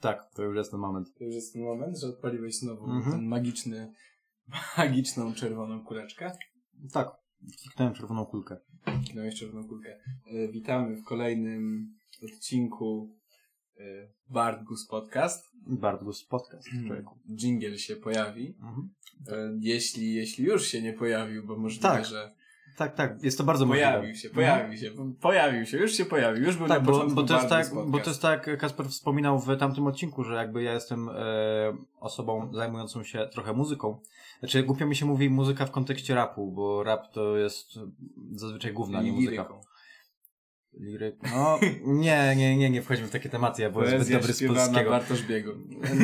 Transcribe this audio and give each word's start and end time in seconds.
Tak, 0.00 0.30
to 0.34 0.42
już 0.42 0.56
jest 0.56 0.70
ten 0.70 0.80
moment. 0.80 1.14
To 1.18 1.24
już 1.24 1.34
jest 1.34 1.52
ten 1.52 1.62
moment, 1.62 1.98
że 1.98 2.06
odpaliłeś 2.06 2.58
znowu 2.58 2.84
Mhm. 2.90 3.12
ten 3.16 3.26
magiczny, 3.28 3.92
magiczną 4.78 5.34
czerwoną 5.34 5.84
kuleczkę. 5.84 6.32
Tak, 6.92 7.08
kliknąłem 7.62 7.94
czerwoną 7.94 8.26
kulkę. 8.26 8.56
Kliknąłeś 8.84 9.34
czerwoną 9.40 9.68
kulkę. 9.68 9.98
E, 10.26 10.48
witamy 10.48 10.96
w 10.96 11.04
kolejnym 11.04 11.92
odcinku 12.24 13.16
e, 13.78 13.82
Bartgus 14.28 14.86
Podcast. 14.86 15.44
Bartgus 15.66 16.24
podcast, 16.24 16.68
człowieku. 16.86 17.18
Jingle 17.30 17.78
się 17.78 17.96
pojawi. 17.96 18.56
Mhm. 18.62 18.90
E, 19.28 19.58
jeśli, 19.60 20.14
jeśli 20.14 20.44
już 20.44 20.66
się 20.66 20.82
nie 20.82 20.92
pojawił, 20.92 21.46
bo 21.46 21.56
możliwe, 21.56 21.88
Tak. 21.88 22.04
że 22.04 22.34
Tak, 22.76 22.94
tak, 22.94 23.22
jest 23.24 23.38
to 23.38 23.44
bardzo 23.44 23.66
pojawił 23.66 23.98
możliwe. 23.98 24.18
się, 24.18 24.30
pojawił 24.30 24.78
się, 24.78 24.90
po- 24.90 25.06
pojawił 25.20 25.66
się, 25.66 25.78
już 25.78 25.92
się 25.92 26.04
pojawił, 26.04 26.44
już 26.44 26.56
był 26.56 26.68
Tak, 26.68 26.78
na 26.78 26.84
bo, 26.84 26.92
początku 26.92 27.14
bo, 27.16 27.22
to 27.22 27.34
jest 27.34 27.48
tak, 27.48 27.66
Podcast. 27.70 27.90
bo 27.90 27.98
to 27.98 28.10
jest 28.10 28.22
tak, 28.22 28.58
Kasper 28.58 28.86
wspominał 28.86 29.38
w 29.38 29.56
tamtym 29.56 29.86
odcinku, 29.86 30.24
że 30.24 30.34
jakby 30.34 30.62
ja 30.62 30.72
jestem 30.72 31.08
e, 31.08 31.12
osobą 32.00 32.50
zajmującą 32.54 33.04
się 33.04 33.28
trochę 33.32 33.52
muzyką. 33.52 33.98
Znaczy, 34.40 34.62
głupio 34.62 34.86
mi 34.86 34.96
się 34.96 35.06
mówi 35.06 35.30
muzyka 35.30 35.66
w 35.66 35.70
kontekście 35.70 36.14
rapu, 36.14 36.52
bo 36.52 36.82
rap 36.82 37.12
to 37.12 37.36
jest 37.36 37.78
zazwyczaj 38.34 38.72
główna, 38.72 39.02
nie 39.02 39.12
muzyka. 39.12 39.30
Liryką. 39.30 39.60
Liryk. 40.74 41.16
No, 41.22 41.58
nie, 41.84 42.34
nie, 42.36 42.56
nie, 42.56 42.70
nie 42.70 42.82
wchodzimy 42.82 43.08
w 43.08 43.10
takie 43.10 43.28
tematy, 43.28 43.62
ja 43.62 43.70
byłem 43.70 43.88
zbyt 43.88 44.18
dobry 44.18 44.32
z 44.32 44.46
polskiego. 44.46 44.90
Bartosz 44.90 45.22
Biegu. 45.22 45.50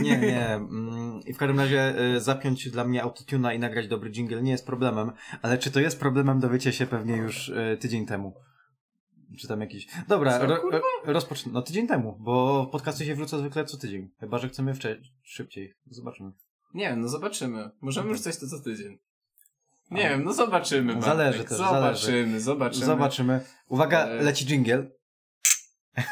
Nie, 0.03 0.19
nie. 0.19 0.47
mm, 0.55 1.21
I 1.27 1.33
w 1.33 1.39
każdym 1.39 1.59
razie 1.61 2.01
y, 2.17 2.21
zapiąć 2.21 2.71
dla 2.71 2.85
mnie 2.85 3.03
autotuna 3.03 3.55
i 3.55 3.59
nagrać 3.59 3.89
dobry 3.89 4.11
jingle 4.11 4.43
nie 4.43 4.51
jest 4.53 4.67
problemem, 4.67 5.13
ale 5.43 5.59
czy 5.59 5.71
to 5.71 5.81
jest 5.81 6.01
problemem, 6.01 6.41
dowiecie 6.41 6.73
się 6.73 6.87
pewnie 6.87 7.17
już 7.17 7.49
y, 7.49 7.77
tydzień 7.81 8.07
temu. 8.07 8.35
Czy 9.39 9.49
tam 9.49 9.61
jakiś... 9.61 9.87
Dobra, 10.09 10.39
Co, 10.39 10.47
ro, 10.47 10.61
rozpocznę. 11.05 11.53
No 11.53 11.63
tydzień 11.63 11.87
temu, 11.89 12.17
bo 12.21 12.67
podcasty 12.73 13.05
się 13.05 13.15
wrócą 13.15 13.39
zwykle 13.39 13.65
co 13.65 13.77
tydzień. 13.77 14.11
Chyba, 14.21 14.39
że 14.39 14.49
chcemy 14.49 14.73
wcze- 14.75 14.97
szybciej. 15.23 15.75
Zobaczymy. 15.91 16.31
Nie 16.75 16.97
no 16.97 17.09
zobaczymy. 17.09 17.71
Możemy 17.81 18.03
Mhm. 18.05 18.15
wrzucać 18.15 18.41
to 18.41 18.47
co 18.47 18.61
tydzień. 18.61 18.99
Nie 19.91 20.09
wiem, 20.09 20.25
no 20.25 20.33
zobaczymy. 20.33 20.93
Bartek. 20.95 21.05
Zależy 21.09 21.45
też, 21.45 21.59
Zobaczymy, 21.59 22.41
zobaczymy. 22.41 22.87
Zobaczymy. 22.87 23.41
Uwaga, 23.69 23.99
Ale- 23.99 24.23
leci 24.23 24.47
jingle. 24.47 24.91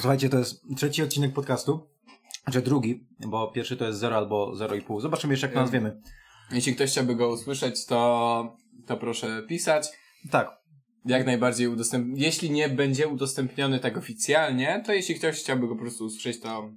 Słuchajcie, 0.00 0.28
to 0.28 0.38
jest 0.38 0.62
trzeci 0.76 1.02
odcinek 1.02 1.32
podcastu. 1.32 1.90
Znaczy 2.44 2.62
drugi, 2.62 3.06
bo 3.26 3.48
pierwszy 3.52 3.76
to 3.76 3.86
jest 3.86 3.98
0 3.98 4.16
albo 4.16 4.52
0,5. 4.56 5.00
Zobaczymy 5.00 5.32
jeszcze 5.32 5.46
jak 5.46 5.54
to 5.54 5.60
Ym. 5.60 5.64
nazwiemy. 5.64 6.00
Jeśli 6.52 6.74
ktoś 6.74 6.90
chciałby 6.90 7.16
go 7.16 7.28
usłyszeć, 7.28 7.86
to, 7.86 8.56
to 8.86 8.96
proszę 8.96 9.42
pisać. 9.48 9.88
Tak, 10.30 10.50
Jak 11.04 11.26
najbardziej 11.26 11.68
udostępnić. 11.68 12.20
Jeśli 12.22 12.50
nie 12.50 12.68
będzie 12.68 13.08
udostępniony 13.08 13.80
tak 13.80 13.96
oficjalnie, 13.96 14.82
to 14.86 14.92
jeśli 14.92 15.14
ktoś 15.14 15.36
chciałby 15.36 15.68
go 15.68 15.74
po 15.74 15.80
prostu 15.80 16.04
usłyszeć, 16.04 16.40
to, 16.40 16.70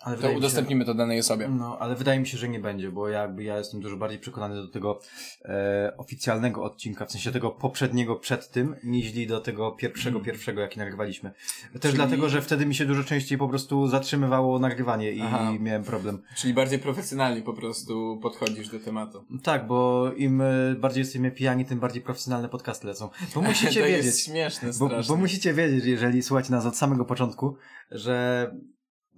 ale 0.00 0.16
to 0.16 0.26
mi 0.26 0.32
się, 0.32 0.38
udostępnimy 0.38 0.84
to 0.84 0.94
danej 0.94 1.18
osobie. 1.18 1.48
No, 1.48 1.78
ale 1.78 1.94
wydaje 1.94 2.20
mi 2.20 2.26
się, 2.26 2.38
że 2.38 2.48
nie 2.48 2.60
będzie, 2.60 2.90
bo 2.90 3.08
jakby 3.08 3.44
ja 3.44 3.58
jestem 3.58 3.80
dużo 3.80 3.96
bardziej 3.96 4.18
przekonany 4.18 4.54
do 4.54 4.68
tego 4.68 5.00
e, 5.44 5.92
oficjalnego 5.96 6.64
odcinka, 6.64 7.06
w 7.06 7.12
sensie 7.12 7.32
tego 7.32 7.50
poprzedniego 7.50 8.16
przed 8.16 8.50
tym, 8.50 8.76
niźli 8.84 9.26
do 9.26 9.40
tego 9.40 9.72
pierwszego, 9.72 10.20
pierwszego, 10.20 10.60
jaki 10.60 10.78
nagrywaliśmy. 10.78 11.30
Też 11.72 11.80
Czyli- 11.80 11.94
dlatego, 11.94 12.28
że 12.28 12.42
wtedy 12.42 12.66
mi 12.66 12.74
się 12.74 12.84
dużo 12.84 13.04
częściej 13.04 13.38
po 13.38 13.48
prostu 13.48 13.88
zatrzymywało 13.88 14.58
nagrywanie 14.58 15.12
i 15.12 15.20
Aha. 15.22 15.52
miałem 15.60 15.84
problem. 15.84 16.22
Czyli 16.36 16.54
bardziej 16.54 16.78
profesjonalnie 16.78 17.42
po 17.42 17.52
prostu 17.52 18.18
podchodzisz 18.22 18.68
do 18.68 18.80
tematu. 18.80 19.24
Tak, 19.42 19.66
bo 19.66 20.10
im 20.16 20.40
e, 20.40 20.74
bardziej 20.78 21.00
jesteśmy 21.00 21.30
pijani, 21.30 21.64
tym 21.64 21.80
bardziej 21.80 22.02
profesjonalne 22.02 22.48
podcasty 22.48 22.86
lecą. 22.86 23.08
Bo 23.34 23.42
musicie 23.50 23.80
to 23.80 23.86
wiedzieć, 23.86 24.04
jest 24.06 24.24
śmieszne 24.24 24.68
bo, 24.68 24.86
strasznie. 24.86 25.14
bo 25.14 25.20
musicie 25.20 25.54
wiedzieć, 25.54 25.84
jeżeli 25.84 26.22
słuchacie 26.22 26.52
nas 26.52 26.66
od 26.66 26.76
samego 26.76 27.04
początku, 27.04 27.56
że 27.90 28.50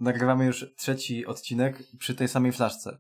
nagrywamy 0.01 0.45
już 0.47 0.67
trzeci 0.77 1.27
odcinek 1.27 1.83
przy 1.99 2.15
tej 2.15 2.29
samej 2.29 2.53
flaszce. 2.53 2.99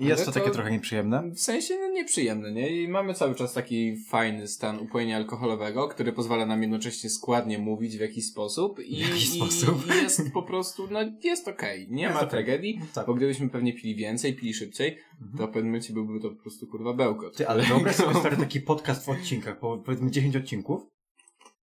I 0.00 0.04
jest 0.06 0.24
to, 0.24 0.32
to- 0.32 0.40
takie 0.40 0.50
trochę 0.52 0.70
nieprzyjemne. 0.70 1.30
W 1.30 1.40
sensie 1.40 1.74
no, 1.80 1.88
nieprzyjemne, 1.88 2.52
nie? 2.52 2.82
I 2.82 2.88
mamy 2.88 3.14
cały 3.14 3.34
czas 3.34 3.52
taki 3.52 3.96
fajny 4.08 4.48
stan 4.48 4.78
upojenia 4.78 5.16
alkoholowego, 5.16 5.88
który 5.88 6.12
pozwala 6.12 6.46
nam 6.46 6.62
jednocześnie 6.62 7.10
składnie 7.10 7.58
mówić 7.58 7.96
w 7.96 8.00
jakiś 8.00 8.26
sposób 8.26 8.80
i, 8.80 8.96
W 8.96 9.08
jakiś 9.08 9.24
i, 9.34 9.36
sposób. 9.36 9.84
i 9.86 10.02
jest 10.02 10.32
po 10.32 10.42
prostu, 10.42 10.88
no 10.90 11.00
jest 11.24 11.48
okej. 11.48 11.86
Nie 11.90 12.02
Jest 12.02 12.14
ma 12.14 12.20
okej. 12.20 12.30
tragedii, 12.30 12.80
Tak. 12.94 13.06
bo 13.06 13.14
gdybyśmy 13.14 13.48
pewnie 13.50 13.72
pili 13.72 13.94
więcej, 13.96 14.34
pili 14.36 14.54
szybciej, 14.54 14.98
to 15.38 15.46
w 15.46 15.50
pewnym 15.50 15.66
momencie 15.66 15.92
byłby 15.92 16.20
to 16.20 16.30
po 16.30 16.42
prostu 16.42 16.66
kurwa 16.66 16.94
bełkot. 16.94 17.36
Ty, 17.36 17.48
ale 17.48 17.62
wyobraź 17.68 17.96
sobie 17.96 18.14
stary 18.14 18.36
taki 18.36 18.60
podcast 18.60 19.04
w 19.04 19.08
odcinkach, 19.08 19.58
po, 19.58 19.78
powiedzmy 19.78 20.10
10 20.10 20.36
odcinków. 20.36 20.82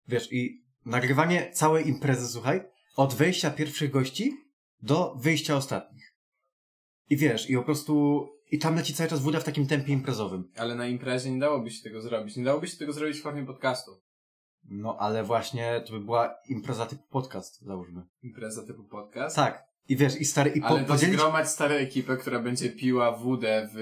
Wiesz, 0.09 0.33
i 0.33 0.63
nagrywanie 0.87 1.51
całej 1.53 1.89
imprezy, 1.89 2.29
słuchaj, 2.29 2.61
od 2.97 3.15
wejścia 3.15 3.51
pierwszych 3.51 3.91
gości 3.91 4.37
do 4.83 5.15
wyjścia 5.15 5.57
ostatnich. 5.57 6.15
I 7.11 7.17
wiesz, 7.17 7.51
i 7.51 7.55
po 7.57 7.63
prostu, 7.63 8.27
i 8.51 8.59
tam 8.59 8.77
leci 8.77 8.95
cały 8.95 9.11
czas 9.11 9.21
woda 9.21 9.41
w 9.41 9.45
takim 9.45 9.67
tempie 9.67 9.93
imprezowym. 9.93 10.51
Ale 10.57 10.75
na 10.75 10.87
imprezie 10.87 11.31
nie 11.31 11.41
dałoby 11.41 11.71
się 11.71 11.83
tego 11.83 12.03
zrobić. 12.03 12.37
Nie 12.37 12.45
dałoby 12.45 12.69
się 12.69 12.77
tego 12.77 12.93
zrobić 12.93 13.19
w 13.19 13.23
formie 13.23 13.47
podcastu. 13.47 13.91
No, 14.65 14.97
ale 14.99 15.25
właśnie 15.25 15.83
to 15.87 15.93
by 15.93 16.01
była 16.01 16.35
impreza 16.49 16.87
typu 16.87 17.03
podcast, 17.11 17.61
załóżmy. 17.61 18.03
Impreza 18.23 18.67
typu 18.67 18.85
podcast. 18.85 19.37
Tak. 19.37 19.65
I 19.89 19.97
wiesz, 19.97 20.21
i 20.21 20.25
stary, 20.25 20.51
i 20.51 20.61
po, 20.61 20.67
Ale 20.67 20.81
to 20.81 20.87
podzielić... 20.87 21.17
zgromać 21.17 21.49
starą 21.49 21.75
ekipę, 21.75 22.17
która 22.17 22.39
będzie 22.39 22.71
piła 22.71 23.17
wódę 23.17 23.69
w 23.75 23.79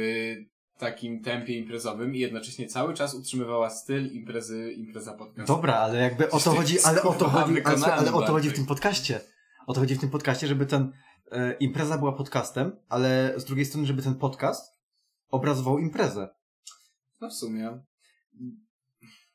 takim 0.81 1.23
tempie 1.23 1.59
imprezowym 1.59 2.15
i 2.15 2.19
jednocześnie 2.19 2.67
cały 2.67 2.95
czas 2.95 3.15
utrzymywała 3.15 3.71
styl 3.71 4.13
imprezy, 4.13 4.73
impreza 4.73 5.15
podcast. 5.15 5.49
Dobra, 5.49 5.75
ale 5.75 5.99
jakby 5.99 6.31
o 6.31 6.41
to 6.41 6.51
chodzi, 6.51 6.81
ale 6.81 7.03
o 7.03 7.13
to 7.13 7.29
chodzi, 7.29 7.63
ale, 7.65 7.87
ale 7.87 8.13
o 8.13 8.23
to 8.23 8.33
chodzi 8.33 8.51
w 8.51 8.55
tym 8.55 8.67
podcaście. 8.67 9.21
O 9.67 9.75
to 9.75 9.81
chodzi 9.81 9.95
w 9.95 10.01
tym 10.01 10.11
podcaście, 10.11 10.47
żeby 10.47 10.67
ten 10.67 10.93
e, 11.33 11.53
impreza 11.53 11.99
była 11.99 12.13
podcastem, 12.13 12.73
ale 12.89 13.35
z 13.37 13.45
drugiej 13.45 13.65
strony, 13.65 13.87
żeby 13.87 14.03
ten 14.03 14.15
podcast 14.15 14.81
obrazował 15.29 15.79
imprezę. 15.79 16.29
No 17.21 17.31
w 17.31 17.33
sumie. 17.33 17.81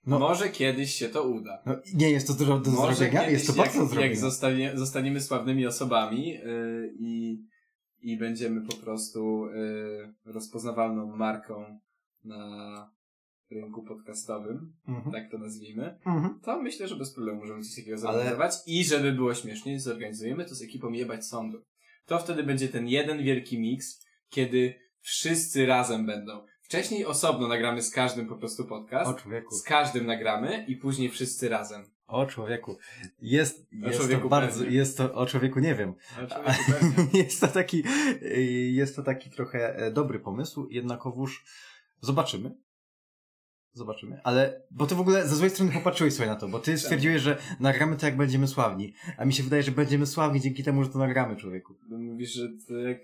No. 0.05 0.19
Może 0.19 0.49
kiedyś 0.49 0.93
się 0.93 1.09
to 1.09 1.23
uda. 1.23 1.61
No, 1.65 1.75
nie 1.93 2.11
jest 2.11 2.27
to 2.27 2.33
do, 2.33 2.59
do 2.59 2.71
Może 2.71 2.95
zrobienia, 2.95 3.29
jest 3.29 3.47
to 3.47 3.53
bardzo 3.53 3.73
do 3.73 3.79
jak, 3.79 3.89
zrobienia. 3.89 4.11
jak 4.11 4.19
zostanie, 4.19 4.71
zostaniemy 4.75 5.21
sławnymi 5.21 5.67
osobami 5.67 6.27
yy, 6.27 6.93
i, 6.99 7.39
i 8.05 8.17
będziemy 8.17 8.61
po 8.67 8.75
prostu 8.75 9.47
yy, 9.47 10.13
rozpoznawalną 10.25 11.15
marką 11.15 11.79
na 12.23 12.91
rynku 13.51 13.83
podcastowym, 13.83 14.73
Mhm. 14.87 15.11
tak 15.11 15.31
to 15.31 15.37
nazwijmy, 15.37 15.99
Mhm. 16.05 16.39
to 16.43 16.61
myślę, 16.61 16.87
że 16.87 16.95
bez 16.95 17.13
problemu 17.13 17.39
możemy 17.41 17.61
coś 17.63 17.75
takiego 17.75 17.93
Ale- 17.97 18.01
zorganizować. 18.01 18.53
I 18.67 18.85
żeby 18.85 19.11
było 19.11 19.33
śmiesznie, 19.35 19.79
zorganizujemy 19.79 20.45
to 20.45 20.55
z 20.55 20.61
ekipą 20.61 20.91
Jebać 20.91 21.25
Sądu. 21.25 21.61
To 22.05 22.19
wtedy 22.19 22.43
będzie 22.43 22.67
ten 22.67 22.87
jeden 22.87 23.23
wielki 23.23 23.59
miks, 23.59 24.05
kiedy 24.29 24.73
wszyscy 25.01 25.65
razem 25.65 26.05
będą. 26.05 26.45
Wcześniej 26.61 27.05
osobno 27.05 27.47
nagramy 27.47 27.81
z 27.81 27.91
każdym 27.91 28.27
po 28.27 28.35
prostu 28.35 28.63
O 28.63 28.67
podcast. 28.67 29.19
człowieku. 29.21 29.55
Z 29.55 29.63
każdym 29.63 30.05
nagramy 30.05 30.65
i 30.67 30.75
później 30.75 31.09
wszyscy 31.09 31.49
razem. 31.49 31.83
O 32.07 32.25
człowieku. 32.25 32.77
Jest, 33.21 33.67
jest 33.71 33.99
człowieku 33.99 34.23
to 34.23 34.29
bardzo, 34.29 34.59
pewnie. 34.59 34.77
jest 34.77 34.97
to, 34.97 35.13
o 35.13 35.25
człowieku 35.25 35.59
nie 35.59 35.75
wiem. 35.75 35.93
No, 36.21 36.27
człowieku, 36.27 37.01
jest 37.17 37.41
to 37.41 37.47
taki, 37.47 37.83
jest 38.71 38.95
to 38.95 39.03
taki 39.03 39.29
trochę 39.29 39.75
e, 39.75 39.91
dobry 39.91 40.19
pomysł, 40.19 40.67
jednakowoż 40.71 41.45
zobaczymy. 42.01 42.55
Zobaczymy, 43.73 44.21
ale, 44.23 44.61
bo 44.71 44.87
ty 44.87 44.95
w 44.95 44.99
ogóle 44.99 45.27
ze 45.27 45.35
złej 45.35 45.49
strony 45.49 45.71
popatrzyłeś 45.71 46.13
sobie 46.13 46.29
na 46.29 46.35
to, 46.35 46.47
bo 46.47 46.59
ty 46.59 46.77
stwierdziłeś, 46.77 47.21
że 47.21 47.37
nagramy 47.59 47.97
to 47.97 48.05
jak 48.05 48.17
będziemy 48.17 48.47
sławni, 48.47 48.93
a 49.17 49.25
mi 49.25 49.33
się 49.33 49.43
wydaje, 49.43 49.63
że 49.63 49.71
będziemy 49.71 50.05
sławni 50.05 50.41
dzięki 50.41 50.63
temu, 50.63 50.83
że 50.83 50.89
to 50.89 50.99
nagramy, 50.99 51.35
człowieku. 51.35 51.75
Mówisz, 51.89 52.33
że 52.33 52.47
to 52.67 52.77
jak... 52.77 52.99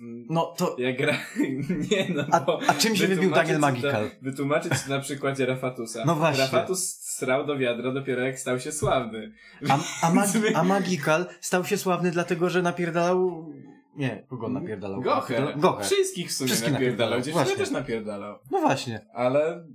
No 0.00 0.54
to, 0.56 0.76
Jak 0.78 0.96
gra... 0.96 1.12
Nie 1.90 2.08
no, 2.14 2.24
a, 2.32 2.46
a 2.66 2.74
czym 2.74 2.96
się 2.96 3.06
wybił 3.06 3.30
Daniel 3.30 3.54
to- 3.54 3.60
Magical? 3.60 4.10
Wytłumaczyć 4.22 4.86
na 4.88 5.00
przykładzie 5.00 5.46
Rafatusa. 5.46 6.02
No 6.06 6.14
właśnie. 6.14 6.42
Rafatus 6.42 7.00
srał 7.00 7.46
do 7.46 7.58
wiadra 7.58 7.92
dopiero 7.92 8.22
jak 8.22 8.38
stał 8.38 8.60
się 8.60 8.72
sławny. 8.72 9.32
A, 9.68 9.78
a, 10.02 10.14
Magi, 10.14 10.54
a 10.54 10.64
Magical 10.64 11.26
stał 11.40 11.64
się 11.64 11.76
sławny 11.76 12.10
dlatego, 12.10 12.50
że 12.50 12.62
napierdalał, 12.62 13.52
nie, 13.96 14.26
kogo 14.28 14.48
napierdalał? 14.48 15.00
Gochę. 15.00 15.54
Gochę. 15.56 15.84
Wszystkich 15.84 16.28
w 16.28 16.32
sumie 16.32 16.48
Wszystkich 16.48 16.72
napierdalał. 16.72 17.18
napierdalał, 17.18 17.56
też 17.56 17.70
napierdalał. 17.70 18.38
No 18.50 18.60
właśnie. 18.60 19.06
Ale... 19.14 19.66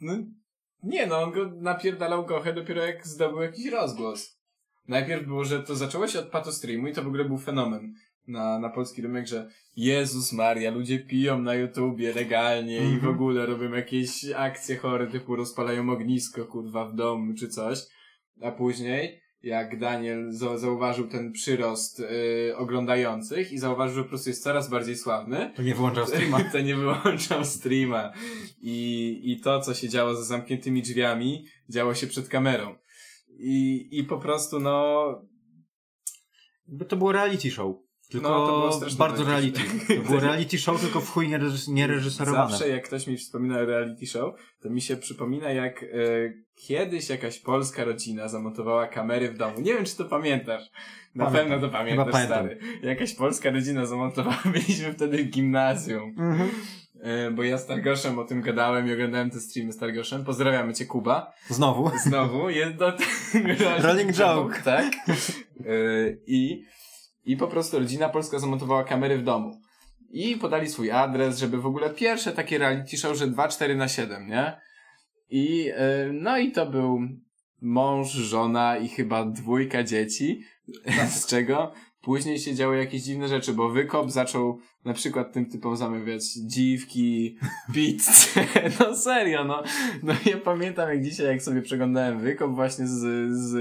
No, 0.00 0.12
nie 0.82 1.06
no, 1.06 1.22
on 1.22 1.32
go 1.32 1.50
napierdalał 1.56 2.26
Gochę 2.26 2.52
dopiero 2.52 2.86
jak 2.86 3.06
zdobył 3.06 3.42
jakiś 3.42 3.66
rozgłos. 3.66 4.38
Najpierw 4.88 5.26
było, 5.26 5.44
że 5.44 5.62
to 5.62 5.76
zaczęło 5.76 6.08
się 6.08 6.18
od 6.18 6.28
pato 6.28 6.52
streamu 6.52 6.88
i 6.88 6.92
to 6.92 7.02
w 7.02 7.06
ogóle 7.06 7.24
był 7.24 7.38
fenomen 7.38 7.94
na, 8.28 8.58
na 8.58 8.68
polski 8.68 9.02
rynek, 9.02 9.26
że 9.26 9.48
Jezus 9.76 10.32
Maria, 10.32 10.70
ludzie 10.70 10.98
piją 10.98 11.42
na 11.42 11.54
YouTubie 11.54 12.14
legalnie 12.14 12.76
i 12.76 12.90
w 12.90 12.94
Mhm. 12.94 13.14
ogóle 13.14 13.46
robią 13.46 13.72
jakieś 13.72 14.24
akcje 14.36 14.76
chore, 14.76 15.06
typu 15.06 15.36
rozpalają 15.36 15.90
ognisko, 15.90 16.44
kurwa, 16.44 16.84
w 16.84 16.94
domu 16.94 17.34
czy 17.34 17.48
coś. 17.48 17.78
A 18.42 18.50
później, 18.52 19.20
jak 19.42 19.78
Daniel 19.78 20.32
za- 20.32 20.58
zauważył 20.58 21.08
ten 21.08 21.32
przyrost 21.32 22.00
y, 22.00 22.56
oglądających 22.56 23.52
i 23.52 23.58
zauważył, 23.58 23.96
że 23.96 24.02
po 24.02 24.08
prostu 24.08 24.30
jest 24.30 24.42
coraz 24.42 24.70
bardziej 24.70 24.96
sławny, 24.96 25.52
To 25.56 25.62
nie 25.62 25.74
wyłączał 25.74 26.06
streama. 26.06 26.44
to 26.52 26.60
nie 26.60 26.76
wyłączał 26.76 27.44
streama. 27.44 28.12
I, 28.60 29.20
I 29.24 29.40
to, 29.40 29.60
co 29.60 29.74
się 29.74 29.88
działo 29.88 30.14
za 30.14 30.22
zamkniętymi 30.22 30.82
drzwiami, 30.82 31.44
działo 31.68 31.94
się 31.94 32.06
przed 32.06 32.28
kamerą. 32.28 32.74
I, 33.38 33.88
I 33.92 34.04
po 34.04 34.18
prostu, 34.18 34.60
no, 34.60 35.04
Jakby 36.68 36.84
to 36.84 36.96
było 36.96 37.12
reality 37.12 37.50
show. 37.50 37.76
Tylko 38.10 38.28
No, 38.28 38.46
to 38.46 38.58
było 38.58 38.72
straszne 38.72 38.98
bardzo 38.98 39.24
reality. 39.24 39.60
To 39.96 40.02
było 40.08 40.20
reality 40.20 40.58
show, 40.58 40.80
tylko 40.80 41.00
w 41.00 41.10
chuj 41.10 41.28
niereżys- 41.28 41.72
niereżyserowane. 41.72 42.50
Zawsze 42.50 42.68
jak 42.68 42.84
ktoś 42.84 43.06
mi 43.06 43.16
wspomina 43.16 43.58
o 43.58 43.64
reality 43.64 44.06
show, 44.06 44.34
to 44.62 44.70
mi 44.70 44.80
się 44.82 44.96
przypomina 44.96 45.50
jak 45.50 45.82
e, 45.82 45.86
kiedyś 46.66 47.08
jakaś 47.08 47.38
polska 47.38 47.84
rodzina 47.84 48.28
zamontowała 48.28 48.86
kamery 48.86 49.28
w 49.32 49.36
domu. 49.38 49.60
Nie 49.60 49.74
wiem, 49.74 49.84
czy 49.84 49.96
to 49.96 50.04
pamiętasz. 50.04 50.62
Na 51.14 51.24
Pamiętam. 51.24 51.50
pewno 51.50 51.66
to 51.68 51.72
pamiętasz, 51.72 52.06
Chyba 52.06 52.12
pamiętam. 52.12 52.38
stary. 52.46 52.58
Jakaś 52.82 53.14
polska 53.14 53.50
rodzina 53.50 53.86
zamontowała, 53.86 54.42
byliśmy 54.52 54.92
wtedy 54.92 55.24
w 55.24 55.28
gimnazjum. 55.30 56.14
Mhm. 56.18 56.48
E, 57.02 57.30
bo 57.30 57.42
ja 57.42 57.58
z 57.58 57.66
Targoszem 57.66 58.18
o 58.18 58.24
tym 58.24 58.42
gadałem 58.42 58.88
i 58.88 58.92
oglądałem 58.92 59.30
te 59.30 59.40
streamy 59.40 59.72
z 59.72 59.76
Targoszem. 59.78 60.24
Pozdrawiamy 60.24 60.74
cię, 60.74 60.86
Kuba. 60.86 61.32
Znowu. 61.48 61.90
Znowu, 62.04 62.50
jest 62.50 62.76
do 62.76 62.92
Rolling 63.82 64.12
joke. 64.12 64.62
Tak. 64.64 64.84
E, 65.06 65.14
I, 66.26 66.64
I 67.28 67.36
po 67.36 67.48
prostu 67.48 67.78
rodzina 67.78 68.08
polska 68.08 68.38
zamontowała 68.38 68.84
kamery 68.84 69.18
w 69.18 69.22
domu. 69.22 69.60
I 70.10 70.36
podali 70.36 70.68
swój 70.68 70.90
adres, 70.90 71.38
żeby 71.38 71.58
w 71.58 71.66
ogóle 71.66 71.90
pierwsze 71.90 72.32
takie 72.32 72.58
reality 72.58 72.96
show, 72.96 73.16
że 73.16 73.28
2-4 73.28 73.76
na 73.76 73.88
7, 73.88 74.26
nie? 74.26 74.60
I 75.30 75.70
e, 75.74 76.10
no 76.12 76.38
i 76.38 76.52
to 76.52 76.66
był 76.66 77.00
mąż, 77.62 78.12
żona 78.12 78.76
i 78.76 78.88
chyba 78.88 79.24
dwójka 79.24 79.82
dzieci, 79.82 80.42
z 81.16 81.26
czego 81.26 81.72
później 82.00 82.38
się 82.38 82.54
działy 82.54 82.78
jakieś 82.78 83.02
dziwne 83.02 83.28
rzeczy, 83.28 83.52
bo 83.52 83.70
Wykop 83.70 84.10
zaczął 84.10 84.58
na 84.84 84.94
przykład 84.94 85.32
tym 85.32 85.46
typom 85.50 85.76
zamawiać 85.76 86.22
dziwki, 86.46 87.38
pizzę, 87.74 88.46
no 88.80 88.96
serio, 88.96 89.44
no. 89.44 89.62
No 90.02 90.14
ja 90.26 90.36
pamiętam 90.36 90.88
jak 90.88 91.02
dzisiaj, 91.02 91.26
jak 91.26 91.42
sobie 91.42 91.62
przeglądałem 91.62 92.20
Wykop 92.20 92.54
właśnie 92.54 92.86
z, 92.86 93.30
z 93.32 93.56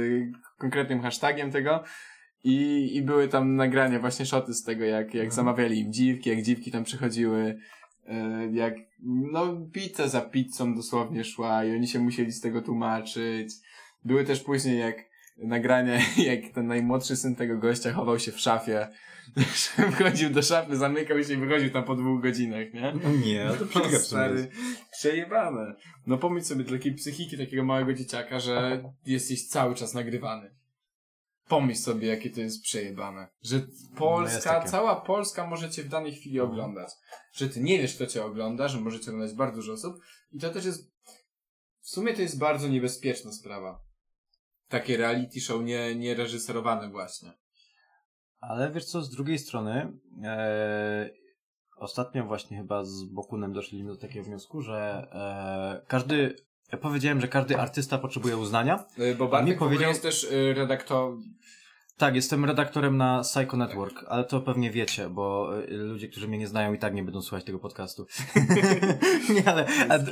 konkretnym 0.57 1.01
hashtagiem 1.01 1.51
tego 1.51 1.83
i, 2.43 2.89
i 2.95 3.01
były 3.01 3.27
tam 3.27 3.55
nagrania, 3.55 3.99
właśnie 3.99 4.25
szoty 4.25 4.53
z 4.53 4.63
tego, 4.63 4.85
jak, 4.85 5.13
jak 5.13 5.33
zamawiali 5.33 5.79
im 5.79 5.93
dziwki, 5.93 6.29
jak 6.29 6.41
dziwki 6.41 6.71
tam 6.71 6.83
przychodziły, 6.83 7.57
e, 8.05 8.47
jak, 8.51 8.73
no, 9.31 9.57
pizza 9.73 10.07
za 10.07 10.21
pizzą 10.21 10.75
dosłownie 10.75 11.23
szła 11.23 11.65
i 11.65 11.75
oni 11.75 11.87
się 11.87 11.99
musieli 11.99 12.31
z 12.31 12.41
tego 12.41 12.61
tłumaczyć. 12.61 13.53
Były 14.03 14.23
też 14.23 14.39
później 14.39 14.79
jak 14.79 14.95
nagrania, 15.37 15.99
jak 16.31 16.53
ten 16.53 16.67
najmłodszy 16.67 17.15
syn 17.15 17.35
tego 17.35 17.57
gościa 17.57 17.93
chował 17.93 18.19
się 18.19 18.31
w 18.31 18.39
szafie, 18.39 18.87
wchodził 19.91 20.29
do 20.29 20.41
szafy, 20.41 20.77
zamykał 20.77 21.23
się 21.23 21.33
i 21.33 21.37
wychodził 21.37 21.69
tam 21.69 21.83
po 21.83 21.95
dwóch 21.95 22.21
godzinach, 22.21 22.73
nie? 22.73 22.93
No 23.03 23.09
nie, 23.25 23.47
ale 23.47 23.57
to 23.57 23.65
No, 23.91 23.99
stary, 23.99 24.47
przejebane. 24.91 25.75
No 26.07 26.17
pomyśl 26.17 26.45
sobie 26.45 26.63
dla 26.63 26.77
takiej 26.77 26.93
psychiki 26.93 27.37
takiego 27.37 27.63
małego 27.63 27.93
dzieciaka, 27.93 28.39
że 28.39 28.83
jesteś 29.05 29.47
cały 29.47 29.75
czas 29.75 29.93
nagrywany. 29.93 30.51
Pomyśl 31.47 31.81
sobie, 31.81 32.07
jakie 32.07 32.29
to 32.29 32.41
jest 32.41 32.63
przejebane. 32.63 33.27
Że 33.41 33.57
No 33.57 33.65
jest 33.65 33.95
Polska, 33.95 34.63
cała 34.63 35.01
Polska 35.01 35.47
może 35.47 35.69
cię 35.69 35.83
w 35.83 35.89
danej 35.89 36.15
chwili 36.15 36.39
oglądać. 36.39 36.89
Że 37.33 37.49
ty 37.49 37.61
nie 37.61 37.79
wiesz, 37.79 37.95
kto 37.95 38.07
cię 38.07 38.25
ogląda, 38.25 38.67
że 38.67 38.79
może 38.79 38.99
cię 38.99 39.11
oglądać 39.11 39.35
bardzo 39.35 39.55
dużo 39.55 39.73
osób. 39.73 39.95
I 40.31 40.39
to 40.39 40.49
też 40.49 40.65
jest, 40.65 40.91
w 41.81 41.89
sumie 41.89 42.13
to 42.13 42.21
jest 42.21 42.39
bardzo 42.39 42.67
niebezpieczna 42.67 43.31
sprawa. 43.31 43.81
Takie 44.69 44.97
reality 44.97 45.41
show 45.41 45.63
nie, 45.63 45.95
nie 45.95 46.15
reżyserowane 46.15 46.89
właśnie. 46.89 47.33
Ale 48.39 48.71
wiesz 48.71 48.85
co, 48.85 49.01
z 49.01 49.09
drugiej 49.09 49.39
strony, 49.39 49.93
e, 50.23 51.09
ostatnio 51.77 52.25
właśnie 52.25 52.57
chyba 52.57 52.83
z 52.83 53.03
Bokunem 53.03 53.53
doszliśmy 53.53 53.89
do 53.89 53.97
takiego 53.97 54.25
wniosku, 54.25 54.61
że 54.61 55.07
e, 55.11 55.85
każdy, 55.87 56.35
ja 56.71 56.77
powiedziałem, 56.77 57.21
że 57.21 57.27
każdy 57.27 57.57
artysta 57.57 57.97
potrzebuje 57.97 58.37
uznania. 58.37 58.85
Y, 58.99 59.15
Bo 59.15 59.25
mi 59.25 59.31
Bartek 59.31 59.57
powiedział... 59.57 59.59
powiedział- 59.59 59.89
jest 59.89 60.01
też 60.01 60.23
y, 60.23 60.53
redaktor... 60.53 61.13
Tak, 61.97 62.15
jestem 62.15 62.45
redaktorem 62.45 62.97
na 62.97 63.21
Psycho 63.21 63.57
Network, 63.57 64.05
ale 64.07 64.23
to 64.23 64.41
pewnie 64.41 64.71
wiecie, 64.71 65.09
bo 65.09 65.51
e, 65.63 65.73
ludzie, 65.73 66.07
którzy 66.07 66.27
mnie 66.27 66.37
nie 66.37 66.47
znają 66.47 66.73
i 66.73 66.77
tak 66.77 66.93
nie 66.93 67.03
będą 67.03 67.21
słuchać 67.21 67.43
tego 67.45 67.59
podcastu. 67.59 68.05
nie, 69.35 69.49
ale 69.49 69.65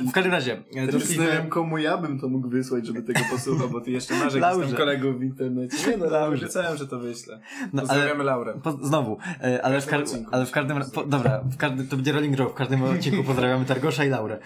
w 0.08 0.12
każdym 0.12 0.32
razie, 0.32 0.62
e, 0.76 0.86
doszliśmy... 0.86 1.46
komu 1.48 1.78
ja 1.78 1.98
bym 1.98 2.20
to 2.20 2.28
mógł 2.28 2.48
wysłać, 2.48 2.86
żeby 2.86 3.02
tego 3.02 3.20
posłuchał, 3.30 3.68
bo 3.68 3.80
ty 3.80 3.90
jeszcze 3.90 4.14
masz 4.14 4.34
tam 4.40 4.72
kolegów 4.72 5.18
w 5.18 5.22
internecie. 5.22 5.76
Nie 5.90 5.96
no, 5.96 6.06
Laurze. 6.06 6.44
obiecałem, 6.44 6.76
że 6.76 6.86
to 6.86 6.98
wyślę. 6.98 7.40
No, 7.72 7.82
Pozdrawiamy 7.82 8.24
Laurę. 8.24 8.54
po, 8.62 8.72
znowu, 8.72 9.18
e, 9.42 9.62
ale, 9.64 9.80
w, 9.80 9.86
każdym 9.86 10.24
kar- 10.24 10.28
ale 10.32 10.46
w 10.46 10.50
każdym... 10.50 10.80
Po, 10.94 11.04
dobra, 11.04 11.40
w 11.44 11.56
każdym, 11.56 11.88
to 11.88 11.96
będzie 11.96 12.12
rolling 12.12 12.36
rock, 12.36 12.52
w 12.52 12.54
każdym 12.54 12.82
odcinku 12.82 13.24
pozdrawiamy 13.24 13.64
Targosza 13.64 14.04
i 14.04 14.08
Laurę. 14.08 14.38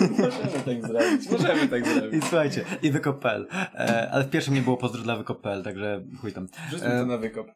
Możemy 0.00 0.60
tak 0.64 0.86
zrobić. 0.88 1.30
Możemy 1.30 1.68
tak 1.68 1.86
I 1.86 1.94
zrobić. 1.94 2.24
słuchajcie, 2.24 2.64
i 2.82 2.90
wykop.pl. 2.90 3.46
E, 3.74 4.10
ale 4.12 4.24
w 4.24 4.30
pierwszym 4.30 4.54
nie 4.54 4.62
było 4.62 4.76
pozdro 4.76 5.02
dla 5.02 5.16
wykop.pl, 5.16 5.62
także 5.62 5.89
chuj 6.20 6.32
tam. 6.32 6.46
Wrzućmy 6.68 6.86
E, 6.86 7.00
to 7.00 7.06
na 7.06 7.18
wykop. 7.18 7.46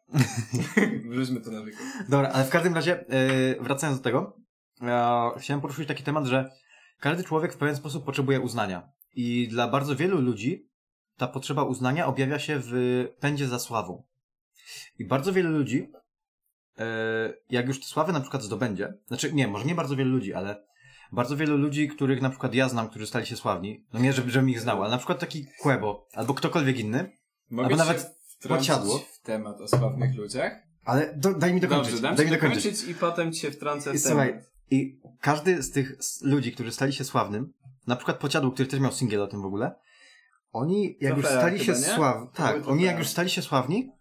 Wrzućmy 1.11 1.41
to 1.41 1.51
na 1.51 1.61
wykop. 1.61 1.81
Dobra, 2.09 2.29
ale 2.29 2.45
w 2.45 2.49
każdym 2.49 2.75
razie, 2.75 3.05
e, 3.09 3.63
wracając 3.63 3.99
do 3.99 4.03
tego, 4.03 4.37
e, 4.81 5.31
chciałem 5.37 5.61
poruszyć 5.61 5.87
taki 5.87 6.03
temat, 6.03 6.25
że 6.25 6.51
każdy 6.99 7.23
człowiek 7.23 7.53
w 7.53 7.57
pewien 7.57 7.75
sposób 7.75 8.05
potrzebuje 8.05 8.41
uznania. 8.41 8.89
I 9.15 9.47
dla 9.47 9.67
bardzo 9.67 9.95
wielu 9.95 10.21
ludzi 10.21 10.69
ta 11.17 11.27
potrzeba 11.27 11.63
uznania 11.63 12.07
objawia 12.07 12.39
się 12.39 12.59
w 12.63 12.73
pędzie 13.19 13.47
za 13.47 13.59
sławą. 13.59 14.03
I 14.99 15.05
bardzo 15.05 15.33
wielu 15.33 15.49
ludzi, 15.49 15.91
e, 16.79 16.85
jak 17.49 17.67
już 17.67 17.79
tę 17.79 17.85
sławę 17.85 18.13
na 18.13 18.21
przykład 18.21 18.43
zdobędzie, 18.43 18.93
znaczy 19.07 19.33
nie, 19.33 19.47
może 19.47 19.65
nie 19.65 19.75
bardzo 19.75 19.95
wielu 19.95 20.11
ludzi, 20.11 20.33
ale 20.33 20.65
bardzo 21.11 21.37
wielu 21.37 21.57
ludzi, 21.57 21.87
których 21.87 22.21
na 22.21 22.29
przykład 22.29 22.53
ja 22.53 22.69
znam, 22.69 22.89
którzy 22.89 23.07
stali 23.07 23.25
się 23.25 23.35
sławni, 23.35 23.85
no 23.93 23.99
nie, 23.99 24.13
żeby, 24.13 24.31
żebym 24.31 24.49
ich 24.49 24.59
znał, 24.59 24.81
ale 24.81 24.91
na 24.91 24.97
przykład 24.97 25.19
taki 25.19 25.45
Quebo, 25.61 26.07
albo 26.13 26.33
ktokolwiek 26.33 26.79
inny, 26.79 27.11
Mogę 27.49 27.67
Albo 27.67 27.77
nawet 27.77 28.15
pociadło. 28.47 28.99
w 28.99 29.19
temat 29.19 29.61
o 29.61 29.67
sławnych 29.67 30.15
ludziach? 30.15 30.65
ale 30.85 31.13
do, 31.15 31.33
daj 31.33 31.53
mi 31.53 31.61
dokończyć, 31.61 31.91
Dobrze, 31.91 32.01
dam 32.01 32.15
daj 32.15 32.25
mi 32.25 32.31
dokończyć. 32.31 32.63
dokończyć 32.63 32.89
i 32.89 32.95
potem 32.95 33.33
cię 33.33 33.51
wtrącę 33.51 33.93
w 33.93 33.99
słuchaj, 33.99 34.29
temat. 34.29 34.43
I 34.71 34.99
każdy 35.21 35.63
z 35.63 35.71
tych 35.71 35.97
ludzi, 36.21 36.51
którzy 36.51 36.71
stali 36.71 36.93
się 36.93 37.03
sławnym, 37.03 37.53
na 37.87 37.95
przykład 37.95 38.17
Pociadło, 38.17 38.51
który 38.51 38.69
też 38.69 38.79
miał 38.79 38.91
singiel 38.91 39.21
o 39.21 39.27
tym 39.27 39.41
w 39.41 39.45
ogóle, 39.45 39.75
oni 40.51 40.97
jak 41.01 41.17
już 41.17 41.25
Trofea 41.25 41.41
stali 41.41 41.59
się 41.59 41.73
chyba, 41.73 41.95
sławni, 41.95 42.27
tak, 42.33 42.67
oni 42.67 42.83
jak 42.83 42.97
już 42.97 43.07
stali 43.07 43.29
się 43.29 43.41
sławni, 43.41 43.91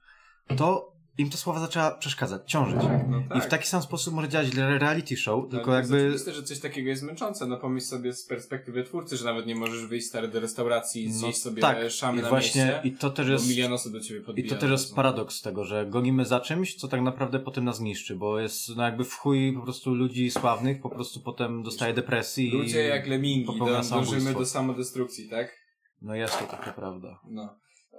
to 0.56 0.93
im 1.18 1.30
ta 1.30 1.36
sława 1.36 1.60
zaczęła 1.60 1.90
przeszkadzać, 1.90 2.42
ciążyć. 2.46 2.80
No 3.08 3.36
I 3.36 3.40
w 3.40 3.46
taki 3.46 3.68
sam 3.68 3.82
sposób 3.82 4.14
może 4.14 4.28
działać 4.28 4.48
re- 4.54 4.78
reality 4.78 5.16
show, 5.16 5.50
tylko 5.50 5.66
to 5.66 5.78
jest 5.78 5.90
jakby... 5.90 6.06
oczywiste, 6.06 6.32
że 6.32 6.42
coś 6.42 6.60
takiego 6.60 6.88
jest 6.88 7.02
męczące. 7.02 7.46
No 7.46 7.56
pomyśl 7.56 7.86
sobie 7.86 8.12
z 8.12 8.26
perspektywy 8.26 8.84
twórcy, 8.84 9.16
że 9.16 9.24
nawet 9.24 9.46
nie 9.46 9.54
możesz 9.54 9.86
wyjść 9.86 10.06
stary 10.06 10.28
do 10.28 10.40
restauracji 10.40 11.04
i 11.04 11.08
No 11.08 11.14
zjeść 11.14 11.42
sobie 11.42 11.62
tak, 11.62 11.90
szamy 11.90 12.18
i 12.18 12.22
na 12.22 12.28
właśnie, 12.28 12.64
mieście, 12.64 12.80
i 12.84 12.92
to 12.92 13.10
też 13.10 13.26
bo 13.26 13.32
jest... 13.32 13.48
milion 13.48 13.72
osób 13.72 13.92
do 13.92 14.00
ciebie 14.00 14.20
podbija. 14.20 14.46
I 14.46 14.50
to 14.50 14.56
też 14.56 14.70
jest 14.70 14.84
razu. 14.84 14.94
paradoks 14.94 15.42
tego, 15.42 15.64
że 15.64 15.86
gonimy 15.86 16.24
za 16.24 16.40
czymś, 16.40 16.74
co 16.74 16.88
tak 16.88 17.00
naprawdę 17.00 17.38
potem 17.38 17.64
nas 17.64 17.80
niszczy, 17.80 18.16
bo 18.16 18.40
jest 18.40 18.76
no 18.76 18.82
jakby 18.82 19.04
w 19.04 19.14
chuj 19.14 19.52
po 19.52 19.62
prostu 19.62 19.94
ludzi 19.94 20.30
sławnych, 20.30 20.80
po 20.80 20.90
prostu 20.90 21.20
potem 21.20 21.62
dostaje 21.62 21.94
depresji 21.94 22.50
Ludzie 22.50 22.84
i... 22.84 22.88
jak 22.88 23.06
lemingi, 23.06 23.58
dążymy 23.90 24.34
do 24.34 24.46
samodestrukcji, 24.46 25.28
tak? 25.28 25.64
No 26.02 26.14
jest 26.14 26.38
to 26.38 26.44
taka 26.46 26.72
prawda. 26.72 27.20
No. 27.28 27.56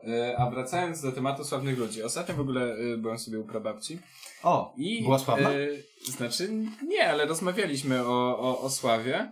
E, 0.07 0.37
A 0.37 0.49
wracając 0.49 1.01
do 1.01 1.11
tematu 1.11 1.43
sławnych 1.43 1.77
ludzi. 1.77 2.03
Ostatnio 2.03 2.35
w 2.35 2.39
ogóle 2.39 2.75
e, 2.75 2.97
byłem 2.97 3.19
sobie 3.19 3.39
u 3.39 3.43
prababci. 3.43 3.99
O, 4.43 4.73
I, 4.77 5.03
była 5.03 5.19
sławna? 5.19 5.49
E, 5.51 5.67
znaczy, 6.03 6.49
nie, 6.87 7.09
ale 7.09 7.25
rozmawialiśmy 7.25 8.01
o, 8.07 8.39
o, 8.39 8.61
o 8.61 8.69
sławie, 8.69 9.31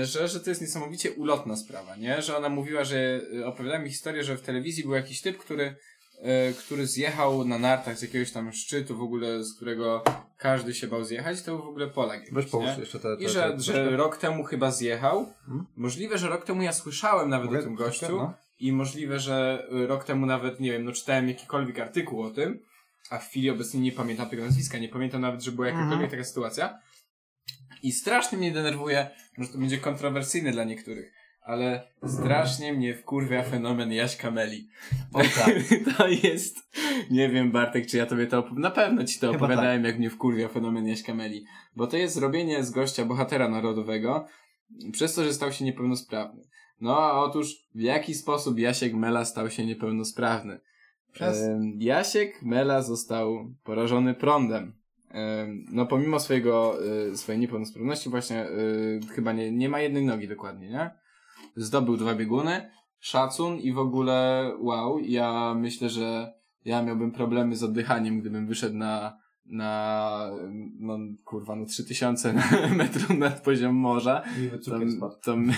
e, 0.00 0.06
że, 0.06 0.28
że 0.28 0.40
to 0.40 0.50
jest 0.50 0.60
niesamowicie 0.60 1.12
ulotna 1.12 1.56
sprawa, 1.56 1.96
nie? 1.96 2.22
Że 2.22 2.36
ona 2.36 2.48
mówiła, 2.48 2.84
że 2.84 3.20
opowiadała 3.44 3.82
mi 3.82 3.90
historię, 3.90 4.24
że 4.24 4.36
w 4.36 4.42
telewizji 4.42 4.84
był 4.84 4.94
jakiś 4.94 5.20
typ, 5.20 5.38
który, 5.38 5.76
e, 6.22 6.52
który 6.52 6.86
zjechał 6.86 7.44
na 7.44 7.58
nartach 7.58 7.98
z 7.98 8.02
jakiegoś 8.02 8.32
tam 8.32 8.52
szczytu 8.52 8.96
w 8.96 9.02
ogóle, 9.02 9.44
z 9.44 9.56
którego 9.56 10.02
każdy 10.38 10.74
się 10.74 10.86
bał 10.86 11.04
zjechać, 11.04 11.42
to 11.42 11.56
był 11.56 11.64
w 11.64 11.68
ogóle 11.68 11.86
Polak. 11.86 12.18
jakiś, 12.18 12.34
Weź 12.34 12.46
połóż 12.46 12.78
jeszcze 12.78 13.00
te... 13.00 13.16
te 13.16 13.22
I 13.22 13.28
że, 13.28 13.50
te- 13.50 13.60
że 13.60 13.96
rok 13.96 14.16
temu 14.16 14.44
chyba 14.44 14.70
zjechał. 14.70 15.32
Hmm? 15.46 15.66
Możliwe, 15.76 16.18
że 16.18 16.28
rok 16.28 16.44
temu 16.44 16.62
ja 16.62 16.72
słyszałem 16.72 17.28
nawet 17.28 17.50
o 17.50 17.62
tym 17.62 17.74
gościu. 17.74 18.16
No. 18.16 18.34
I 18.58 18.72
możliwe, 18.72 19.20
że 19.20 19.66
y, 19.72 19.86
rok 19.86 20.04
temu 20.04 20.26
nawet, 20.26 20.60
nie 20.60 20.72
wiem, 20.72 20.84
no 20.84 20.92
czytałem 20.92 21.28
jakikolwiek 21.28 21.78
artykuł 21.78 22.22
o 22.22 22.30
tym, 22.30 22.58
a 23.10 23.18
w 23.18 23.28
chwili 23.28 23.50
obecnej 23.50 23.82
nie 23.82 23.92
pamiętam 23.92 24.28
tego 24.28 24.44
nazwiska, 24.44 24.78
nie 24.78 24.88
pamiętam 24.88 25.20
nawet, 25.20 25.42
że 25.42 25.52
była 25.52 25.66
jakakolwiek 25.66 25.92
Mhm. 25.94 26.10
taka 26.10 26.24
sytuacja. 26.24 26.78
I 27.82 27.92
strasznie 27.92 28.38
mnie 28.38 28.52
denerwuje, 28.52 29.10
może 29.38 29.52
to 29.52 29.58
będzie 29.58 29.78
kontrowersyjne 29.78 30.50
dla 30.52 30.64
niektórych, 30.64 31.12
ale 31.42 31.88
strasznie 32.06 32.72
mnie 32.72 32.94
wkurwia 32.94 33.42
fenomen 33.42 33.92
Jaśka 33.92 34.30
Meli. 34.30 34.68
O 35.12 35.20
tak. 35.20 35.54
to 35.96 36.08
jest, 36.08 36.56
nie 37.10 37.28
wiem 37.28 37.52
Bartek, 37.52 37.86
czy 37.86 37.96
ja 37.96 38.06
tobie 38.06 38.26
to 38.26 38.38
op- 38.42 38.58
na 38.58 38.70
pewno 38.70 39.04
ci 39.04 39.20
to 39.20 39.26
Chyba 39.32 39.36
opowiadałem, 39.44 39.84
jak 39.84 39.98
mnie 39.98 40.10
wkurwia 40.10 40.48
fenomen 40.48 40.86
Jaśka 40.86 41.14
Meli. 41.14 41.44
Bo 41.76 41.86
to 41.86 41.96
jest 41.96 42.14
zrobienie 42.14 42.64
z 42.64 42.70
gościa 42.70 43.04
bohatera 43.04 43.48
narodowego, 43.48 44.26
przez 44.92 45.14
to, 45.14 45.24
że 45.24 45.32
stał 45.34 45.52
się 45.52 45.64
niepełnosprawny. 45.64 46.42
No 46.80 46.98
a 46.98 47.20
otóż 47.20 47.56
w 47.74 47.80
jaki 47.80 48.14
sposób 48.14 48.58
Jasiek 48.58 48.94
Mela 48.94 49.24
stał 49.24 49.50
się 49.50 49.66
niepełnosprawny? 49.66 50.60
Przez? 51.12 51.38
Jasiek 51.78 52.42
Mela 52.42 52.82
został 52.82 53.54
porażony 53.64 54.14
prądem. 54.14 54.72
Em, 55.10 55.64
No 55.72 55.86
pomimo 55.86 56.20
swojego, 56.20 56.84
y, 57.12 57.16
swojej 57.16 57.40
niepełnosprawności 57.40 58.10
właśnie 58.10 58.46
y, 58.46 59.00
chyba 59.14 59.32
nie, 59.32 59.52
nie 59.52 59.68
ma 59.68 59.80
jednej 59.80 60.04
nogi 60.04 60.28
dokładnie, 60.28 60.68
nie? 60.68 60.90
Zdobył 61.56 61.96
dwa 61.96 62.14
bieguny 62.14 62.70
szacun 63.00 63.56
i 63.58 63.72
w 63.72 63.78
ogóle 63.78 64.50
wow. 64.58 64.98
Ja 64.98 65.54
myślę, 65.54 65.88
że 65.88 66.32
ja 66.64 66.82
miałbym 66.82 67.12
problemy 67.12 67.56
z 67.56 67.62
oddychaniem, 67.62 68.20
gdybym 68.20 68.46
wyszedł 68.46 68.76
na, 68.76 69.18
na 69.48 70.30
no 70.80 70.98
kurwa, 71.24 71.56
no 71.56 71.66
3000 71.66 72.34
metrów 72.76 73.10
nad 73.10 73.42
poziom 73.42 73.74
morza. 73.74 74.22
To, 74.64 74.70
to, 74.70 75.36
mi, 75.36 75.54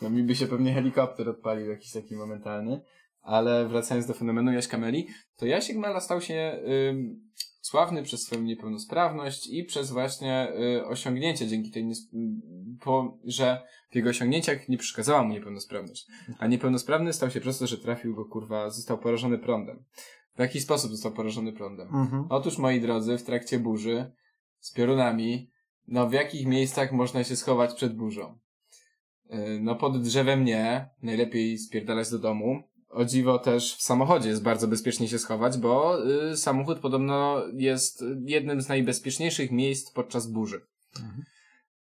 to 0.00 0.10
mi 0.14 0.22
by 0.22 0.34
się 0.34 0.46
pewnie 0.46 0.74
helikopter 0.74 1.28
odpalił 1.28 1.70
jakiś 1.70 1.92
taki 1.92 2.16
momentalny. 2.16 2.80
Ale 3.22 3.68
wracając 3.68 4.06
do 4.06 4.14
fenomenu 4.14 4.52
Jaśka 4.52 4.78
Meli, 4.78 5.08
to 5.36 5.46
Jasiek 5.46 5.76
Mela 5.76 6.00
stał 6.00 6.20
się 6.20 6.60
ym, 6.90 7.20
sławny 7.60 8.02
przez 8.02 8.22
swoją 8.22 8.42
niepełnosprawność 8.42 9.46
i 9.46 9.64
przez 9.64 9.90
właśnie 9.90 10.48
y, 10.76 10.86
osiągnięcie 10.86 11.48
dzięki 11.48 11.70
tej, 11.70 11.92
po, 12.80 13.18
że 13.24 13.62
w 13.90 13.96
jego 13.96 14.10
osiągnięciach 14.10 14.68
nie 14.68 14.78
przeszkadzała 14.78 15.22
mu 15.22 15.32
niepełnosprawność. 15.32 16.06
A 16.38 16.46
niepełnosprawny 16.46 17.12
stał 17.12 17.30
się 17.30 17.40
przez 17.40 17.58
to, 17.58 17.66
że 17.66 17.78
trafił 17.78 18.14
go, 18.14 18.24
kurwa, 18.24 18.70
został 18.70 18.98
porażony 18.98 19.38
prądem. 19.38 19.84
W 20.36 20.38
jaki 20.38 20.60
sposób 20.60 20.90
został 20.90 21.12
porażony 21.12 21.52
prądem? 21.52 21.88
Mhm. 21.88 22.26
Otóż, 22.28 22.58
moi 22.58 22.80
drodzy, 22.80 23.18
w 23.18 23.22
trakcie 23.22 23.58
burzy 23.58 24.12
z 24.60 24.72
piorunami, 24.72 25.50
no 25.88 26.08
w 26.08 26.12
jakich 26.12 26.46
miejscach 26.46 26.92
można 26.92 27.24
się 27.24 27.36
schować 27.36 27.74
przed 27.74 27.96
burzą? 27.96 28.38
Yy, 29.30 29.60
No 29.60 29.74
pod 29.74 30.02
drzewem 30.02 30.44
nie, 30.44 30.88
najlepiej 31.02 31.58
spierdalać 31.58 32.10
do 32.10 32.18
domu. 32.18 32.62
O 32.88 33.04
dziwo 33.04 33.38
też 33.38 33.76
w 33.76 33.82
samochodzie 33.82 34.28
jest 34.28 34.42
bardzo 34.42 34.68
bezpiecznie 34.68 35.08
się 35.08 35.18
schować, 35.18 35.58
bo 35.58 35.98
y, 36.30 36.36
samochód 36.36 36.78
podobno 36.78 37.42
jest 37.54 38.04
jednym 38.24 38.62
z 38.62 38.68
najbezpieczniejszych 38.68 39.50
miejsc 39.50 39.92
podczas 39.92 40.26
burzy. 40.26 40.60
Mhm. 40.96 41.24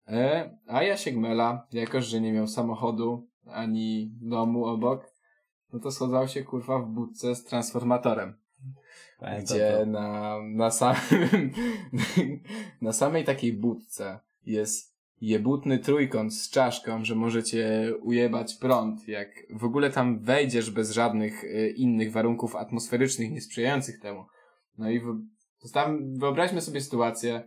E, 0.07 0.57
a 0.67 0.83
Jasiek 0.83 1.15
Mela, 1.15 1.67
jako 1.73 2.01
że 2.01 2.21
nie 2.21 2.33
miał 2.33 2.47
samochodu 2.47 3.27
ani 3.45 4.11
domu 4.21 4.65
obok, 4.65 5.12
no 5.73 5.79
to 5.79 5.91
schodzał 5.91 6.27
się 6.27 6.43
kurwa 6.43 6.79
w 6.79 6.89
budce 6.89 7.35
z 7.35 7.43
transformatorem 7.43 8.33
Pamiętam 9.19 9.43
gdzie 9.43 9.77
to. 9.79 9.85
na, 9.85 10.37
na 10.43 10.71
samym, 10.71 11.51
na 12.81 12.93
samej 12.93 13.23
takiej 13.23 13.53
budce 13.53 14.19
jest 14.45 14.93
jebutny 15.21 15.79
trójkąt 15.79 16.33
z 16.33 16.49
czaszką, 16.49 17.05
że 17.05 17.15
możecie 17.15 17.93
ujebać 18.01 18.55
prąd. 18.55 19.07
Jak 19.07 19.29
w 19.49 19.63
ogóle 19.63 19.89
tam 19.89 20.19
wejdziesz 20.19 20.71
bez 20.71 20.91
żadnych 20.91 21.43
y, 21.43 21.73
innych 21.77 22.11
warunków 22.11 22.55
atmosferycznych 22.55 23.31
niesprzyjających 23.31 23.99
temu. 23.99 24.25
No 24.77 24.89
i 24.89 24.99
w, 24.99 25.21
tam 25.73 26.19
wyobraźmy 26.19 26.61
sobie 26.61 26.81
sytuację, 26.81 27.43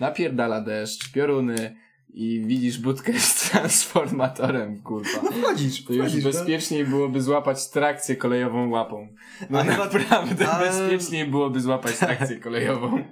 napierdala 0.00 0.60
deszcz, 0.60 1.12
pioruny 1.12 1.76
i 2.14 2.42
widzisz 2.46 2.78
budkę 2.78 3.12
z 3.20 3.50
transformatorem, 3.50 4.82
kurwa. 4.82 5.08
Wchodzisz, 5.30 5.84
To 5.84 5.92
już 5.92 6.02
wchodzisz, 6.06 6.24
no. 6.24 6.30
bezpieczniej 6.30 6.84
byłoby 6.84 7.22
złapać 7.22 7.70
trakcję 7.70 8.16
kolejową 8.16 8.70
łapą. 8.70 9.08
No 9.50 9.58
A 9.58 9.64
chyba- 9.64 9.84
naprawdę 9.84 10.48
ale- 10.48 10.66
bezpieczniej 10.68 11.26
byłoby 11.26 11.60
złapać 11.60 11.98
trakcję 12.06 12.36
kolejową. 12.40 13.04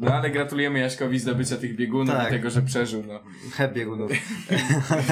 No 0.00 0.14
ale 0.14 0.30
gratulujemy 0.30 0.78
Jaśkowi 0.78 1.18
zdobycia 1.18 1.56
tych 1.56 1.76
biegunów 1.76 2.14
Tak. 2.14 2.28
i 2.28 2.30
tego, 2.30 2.50
że 2.50 2.62
przeżył. 2.62 3.02
No. 3.06 3.20
Heb 3.54 3.74
biegunów. 3.74 4.10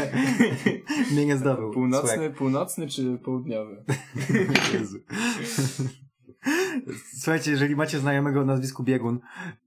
Mnie 1.12 1.26
nie 1.26 1.36
zdobył. 1.36 1.70
Północny, 1.70 2.30
północny 2.30 2.88
czy 2.88 3.18
południowy? 3.24 3.84
Słuchaj. 4.26 4.80
Jezu. 4.80 4.98
Słuchajcie, 7.20 7.50
jeżeli 7.50 7.76
macie 7.76 7.98
znajomego 7.98 8.40
o 8.40 8.44
nazwisku 8.44 8.82
Biegun, 8.82 9.20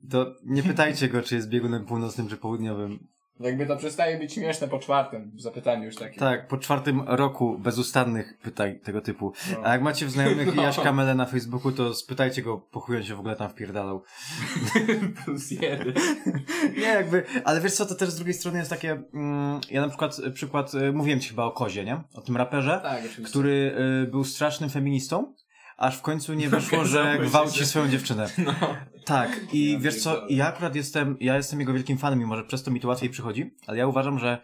to 0.09 0.35
nie 0.45 0.63
pytajcie 0.63 1.07
go, 1.09 1.21
czy 1.21 1.35
jest 1.35 1.49
biegunem 1.49 1.85
północnym 1.85 2.27
czy 2.27 2.37
południowym. 2.37 3.07
Jakby 3.39 3.65
to 3.65 3.77
przestaje 3.77 4.17
być 4.17 4.33
śmieszne 4.33 4.67
po 4.67 4.79
czwartym 4.79 5.31
zapytaniu 5.37 5.83
już 5.83 5.95
takim. 5.95 6.19
Tak, 6.19 6.47
po 6.47 6.57
czwartym 6.57 7.01
roku 7.07 7.59
bezustannych 7.59 8.37
pytań 8.37 8.79
tego 8.79 9.01
typu. 9.01 9.33
No. 9.51 9.57
A 9.63 9.73
jak 9.73 9.81
macie 9.81 10.05
w 10.05 10.11
znajomych 10.11 10.47
No. 10.55 10.63
Jaśka 10.63 10.93
Mele 10.93 11.15
na 11.15 11.25
Facebooku, 11.25 11.71
to 11.71 11.93
spytajcie 11.93 12.41
go, 12.41 12.57
po 12.57 12.79
chuj 12.79 12.97
on 12.97 13.03
się 13.03 13.15
w 13.15 13.19
ogóle 13.19 13.35
tam 13.35 13.49
wpierdalał. 13.49 14.03
Plus 15.25 15.51
jeden. 15.51 15.93
Nie, 16.77 16.81
jakby, 16.81 17.23
ale 17.43 17.61
wiesz 17.61 17.73
co, 17.73 17.85
to 17.85 17.95
też 17.95 18.09
z 18.09 18.15
drugiej 18.15 18.33
strony 18.33 18.57
jest 18.57 18.69
takie, 18.69 18.91
mm, 19.13 19.61
ja 19.71 19.81
na 19.81 19.87
przykład, 19.87 20.17
przykład, 20.33 20.75
e, 20.75 20.91
mówiłem 20.91 21.19
ci 21.19 21.29
chyba 21.29 21.45
o 21.45 21.51
Kozie, 21.51 21.85
nie? 21.85 22.01
O 22.13 22.21
tym 22.21 22.37
raperze, 22.37 22.79
Tak, 22.83 23.03
który 23.25 23.75
e, 24.05 24.11
był 24.11 24.23
strasznym 24.23 24.69
feministą, 24.69 25.33
aż 25.77 25.97
w 25.97 26.01
końcu 26.01 26.33
nie 26.33 26.49
wyszło, 26.59 26.85
że 26.85 27.17
gwałci 27.21 27.65
swoją 27.65 27.87
dziewczynę. 27.89 28.27
No. 28.37 28.53
Tak, 29.07 29.53
i 29.53 29.71
Ja 29.71 29.79
wiesz 29.79 30.03
co, 30.03 30.27
ja 30.29 30.47
akurat 30.47 30.75
jestem, 30.75 31.17
ja 31.19 31.37
jestem 31.37 31.59
jego 31.59 31.73
wielkim 31.73 31.97
fanem, 31.97 32.19
mimo 32.19 32.35
że 32.35 32.43
przez 32.43 32.63
to 32.63 32.71
mi 32.71 32.79
to 32.79 32.87
łatwiej 32.87 33.09
przychodzi, 33.09 33.55
ale 33.67 33.77
ja 33.77 33.87
uważam, 33.87 34.19
że 34.19 34.41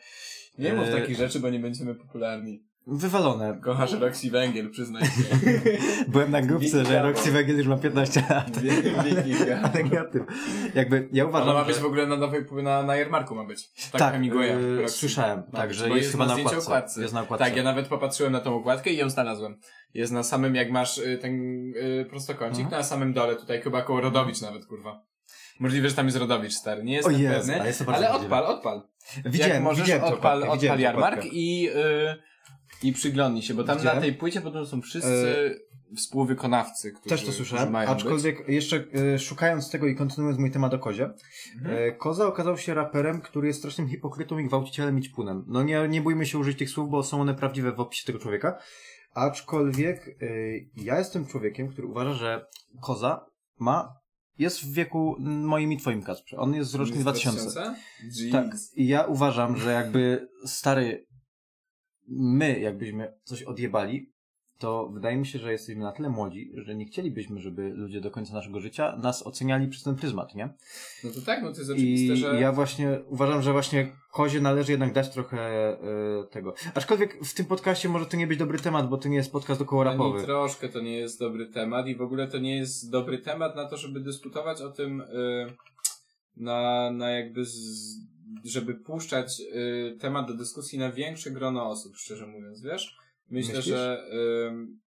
Nie 0.58 0.74
mów 0.74 0.88
E, 0.88 0.92
takich 0.92 1.18
rzeczy, 1.18 1.40
bo 1.40 1.50
nie 1.50 1.60
będziemy 1.60 1.96
popularni. 1.96 2.64
Wywalone. 2.88 3.60
Kochasz 3.64 3.94
Roxy 3.94 4.30
Węgiel, 4.32 4.70
przyznaj 4.70 5.04
się. 5.06 5.10
Byłem 6.08 6.32
na 6.32 6.42
grupce, 6.42 6.86
że. 6.86 7.02
Roxy 7.02 7.32
Węgiel 7.32 7.58
już 7.58 7.68
ma 7.68 7.78
15 7.78 8.24
lat. 8.30 8.52
Tym. 10.12 10.26
Jakby, 10.76 11.10
ja 11.12 11.26
uważam, 11.26 11.50
Ona 11.50 11.60
ma 11.60 11.66
być 11.66 11.76
że... 11.76 11.82
w 11.82 11.86
ogóle 11.86 12.08
na 12.08 12.16
nowej, 12.18 12.46
na, 12.64 12.84
na 12.84 12.96
jarmarku 12.96 13.36
ma 13.36 13.44
być. 13.46 13.70
Tak, 13.92 14.02
Tak, 14.02 14.14
hemingwaya. 14.14 14.48
yy, 14.50 14.82
Roxy. 14.82 14.98
słyszałem, 14.98 15.44
Ma 15.54 15.60
tak, 15.60 15.74
że 15.74 15.88
bo 15.90 15.96
jest 15.96 16.12
chyba 16.12 16.26
na 16.26 16.34
zdjęciu 16.34 16.60
okładce. 16.60 17.02
Jest 17.02 17.14
na 17.14 17.22
okładce. 17.22 17.46
Tak, 17.46 17.56
ja 17.56 17.64
nawet 17.64 17.88
popatrzyłem 17.88 18.32
na 18.34 18.40
tą 18.40 18.56
okładkę 18.56 18.90
i 18.90 18.98
ją 18.98 19.10
znalazłem. 19.10 19.60
Jest 19.94 20.12
na 20.12 20.24
samym, 20.24 20.56
jak 20.56 20.72
masz 20.72 20.98
y, 20.98 21.18
ten 21.22 21.34
y, 21.76 22.06
prostokącik, 22.10 22.64
Mhm. 22.64 22.82
na 22.82 22.84
samym 22.84 23.14
dole, 23.14 23.36
tutaj 23.36 23.62
chyba 23.62 23.82
koło 23.82 24.02
Rodowicz 24.02 24.42
nawet, 24.42 24.66
kurwa. 24.66 25.02
Możliwe, 25.60 25.90
że 25.90 25.96
tam 25.96 26.06
jest 26.06 26.18
Rodowicz 26.18 26.54
stary, 26.54 26.84
nie 26.84 26.94
jestem 26.94 27.16
O 27.16 27.18
Jezu, 27.18 27.34
pewny, 27.36 27.56
ale 27.56 27.68
jest 27.68 27.82
odpal, 28.12 28.46
odpal. 28.46 28.82
Widziałem, 29.26 29.54
jak 29.54 29.64
możesz, 29.64 29.86
widziałem 29.86 30.04
odpal, 30.14 30.44
odpal 30.44 30.60
tę 30.60 30.82
jarmark 30.82 31.26
i, 31.26 31.70
y, 31.70 32.33
i 32.84 32.94
przyglądnij 32.94 33.44
się, 33.44 33.54
bo 33.54 33.64
tam 33.64 33.78
Widziałem. 33.78 33.98
na 33.98 34.02
tej 34.02 34.14
płycie 34.14 34.42
potem 34.42 34.66
są 34.66 34.82
wszyscy 34.82 35.60
współwykonawcy, 35.98 36.92
którzy, 36.92 37.10
Też 37.10 37.26
to 37.26 37.32
słyszałem, 37.32 37.72
mają 37.72 37.90
aczkolwiek 37.90 38.50
jeszcze 38.50 38.84
e, 39.16 39.20
szukając 39.20 39.70
tego 39.70 39.88
i 39.88 39.96
kontynuując 39.96 40.40
mój 40.40 40.52
temat 40.52 40.74
o 40.74 40.80
Kozie, 40.80 41.10
Mhm. 41.56 41.78
e, 41.78 41.92
Koza 41.92 42.28
okazał 42.28 42.58
się 42.58 42.74
raperem, 42.74 43.22
który 43.22 43.48
jest 43.48 43.60
strasznym 43.60 43.88
hipokrytą 43.90 44.38
i 44.38 44.46
gwałcicielem 44.46 45.00
i 45.00 45.02
ćpunem. 45.02 45.46
No 45.48 45.64
nie, 45.64 45.88
nie 45.90 46.02
bójmy 46.02 46.26
się 46.26 46.38
użyć 46.38 46.58
tych 46.58 46.70
słów, 46.70 46.90
bo 46.90 47.04
są 47.04 47.22
one 47.22 47.36
prawdziwe 47.36 47.72
w 47.72 47.80
opisie 47.80 48.06
tego 48.06 48.20
człowieka. 48.20 48.58
Aczkolwiek 49.14 50.08
e, 50.08 50.26
ja 50.76 50.98
jestem 51.00 51.26
człowiekiem, 51.26 51.68
który 51.70 51.88
uważa, 51.88 52.14
że 52.14 52.46
Koza 52.82 53.26
ma, 53.60 53.94
jest 54.40 54.62
w 54.66 54.74
wieku 54.74 55.16
moim 55.20 55.72
i 55.72 55.78
twoim, 55.78 56.02
Kacprze. 56.04 56.38
On 56.38 56.54
jest 56.54 56.72
z 56.72 56.76
rocznik 56.76 57.00
2000. 57.00 57.62
Jeez. 58.04 58.32
Tak. 58.32 58.46
I 58.76 58.88
ja 58.88 59.04
uważam, 59.06 59.58
że 59.58 59.72
jakby 59.72 60.28
stary, 60.46 61.06
my 62.08 62.60
jakbyśmy 62.60 63.14
coś 63.24 63.44
odjebali, 63.44 64.14
to 64.64 64.90
wydaje 64.94 65.18
mi 65.18 65.28
się, 65.28 65.40
że 65.40 65.52
jesteśmy 65.52 65.84
na 65.84 65.92
tyle 65.92 66.10
młodzi, 66.10 66.52
że 66.56 66.76
nie 66.76 66.86
chcielibyśmy, 66.86 67.40
żeby 67.40 67.70
ludzie 67.70 68.02
do 68.02 68.12
końca 68.12 68.34
naszego 68.34 68.60
życia 68.60 68.98
nas 68.98 69.28
oceniali 69.28 69.68
przez 69.68 69.84
ten 69.84 69.96
pryzmat, 69.96 70.36
nie? 70.36 70.50
No 71.04 71.12
to 71.12 71.22
tak, 71.22 71.44
no 71.44 71.52
to 71.52 71.58
jest 71.58 71.70
I 71.70 71.74
oczywiste, 71.74 72.16
że... 72.16 72.42
ja 72.42 72.52
właśnie 72.52 73.00
uważam, 73.08 73.42
że 73.42 73.52
właśnie 73.52 73.92
kozie 74.12 74.42
należy 74.42 74.72
jednak 74.72 74.94
dać 74.94 75.10
trochę 75.10 75.40
e, 75.40 75.78
tego. 76.32 76.54
Aczkolwiek 76.76 77.26
w 77.26 77.34
tym 77.34 77.46
podcaście 77.46 77.90
może 77.90 78.06
to 78.06 78.18
nie 78.18 78.28
być 78.28 78.40
dobry 78.40 78.60
temat, 78.60 78.90
bo 78.90 78.98
to 78.98 79.10
nie 79.10 79.16
jest 79.16 79.32
podcast 79.32 79.62
około 79.62 79.82
Ani 79.82 79.92
rapowy. 79.92 80.24
troszkę 80.24 80.70
to 80.70 80.82
nie 80.82 80.98
jest 80.98 81.20
dobry 81.20 81.46
temat 81.46 81.88
i 81.88 81.96
w 81.96 82.02
ogóle 82.02 82.28
to 82.28 82.38
nie 82.40 82.58
jest 82.58 82.92
dobry 82.92 83.18
temat 83.18 83.56
na 83.56 83.66
to, 83.66 83.78
żeby 83.78 84.00
dyskutować 84.00 84.62
o 84.62 84.70
tym 84.70 85.02
y, 85.02 85.06
na, 86.38 86.92
na 86.92 87.10
jakby 87.10 87.46
z, 87.46 87.98
żeby 88.46 88.76
puszczać 88.76 89.40
y, 89.40 89.98
temat 90.00 90.28
do 90.28 90.34
dyskusji 90.34 90.80
na 90.80 90.92
większe 90.92 91.32
grono 91.32 91.70
osób, 91.70 91.96
szczerze 91.98 92.28
mówiąc, 92.28 92.62
wiesz? 92.62 92.98
Myślę, 93.30 93.56
Myślisz? 93.56 93.76
że 93.76 94.08
y, 94.14 94.84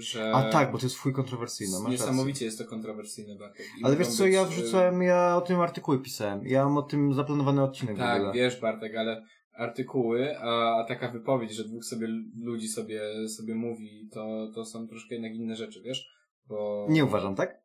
że 0.00 0.32
A 0.34 0.50
tak, 0.50 0.72
bo 0.72 0.78
to 0.78 0.86
jest 0.86 0.96
fuj 0.96 1.12
kontrowersyjny. 1.12 1.80
Masz 1.82 1.92
niesamowicie 1.92 2.32
rację. 2.32 2.46
jest 2.46 2.58
to 2.58 2.64
kontrowersyjne, 2.64 3.36
Bartek. 3.38 3.66
I 3.80 3.84
Ale 3.84 3.96
wiesz 3.96 4.08
co, 4.08 4.24
być, 4.24 4.34
ja 4.34 4.42
y, 4.42 4.46
wrzucałem, 4.46 5.02
ja 5.02 5.36
o 5.36 5.40
tym 5.40 5.60
artykuły 5.60 5.98
pisałem. 6.02 6.40
Ja 6.46 6.64
mam 6.64 6.76
o 6.76 6.82
tym 6.82 7.14
zaplanowany 7.14 7.62
odcinek 7.62 7.96
w 7.96 8.00
ogóle. 8.00 8.24
Tak, 8.24 8.34
wiesz 8.34 8.60
Bartek, 8.60 8.96
ale 8.96 9.22
artykuły, 9.52 10.38
a, 10.38 10.76
a 10.80 10.84
taka 10.84 11.08
wypowiedź, 11.10 11.52
że 11.52 11.64
dwóch 11.64 11.84
sobie 11.84 12.08
ludzi 12.40 12.68
sobie, 12.68 13.28
sobie 13.28 13.54
mówi, 13.54 14.08
to, 14.12 14.50
to 14.54 14.64
są 14.64 14.86
troszkę 14.88 15.14
jednak 15.14 15.34
inne 15.34 15.56
rzeczy, 15.56 15.82
wiesz? 15.82 16.08
Bo 16.46 16.86
Nie 16.90 17.04
uważam, 17.04 17.34
tak? 17.34 17.60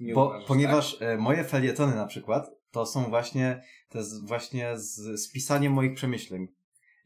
nie 0.00 0.14
Bo, 0.14 0.26
uważasz, 0.26 0.48
ponieważ 0.48 0.96
e, 1.02 1.16
moje 1.18 1.44
felietony 1.44 1.96
na 1.96 2.06
przykład, 2.06 2.50
to 2.72 2.86
są 2.86 3.04
właśnie, 3.04 3.62
to 3.88 3.98
jest 3.98 4.26
właśnie 4.26 4.78
z, 4.78 5.32
pisaniem 5.32 5.72
moich 5.72 5.94
przemyśleń. 5.94 6.48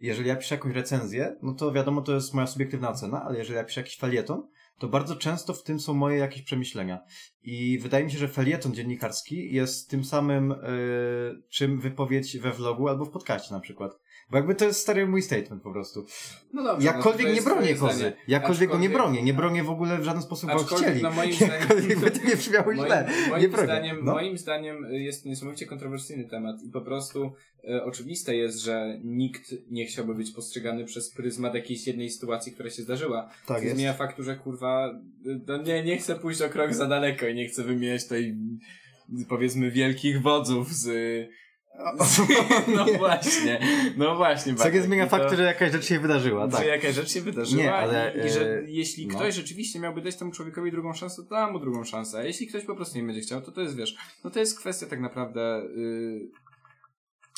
Jeżeli 0.00 0.28
ja 0.28 0.36
piszę 0.36 0.54
jakąś 0.54 0.74
recenzję, 0.74 1.36
no 1.42 1.54
to 1.54 1.72
wiadomo, 1.72 2.02
to 2.02 2.14
jest 2.14 2.34
moja 2.34 2.46
subiektywna 2.46 2.90
ocena, 2.90 3.22
ale 3.22 3.38
jeżeli 3.38 3.56
ja 3.56 3.64
piszę 3.64 3.80
jakiś 3.80 3.96
felieton, 3.96 4.48
to 4.78 4.88
bardzo 4.88 5.16
często 5.16 5.54
w 5.54 5.62
tym 5.62 5.80
są 5.80 5.94
moje 5.94 6.18
jakieś 6.18 6.42
przemyślenia. 6.42 7.04
I 7.42 7.78
wydaje 7.78 8.04
mi 8.04 8.10
się, 8.10 8.18
że 8.18 8.28
felieton 8.28 8.74
dziennikarski 8.74 9.54
jest 9.54 9.90
tym 9.90 10.04
samym, 10.04 10.52
e, 10.52 10.56
czym 11.48 11.80
wypowiedź 11.80 12.38
we 12.38 12.52
vlogu 12.52 12.88
albo 12.88 13.04
w 13.04 13.10
podcaście 13.10 13.54
na 13.54 13.60
przykład. 13.60 13.98
Bo 14.30 14.36
jakby 14.36 14.54
to 14.54 14.64
jest 14.64 14.80
stary 14.80 15.06
mój 15.06 15.22
statement 15.22 15.62
po 15.62 15.72
prostu. 15.72 16.06
No 16.52 16.62
dobrze, 16.62 16.86
Jakkolwiek 16.86 17.28
no 17.28 17.34
nie 17.34 17.42
bronię 17.42 17.74
kozy. 17.74 18.12
Jakkolwiek 18.28 18.70
go 18.70 18.78
nie 18.78 18.90
bronię. 18.90 19.22
Nie 19.22 19.34
bronię 19.34 19.64
w 19.64 19.70
ogóle 19.70 19.98
w 19.98 20.04
żaden 20.04 20.22
sposób 20.22 20.50
gwałcicieli. 20.50 21.02
no 21.02 21.10
moim 21.10 21.32
zdaniem- 21.32 21.52
Jakkolwiek 21.60 21.98
by 21.98 22.10
to 22.10 22.28
nie 22.28 22.36
brzmiało 22.36 22.74
źle. 22.74 23.06
Moim, 23.08 23.30
moim, 23.30 23.42
nie 23.42 23.48
bronię. 23.48 23.66
zdaniem, 23.66 24.04
no. 24.04 24.12
moim 24.12 24.38
zdaniem 24.38 24.86
jest 24.90 25.22
to 25.22 25.28
niesamowicie 25.28 25.66
kontrowersyjny 25.66 26.24
temat 26.24 26.62
i 26.62 26.70
po 26.70 26.80
prostu 26.80 27.32
e, 27.68 27.84
oczywiste 27.84 28.36
jest, 28.36 28.58
że 28.58 29.00
nikt 29.04 29.54
nie 29.70 29.86
chciałby 29.86 30.14
być 30.14 30.30
postrzegany 30.30 30.84
przez 30.84 31.10
pryzmat 31.10 31.54
jakiejś 31.54 31.86
jednej 31.86 32.10
sytuacji, 32.10 32.52
która 32.52 32.70
się 32.70 32.82
zdarzyła. 32.82 33.30
Tak 33.46 33.62
jest. 33.62 33.74
zmienia 33.74 33.92
faktu, 33.92 34.22
że 34.22 34.36
kurwa, 34.36 35.00
no 35.46 35.62
nie, 35.62 35.84
nie 35.84 35.96
chcę 35.96 36.14
pójść 36.14 36.42
o 36.42 36.48
krok 36.48 36.74
za 36.74 36.86
daleko 36.86 37.26
i 37.26 37.34
nie 37.34 37.48
chcę 37.48 37.64
wymieniać 37.64 38.02
y, 38.12 38.36
powiedzmy 39.28 39.70
wielkich 39.70 40.22
wodzów 40.22 40.72
z... 40.74 40.88
no 42.76 42.84
właśnie, 42.98 43.60
no 43.96 44.16
właśnie. 44.16 44.54
Co 44.54 44.70
nie 44.70 44.82
zmienia 44.82 45.04
to- 45.06 45.10
faktu, 45.16 45.36
że 45.36 45.42
jakaś 45.42 45.72
rzecz 45.72 45.84
się 45.84 45.98
wydarzyła. 46.00 46.46
że 46.50 46.56
Tak. 46.56 46.66
jakaś 46.66 46.94
rzecz 46.94 47.10
się 47.10 47.20
wydarzyła 47.20 47.62
Nie, 47.62 47.74
ale, 47.74 48.12
i, 48.22 48.26
i 48.26 48.30
że 48.30 48.58
e, 48.58 48.62
jeśli 48.66 49.06
no. 49.06 49.14
ktoś 49.14 49.34
rzeczywiście 49.34 49.80
miałby 49.80 50.02
dać 50.02 50.16
temu 50.16 50.30
człowiekowi 50.32 50.70
drugą 50.70 50.92
szansę, 50.94 51.22
to 51.22 51.28
da 51.28 51.50
mu 51.50 51.58
drugą 51.58 51.84
szansę. 51.84 52.18
A 52.18 52.22
jeśli 52.24 52.46
ktoś 52.46 52.64
po 52.64 52.76
prostu 52.76 52.98
nie 52.98 53.04
będzie 53.04 53.20
chciał, 53.20 53.42
to 53.42 53.52
to 53.52 53.60
jest, 53.60 53.76
wiesz, 53.76 53.96
no 54.24 54.30
to 54.30 54.38
jest 54.38 54.58
kwestia 54.60 54.86
tak 54.86 55.00
naprawdę 55.00 55.62
y, 55.62 56.30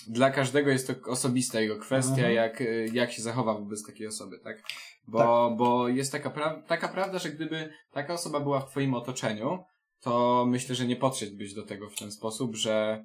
dla 0.09 0.31
każdego 0.31 0.71
jest 0.71 0.87
to 0.87 1.11
osobista 1.11 1.61
jego 1.61 1.77
kwestia, 1.79 2.13
Mhm. 2.13 2.35
jak, 2.35 2.61
y, 2.61 2.89
jak 2.93 3.13
się 3.13 3.23
zachowa 3.23 3.55
wobec 3.55 3.87
takiej 3.87 4.07
osoby, 4.07 4.39
tak? 4.39 4.63
Bo, 5.09 5.55
bo 5.59 5.89
jest 5.89 6.13
taka, 6.13 6.31
pra- 6.31 6.63
taka 6.67 6.89
prawda, 6.89 7.19
że 7.19 7.31
gdyby 7.31 7.73
taka 7.93 8.15
osoba 8.15 8.41
była 8.41 8.61
w 8.61 8.71
twoim 8.71 8.95
otoczeniu, 8.95 9.59
to 10.01 10.45
myślę, 10.49 10.75
że 10.75 10.87
nie 10.87 10.97
podszedłbyś 10.97 11.55
do 11.55 11.63
tego 11.63 11.91
w 11.91 11.97
ten 11.99 12.13
sposób, 12.13 12.57
że 12.57 13.05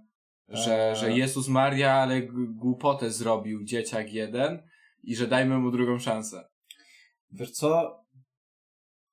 że, 0.53 0.95
że 0.95 1.11
Jezus 1.11 1.47
Maria, 1.47 1.93
ale 1.93 2.21
głupotę 2.47 3.11
zrobił 3.11 3.63
dzieciak 3.63 4.13
jeden 4.13 4.63
i 5.03 5.15
że 5.15 5.27
dajmy 5.27 5.57
mu 5.57 5.71
drugą 5.71 5.99
szansę. 5.99 6.47
Wiesz 7.31 7.51
co? 7.51 7.99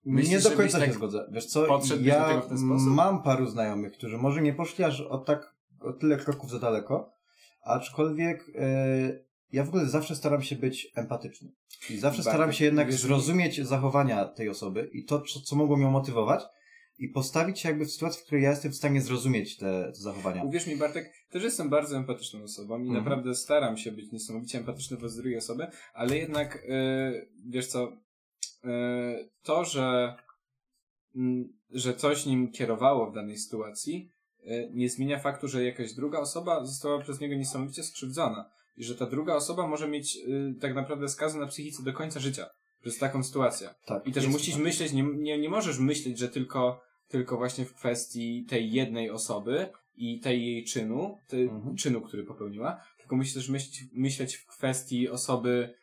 Myślisz, 0.05 0.45
nie 0.45 0.51
do 0.51 0.57
końca 0.57 0.79
tak 0.79 0.89
się 0.89 0.95
zgodzę. 0.95 1.29
Wiesz 1.33 1.47
co? 1.47 1.81
Ja 2.01 2.43
mam 2.87 3.23
paru 3.23 3.47
znajomych, 3.47 3.93
którzy 3.93 4.19
może 4.19 4.43
nie 4.43 4.55
poszli 4.55 4.85
aż 4.85 5.01
o 5.01 5.19
tak 5.19 5.55
o 5.81 5.93
tyle 5.93 6.17
kroków 6.17 6.51
za 6.51 6.59
daleko, 6.59 7.13
aczkolwiek 7.63 8.51
e, 8.55 9.31
ja 9.53 9.65
w 9.65 9.69
ogóle 9.69 9.87
zawsze 9.87 10.17
staram 10.17 10.43
się 10.43 10.57
być 10.57 10.93
empatyczny. 10.95 11.53
I 11.91 11.99
zawsze 11.99 12.19
Bartek, 12.19 12.35
staram 12.35 12.53
się 12.53 12.65
jednak 12.65 12.87
wiesz, 12.87 13.01
zrozumieć 13.01 13.67
zachowania 13.67 14.25
tej 14.25 14.49
osoby 14.49 14.91
i 14.93 15.05
to, 15.05 15.21
co, 15.21 15.41
co 15.41 15.57
mogło 15.57 15.79
ją 15.79 15.91
motywować 15.91 16.43
i 17.01 17.09
postawić 17.09 17.61
się 17.61 17.69
jakby 17.69 17.85
w 17.85 17.93
sytuacji, 17.93 18.23
w 18.23 18.25
której 18.25 18.45
ja 18.45 18.51
jestem 18.51 18.73
w 18.73 18.77
stanie 18.77 19.01
zrozumieć 19.01 19.57
te, 19.57 19.93
te 19.95 20.01
zachowania. 20.01 20.43
Uwierz 20.45 20.67
mi, 20.67 20.77
Bartek, 20.77 21.13
też 21.31 21.43
jestem 21.43 21.69
bardzo 21.69 21.97
empatyczną 21.97 22.43
osobą 22.43 22.79
i 22.79 22.87
Mhm. 22.87 22.99
naprawdę 22.99 23.35
staram 23.35 23.77
się 23.77 23.93
być 23.93 24.13
niesamowicie 24.13 24.59
empatyczny 24.59 24.97
wobec 24.97 25.17
drugiej 25.17 25.39
osoby, 25.39 25.67
ale 25.95 26.19
jednak, 26.19 26.63
yy, 26.69 27.29
wiesz 27.47 27.67
co, 27.67 27.93
yy, 28.65 29.31
to, 29.43 29.65
że, 29.65 30.15
mm, 31.17 31.53
że 31.71 31.95
coś 31.95 32.27
nim 32.27 32.53
kierowało 32.53 33.11
w 33.11 33.15
danej 33.15 33.39
sytuacji, 33.39 34.11
yy, 34.43 34.71
nie 34.75 34.91
zmienia 34.91 35.19
faktu, 35.19 35.49
że 35.49 35.65
jakaś 35.65 35.93
druga 35.93 36.19
osoba 36.19 36.65
została 36.65 37.01
przez 37.01 37.21
niego 37.21 37.35
niesamowicie 37.35 37.83
skrzywdzona 37.83 38.51
i 38.77 38.85
że 38.85 38.95
ta 38.95 39.07
druga 39.07 39.35
osoba 39.35 39.67
może 39.67 39.89
mieć 39.89 40.17
yy, 40.17 40.55
tak 40.61 40.75
naprawdę 40.75 41.09
skazę 41.09 41.39
na 41.39 41.47
psychice 41.47 41.83
do 41.83 41.93
końca 41.93 42.21
życia 42.21 42.47
przez 42.81 42.99
taką 42.99 43.23
sytuację. 43.23 43.75
Tak. 43.87 44.07
I 44.07 44.13
też 44.13 44.27
musisz 44.27 44.55
tak. 44.55 44.63
myśleć, 44.63 44.93
nie, 44.93 45.03
nie, 45.03 45.39
nie 45.39 45.49
możesz 45.49 45.79
myśleć, 45.79 46.19
że 46.19 46.29
tylko, 46.29 46.90
tylko 47.11 47.37
właśnie 47.37 47.65
w 47.65 47.75
kwestii 47.75 48.45
tej 48.49 48.73
jednej 48.73 49.11
osoby 49.11 49.69
i 49.97 50.21
tej 50.21 50.47
jej 50.47 50.65
czynu, 50.65 51.19
ty, 51.29 51.37
Mhm. 51.37 51.77
czynu, 51.77 52.01
który 52.01 52.25
popełniła, 52.25 52.85
tylko 52.99 53.17
musisz 53.17 53.35
też 53.35 53.49
myśleć, 53.49 53.85
myśleć 53.93 54.37
w 54.37 54.47
kwestii 54.47 55.09
osoby, 55.09 55.75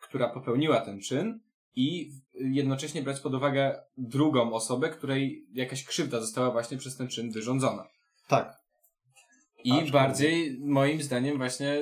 która 0.00 0.28
popełniła 0.28 0.80
ten 0.80 1.00
czyn 1.00 1.40
i 1.76 2.10
jednocześnie 2.34 3.02
brać 3.02 3.20
pod 3.20 3.34
uwagę 3.34 3.82
drugą 3.96 4.52
osobę, 4.52 4.88
której 4.88 5.46
jakaś 5.52 5.84
krzywda 5.84 6.20
została 6.20 6.50
właśnie 6.50 6.76
przez 6.78 6.96
ten 6.96 7.08
czyn 7.08 7.30
wyrządzona. 7.30 7.84
Tak. 8.28 8.56
I 9.64 9.72
Aczkolwiek- 9.72 9.92
bardziej, 9.92 10.58
moim 10.60 11.02
zdaniem, 11.02 11.36
właśnie 11.36 11.76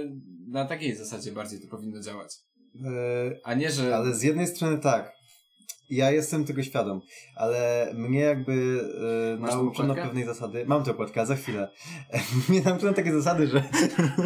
na 0.49 0.65
takiej 0.65 0.97
zasadzie 0.97 1.33
bardziej 1.33 1.61
to 1.61 1.69
powinno 1.69 2.01
działać. 2.01 2.31
E, 2.85 2.91
A 3.45 3.55
nie, 3.55 3.71
że... 3.71 3.97
Ale 3.97 4.15
z 4.15 4.23
jednej 4.23 4.47
strony 4.47 4.79
tak. 4.79 5.13
Ja 5.91 6.11
jestem 6.11 6.45
tego 6.45 6.62
świadom, 6.62 7.00
ale 7.37 7.91
mnie 7.95 8.21
jakby 8.21 8.81
e, 9.35 9.40
Masz 9.40 9.51
nauczono 9.51 9.94
pewnej 9.94 10.25
zasady. 10.25 10.64
Mam 10.66 10.85
tę 10.85 10.90
okładkę, 10.90 11.27
za 11.27 11.37
chwilę. 11.37 11.70
mnie 12.49 12.61
nauczono 12.61 12.92
takiej 12.92 13.12
zasady, 13.12 13.47
że 13.47 13.62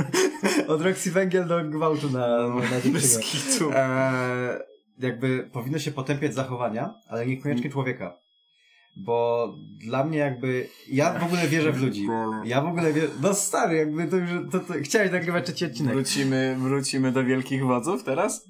od 0.73 0.83
Roxy 0.83 1.11
Węgiel 1.11 1.47
do 1.47 1.65
gwałtu 1.65 2.11
na, 2.11 2.49
na 2.49 2.71
dziewczynę. 2.71 2.93
Bez 2.93 3.19
kitu. 3.19 3.71
E, 3.73 4.61
jakby 4.99 5.51
powinno 5.53 5.79
się 5.79 5.91
potępiać 5.91 6.35
zachowania, 6.35 6.95
ale 7.09 7.27
niekoniecznie 7.27 7.71
człowieka. 7.71 8.19
Bo 8.97 9.49
dla 9.87 10.05
mnie 10.05 10.19
jakby, 10.19 10.69
ja 10.89 11.19
w 11.19 11.25
ogóle 11.25 11.49
wierzę 11.49 11.73
w 11.73 11.83
ludzi. 11.83 12.07
Ja 12.45 12.61
w 12.61 12.67
ogóle 12.67 12.93
wierzę, 12.93 13.09
no 13.23 13.35
stary, 13.35 13.77
jakby 13.77 14.07
to 14.07 14.17
już, 14.17 14.31
to, 14.53 14.61
to, 14.61 14.75
chciałeś 14.83 15.13
nagrywać 15.13 15.45
trzeci 15.45 15.65
odcinek. 15.65 15.95
Wrócimy, 15.95 16.57
wrócimy 16.59 17.13
do 17.13 17.25
wielkich 17.25 17.65
wodzów 17.67 18.05
teraz? 18.05 18.49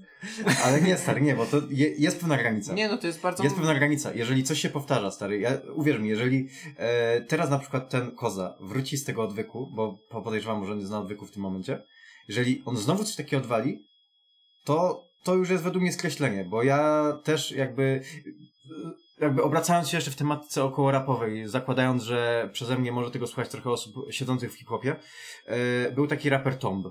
Ale 0.65 0.81
nie, 0.81 0.97
stary, 0.97 1.21
nie, 1.21 1.35
bo 1.35 1.47
to 1.47 1.57
je, 1.71 1.89
jest 1.89 2.21
pewna 2.21 2.37
granica. 2.37 2.73
Nie, 2.75 2.89
no 2.89 2.99
to 2.99 3.07
jest 3.07 3.21
bardzo... 3.21 3.45
Jest 3.45 3.57
pewna 3.57 3.75
granica. 3.75 4.15
Jeżeli 4.15 4.45
coś 4.45 4.61
się 4.61 4.69
powtarza, 4.69 5.11
stary, 5.11 5.39
ja, 5.39 5.51
uwierz 5.75 5.99
mi, 5.99 6.09
jeżeli 6.09 6.49
e, 6.77 7.21
teraz 7.21 7.51
na 7.51 7.59
przykład 7.59 7.91
ten 7.91 8.11
koza 8.11 8.57
wróci 8.61 8.97
z 8.97 9.05
tego 9.05 9.23
odwyku, 9.23 9.73
bo 9.75 9.99
po- 10.11 10.23
podejrzewam, 10.23 10.67
że 10.67 10.73
on 10.73 10.79
jest 10.79 10.91
na 10.91 10.99
odwyku 10.99 11.27
w 11.27 11.31
tym 11.31 11.43
momencie, 11.43 11.83
jeżeli 12.29 12.63
on 12.65 12.77
znowu 12.77 13.05
coś 13.05 13.17
takiego 13.17 13.43
odwali, 13.43 13.87
to, 14.65 15.05
to 15.23 15.35
już 15.35 15.51
jest 15.51 15.65
według 15.65 15.83
mnie 15.83 15.93
skreślenie, 15.93 16.45
bo 16.45 16.63
ja 16.63 17.13
też 17.25 17.53
jakby 17.53 18.03
jakby 19.21 19.43
obracając 19.43 19.89
się 19.89 19.97
jeszcze 19.97 20.11
w 20.11 20.17
tematyce 20.17 20.65
około 20.65 20.91
rapowej, 20.91 21.49
zakładając, 21.49 22.03
że 22.03 22.51
przeze 22.53 22.79
mnie 22.79 22.93
może 22.93 23.11
tego 23.11 23.27
słuchać 23.27 23.49
trochę 23.49 23.71
osób 23.71 23.95
siedzących 24.11 24.53
w 24.53 24.57
hip-hopie, 24.57 24.97
e, 25.47 25.93
był 25.93 26.07
taki 26.07 26.29
raper 26.29 26.59
Tomb. 26.59 26.87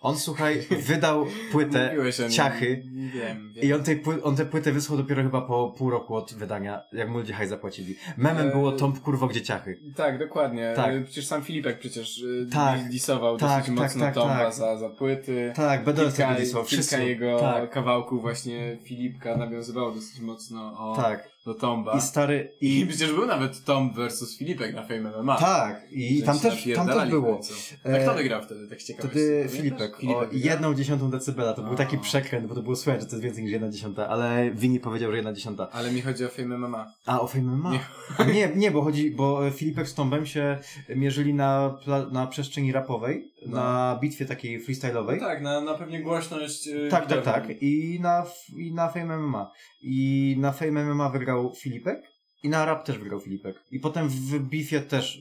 On, 0.00 0.16
słuchaj, 0.18 0.60
wydał 0.80 1.26
płytę 1.52 1.86
Mówiłeś 1.92 2.20
o 2.20 2.22
nim. 2.22 2.32
Ciachy 2.32 2.82
Wiem, 3.14 3.52
wiem. 3.54 3.64
i 3.64 3.72
on, 3.72 3.82
tej, 3.82 4.02
pły- 4.02 4.20
on 4.22 4.36
tę 4.36 4.46
płytę 4.46 4.72
wysłał 4.72 4.98
dopiero 4.98 5.22
chyba 5.22 5.40
po 5.42 5.74
pół 5.78 5.90
roku 5.90 6.14
od 6.14 6.34
wydania, 6.34 6.82
jak 6.92 7.08
mu 7.08 7.18
ludzie 7.18 7.32
haj 7.32 7.48
zapłacili. 7.48 7.94
Memem 8.16 8.46
Eee, 8.46 8.52
było 8.52 8.72
Tomb 8.72 9.00
kurwo 9.00 9.26
gdzie 9.26 9.42
ciachy. 9.42 9.78
Tak, 9.96 10.18
dokładnie. 10.18 10.72
Tak. 10.76 10.94
E, 10.94 11.00
Przecież 11.00 11.26
sam 11.26 11.42
Filipek 11.42 11.78
przecież 11.78 12.24
e, 12.46 12.50
Tak. 12.52 12.88
disował 12.88 13.36
Tak, 13.38 13.48
dosyć 13.50 13.66
tak, 13.66 13.84
mocno 13.84 14.04
tak, 14.04 14.14
Tomba 14.14 14.38
tak. 14.44 14.54
Za, 14.54 14.76
za 14.78 14.88
płyty. 14.90 15.52
Tak, 15.56 15.84
będę 15.84 16.02
kilka, 16.02 16.34
wysłał, 16.34 16.64
kilka 16.64 16.82
wszyscy. 16.82 17.04
jego 17.04 17.40
Tak, 17.40 17.70
kawałków 17.70 18.20
właśnie 18.22 18.78
Filipka 18.84 19.36
nawiązywało 19.36 19.90
dosyć 19.90 20.20
mocno 20.20 20.60
o, 20.78 20.96
tak. 20.96 21.28
Do 21.46 21.54
Tomba. 21.54 21.96
I 21.98 22.00
stary, 22.00 22.52
I 22.60 22.80
i... 22.80 22.86
przecież 22.86 23.12
był 23.12 23.26
nawet 23.26 23.64
Tom 23.64 23.92
versus 23.94 24.38
Filipek 24.38 24.74
na 24.74 24.82
Fame 24.82 25.00
MMA. 25.22 25.36
Tak, 25.36 25.86
i 25.92 26.22
tam 26.22 26.38
też, 26.38 26.68
tam 26.74 26.86
też 26.86 27.10
było. 27.10 27.40
A 27.84 27.88
E, 27.88 28.02
kto 28.02 28.14
wygrał 28.14 28.42
wtedy, 28.42 28.68
tak 28.68 28.82
z 28.82 28.86
ciekawości? 28.86 29.18
Wtedy? 29.18 29.48
Filipek, 29.48 29.96
Filipek 29.96 30.22
o 30.22 30.26
jedną 30.32 30.74
dziesiątą 30.74 31.10
decybela, 31.10 31.52
to 31.52 31.62
był 31.62 31.72
A. 31.72 31.76
taki 31.76 31.98
przekręt, 31.98 32.46
bo 32.46 32.54
to 32.54 32.62
było 32.62 32.76
słychać, 32.76 33.00
że 33.02 33.06
to 33.08 33.12
jest 33.16 33.24
więcej 33.24 33.44
niż 33.44 33.52
jedna 33.52 33.68
dziesiąta, 33.70 34.08
ale 34.08 34.50
Wini 34.50 34.80
powiedział, 34.80 35.10
że 35.10 35.16
jedna 35.16 35.32
dziesiąta. 35.32 35.68
Ale 35.72 35.90
mi 35.92 36.02
chodzi 36.02 36.24
o 36.24 36.28
Fame 36.28 36.58
MMA. 36.58 36.92
A, 37.06 37.20
o 37.20 37.26
Fame 37.26 37.44
MMA? 37.56 37.72
Nie. 37.72 37.80
A 38.18 38.24
nie, 38.24 38.48
nie, 38.56 38.70
bo 38.70 38.82
chodzi, 38.82 39.10
bo 39.10 39.50
Filipek 39.50 39.88
z 39.88 39.94
Tombem 39.94 40.26
się 40.26 40.58
mierzyli 40.96 41.34
na, 41.34 41.78
na 42.12 42.26
przestrzeni 42.26 42.72
rapowej, 42.72 43.32
No. 43.46 43.56
na 43.56 43.98
bitwie 44.00 44.26
takiej 44.26 44.64
freestyle'owej. 44.66 45.20
No 45.20 45.26
tak, 45.26 45.42
na, 45.42 45.60
na 45.60 45.74
pewnie 45.74 46.02
głośność 46.02 46.68
e, 46.68 46.88
Tak, 46.88 47.06
tak, 47.06 47.22
tak. 47.22 47.44
I 47.62 47.98
na, 48.02 48.24
I 48.56 48.72
na 48.74 48.88
Fame 48.88 49.18
MMA. 49.18 49.50
I 49.82 50.36
na 50.38 50.52
Fame 50.52 50.84
MMA 50.94 51.08
wygrał 51.08 51.35
Filipek. 51.56 52.02
I 52.42 52.48
na 52.48 52.64
rap 52.64 52.86
też 52.86 52.98
wygrał 52.98 53.20
Filipek. 53.20 53.56
I 53.70 53.80
potem 53.80 54.08
w 54.08 54.38
Beefie 54.38 54.80
też 54.80 55.20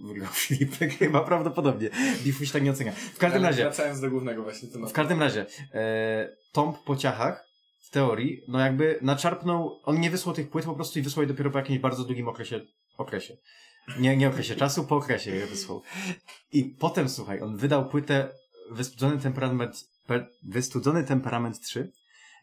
wygrał 0.00 0.32
Filipek, 0.46 0.94
chyba 0.94 1.20
prawdopodobnie. 1.20 1.90
Beefu 2.24 2.46
się 2.46 2.52
tak 2.52 2.62
nie 2.62 2.70
ocenia. 2.70 2.92
W 2.92 3.18
każdym 3.18 3.40
Ale 3.40 3.50
razie, 3.50 3.62
Wracając 3.62 4.00
do 4.00 4.10
głównego 4.10 4.42
właśnie 4.42 4.68
tematu. 4.68 4.90
w 4.90 4.94
każdym 4.94 5.20
razie, 5.20 5.46
e, 5.74 6.36
Tomb 6.52 6.78
po 6.84 6.96
ciachach, 6.96 7.48
w 7.80 7.90
teorii, 7.90 8.42
no 8.48 8.60
jakby 8.60 8.98
naczarpnął, 9.02 9.80
on 9.84 10.00
nie 10.00 10.10
wysłał 10.10 10.34
tych 10.34 10.50
płyt 10.50 10.64
po 10.64 10.74
prostu 10.74 10.98
i 10.98 11.02
wysłał 11.02 11.22
je 11.22 11.28
dopiero 11.28 11.50
po 11.50 11.58
jakimś 11.58 11.78
bardzo 11.78 12.04
długim 12.04 12.28
okresie, 12.28 12.60
okresie. 12.98 13.36
Nie, 13.98 14.16
nie 14.16 14.28
okresie 14.28 14.54
czasu, 14.56 14.84
po 14.84 14.96
okresie 14.96 15.30
je 15.30 15.46
wysłał. 15.46 15.82
I 16.52 16.64
potem, 16.64 17.08
słuchaj, 17.08 17.40
on 17.40 17.56
wydał 17.56 17.88
płytę 17.88 18.28
Wystudzony 18.70 19.18
Temperament, 19.18 19.84
per, 20.06 20.30
Wystudzony 20.42 21.04
Temperament 21.04 21.60
3 21.60 21.92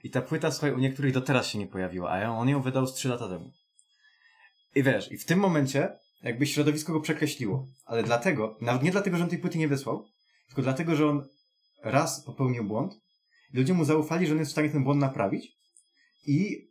i 0.04 0.10
ta 0.10 0.22
płyta, 0.22 0.52
słuchaj, 0.52 0.74
u 0.74 0.78
niektórych 0.78 1.14
do 1.14 1.22
teraz 1.22 1.48
się 1.48 1.60
nie 1.60 1.68
pojawiła, 1.68 2.10
a 2.10 2.30
on 2.30 2.50
ją 2.50 2.62
wydał 2.62 2.88
z 2.88 2.94
3 2.94 3.10
lata 3.10 3.28
temu. 3.28 3.52
I 4.76 4.84
wiesz, 4.84 5.12
i 5.12 5.18
w 5.18 5.26
tym 5.26 5.40
momencie 5.40 5.98
jakby 6.24 6.48
środowisko 6.48 6.94
go 6.94 7.02
przekreśliło. 7.02 7.68
Ale 7.86 8.04
dlatego, 8.04 8.58
nawet 8.62 8.84
nie 8.84 8.92
dlatego, 8.92 9.18
że 9.18 9.24
on 9.24 9.30
tej 9.30 9.40
płyty 9.40 9.58
nie 9.58 9.68
wysłał, 9.68 10.06
tylko 10.48 10.62
dlatego, 10.62 10.96
że 10.96 11.08
on 11.08 11.28
raz 11.84 12.26
popełnił 12.26 12.64
błąd, 12.64 12.94
ludzie 13.54 13.74
mu 13.74 13.86
zaufali, 13.86 14.28
że 14.28 14.34
on 14.34 14.40
jest 14.40 14.52
w 14.52 14.52
stanie 14.52 14.70
ten 14.70 14.84
błąd 14.84 15.02
naprawić 15.02 15.52
i 16.28 16.68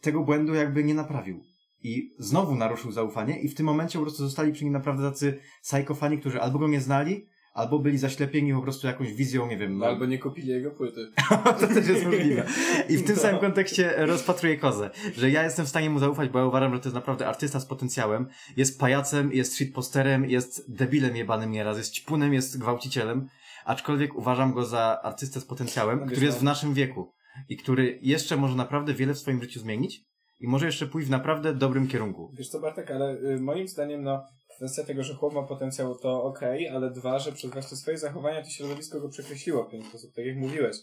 tego 0.00 0.24
błędu 0.24 0.54
jakby 0.54 0.84
nie 0.84 0.94
naprawił. 0.94 1.44
I 1.82 2.14
znowu 2.18 2.54
naruszył 2.54 2.92
zaufanie 2.92 3.40
i 3.40 3.48
w 3.48 3.54
tym 3.54 3.66
momencie 3.66 3.98
po 3.98 4.04
prostu 4.04 4.24
zostali 4.24 4.52
przy 4.52 4.64
nim 4.64 4.72
naprawdę 4.72 5.10
tacy 5.10 5.40
sajkofani, 5.62 6.18
którzy 6.18 6.40
albo 6.40 6.58
go 6.58 6.68
nie 6.68 6.80
znali, 6.80 7.26
albo 7.52 7.78
byli 7.78 7.98
zaślepieni 7.98 8.52
po 8.52 8.62
prostu 8.62 8.86
jakąś 8.86 9.12
wizją, 9.12 9.46
nie 9.46 9.56
wiem, 9.58 9.78
No, 9.78 9.86
albo 9.86 10.06
nie 10.06 10.18
kupili 10.18 10.48
jego 10.48 10.70
płyty. 10.70 11.08
to 11.60 11.66
też 11.66 11.88
jest 11.88 12.04
możliwe. 12.04 12.46
I 12.88 12.96
w 12.96 13.04
tym 13.04 13.16
No. 13.16 13.22
samym 13.22 13.40
kontekście 13.40 13.94
rozpatruję 14.06 14.56
kozę, 14.56 14.90
że 15.16 15.30
ja 15.30 15.44
jestem 15.44 15.66
w 15.66 15.68
stanie 15.68 15.90
mu 15.90 15.98
zaufać, 15.98 16.28
bo 16.28 16.38
ja 16.38 16.44
uważam, 16.46 16.74
że 16.74 16.80
to 16.80 16.88
jest 16.88 16.94
naprawdę 16.94 17.26
artysta 17.28 17.60
z 17.60 17.66
potencjałem. 17.66 18.26
Jest 18.56 18.80
pajacem, 18.80 19.32
jest 19.32 19.56
shitposterem, 19.56 20.30
jest 20.30 20.74
debilem 20.74 21.16
jebanym 21.16 21.50
nieraz, 21.52 21.78
jest 21.78 21.94
ćpunem, 21.94 22.34
jest 22.34 22.58
gwałcicielem, 22.58 23.28
aczkolwiek 23.64 24.14
uważam 24.14 24.52
go 24.52 24.64
za 24.64 25.00
artystę 25.02 25.40
z 25.40 25.44
potencjałem, 25.44 26.00
No 26.00 26.06
który 26.06 26.26
jest 26.26 26.38
w 26.38 26.42
naszym 26.42 26.74
wieku 26.74 27.12
i 27.48 27.56
który 27.56 27.98
jeszcze 28.02 28.36
może 28.36 28.56
naprawdę 28.56 28.94
wiele 28.94 29.14
w 29.14 29.18
swoim 29.18 29.42
życiu 29.42 29.60
zmienić 29.60 30.00
i 30.40 30.48
może 30.48 30.66
jeszcze 30.66 30.86
pójść 30.86 31.08
w 31.08 31.10
naprawdę 31.10 31.54
dobrym 31.54 31.88
kierunku. 31.88 32.30
Wiesz 32.38 32.48
co, 32.48 32.60
Bartek, 32.60 32.90
ale 32.90 33.12
y, 33.14 33.40
moim 33.40 33.68
zdaniem, 33.68 34.02
no, 34.02 34.24
kwestia 34.56 34.84
tego, 34.84 35.02
że 35.04 35.14
chłop 35.14 35.34
ma 35.34 35.42
potencjał, 35.42 35.94
to 35.94 36.24
okej, 36.24 36.68
ale 36.68 36.90
dwa, 36.90 37.18
że 37.18 37.32
przez 37.32 37.50
właśnie 37.50 37.76
swoje 37.76 37.98
zachowania 37.98 38.42
to 38.42 38.50
środowisko 38.50 39.00
go 39.00 39.08
przekreśliło 39.08 39.64
w 39.64 39.70
pewien 39.70 39.86
sposób, 39.86 40.14
tak 40.14 40.26
jak 40.26 40.36
mówiłeś. 40.36 40.76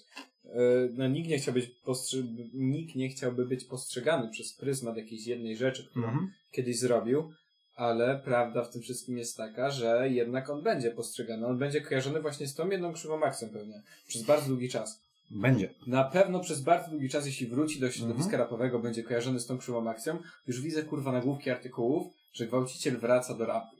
Y, 0.45 0.49
no, 0.93 1.07
nikt 1.07 1.29
nie 1.29 1.37
chciał 1.37 1.53
być 1.53 1.71
postrzy- 1.85 2.49
nikt 2.53 2.95
nie 2.95 3.09
chciałby 3.09 3.45
być 3.45 3.63
postrzegany 3.65 4.29
przez 4.29 4.53
pryzmat 4.53 4.97
jakiejś 4.97 5.27
jednej 5.27 5.57
rzeczy, 5.57 5.87
którą 5.89 6.07
Mhm. 6.07 6.31
kiedyś 6.51 6.79
zrobił, 6.79 7.31
ale 7.75 8.21
prawda 8.25 8.63
w 8.63 8.69
tym 8.69 8.81
wszystkim 8.81 9.17
jest 9.17 9.37
taka, 9.37 9.71
że 9.71 10.09
jednak 10.11 10.49
on 10.49 10.63
będzie 10.63 10.91
postrzegany. 10.91 11.47
On 11.47 11.57
będzie 11.57 11.81
kojarzony 11.81 12.21
właśnie 12.21 12.47
z 12.47 12.55
tą 12.55 12.69
jedną 12.69 12.93
krzywą 12.93 13.23
akcją 13.23 13.49
pewnie. 13.49 13.81
Przez 14.07 14.23
bardzo 14.23 14.47
długi 14.47 14.69
czas. 14.69 15.01
Będzie. 15.31 15.73
Na 15.87 16.03
pewno 16.03 16.39
przez 16.39 16.61
bardzo 16.61 16.89
długi 16.89 17.09
czas, 17.09 17.25
jeśli 17.25 17.47
wróci 17.47 17.79
do 17.79 17.91
środowiska 17.91 18.25
Mhm. 18.31 18.41
rapowego, 18.43 18.79
będzie 18.79 19.03
kojarzony 19.03 19.39
z 19.39 19.45
tą 19.45 19.57
krzywą 19.57 19.89
akcją. 19.89 20.17
Już 20.47 20.61
widzę 20.61 20.83
kurwa 20.83 21.11
nagłówki 21.11 21.49
artykułów, 21.49 22.07
że 22.33 22.47
gwałciciel 22.47 22.97
wraca 22.97 23.33
do 23.33 23.45
rapu. 23.45 23.75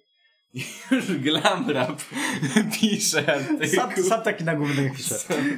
I 0.53 0.63
już 0.91 1.17
glam 1.17 1.69
rap 1.69 2.01
pisze 2.81 3.23
Sam, 3.75 3.85
artykuł. 3.89 4.09
sam 4.09 4.21
taki 4.21 4.43
nagłówek 4.43 4.95
pisze. 4.95 5.15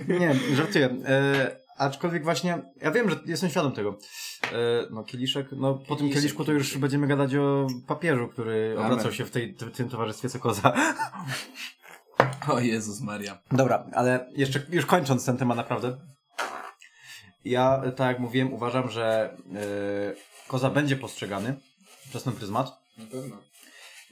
Nie, 0.07 0.35
żartuję. 0.55 0.89
E, 1.05 1.55
aczkolwiek 1.77 2.23
właśnie, 2.23 2.61
ja 2.81 2.91
wiem, 2.91 3.09
że 3.09 3.19
jestem 3.25 3.49
świadom 3.49 3.71
tego. 3.71 3.97
E, 4.43 4.47
no, 4.91 5.03
kieliszek, 5.03 5.47
no 5.51 5.73
po 5.75 5.95
tym 5.95 6.09
kieliszku 6.09 6.45
to 6.45 6.51
już 6.51 6.77
będziemy 6.77 7.07
gadać 7.07 7.35
o 7.35 7.67
papieżu, 7.87 8.27
który 8.27 8.75
Amen. 8.77 8.91
obracał 8.91 9.11
się 9.11 9.25
w, 9.25 9.31
tej, 9.31 9.53
w 9.53 9.71
tym 9.71 9.89
towarzystwie 9.89 10.29
co 10.29 10.39
koza. 10.39 10.73
O 12.47 12.59
Jezus 12.59 13.01
Maria. 13.01 13.37
Dobra, 13.51 13.85
ale 13.93 14.29
jeszcze, 14.35 14.61
już 14.69 14.85
kończąc 14.85 15.25
ten 15.25 15.37
temat 15.37 15.57
naprawdę. 15.57 15.97
Ja, 17.45 17.81
tak 17.95 18.07
jak 18.07 18.19
mówiłem, 18.19 18.53
uważam, 18.53 18.89
że 18.89 19.37
e, 19.55 20.47
koza 20.47 20.69
będzie 20.69 20.95
postrzegany 20.95 21.55
przez 22.09 22.23
ten 22.23 22.33
pryzmat. 22.33 22.80
Na 22.97 23.05
pewno. 23.05 23.37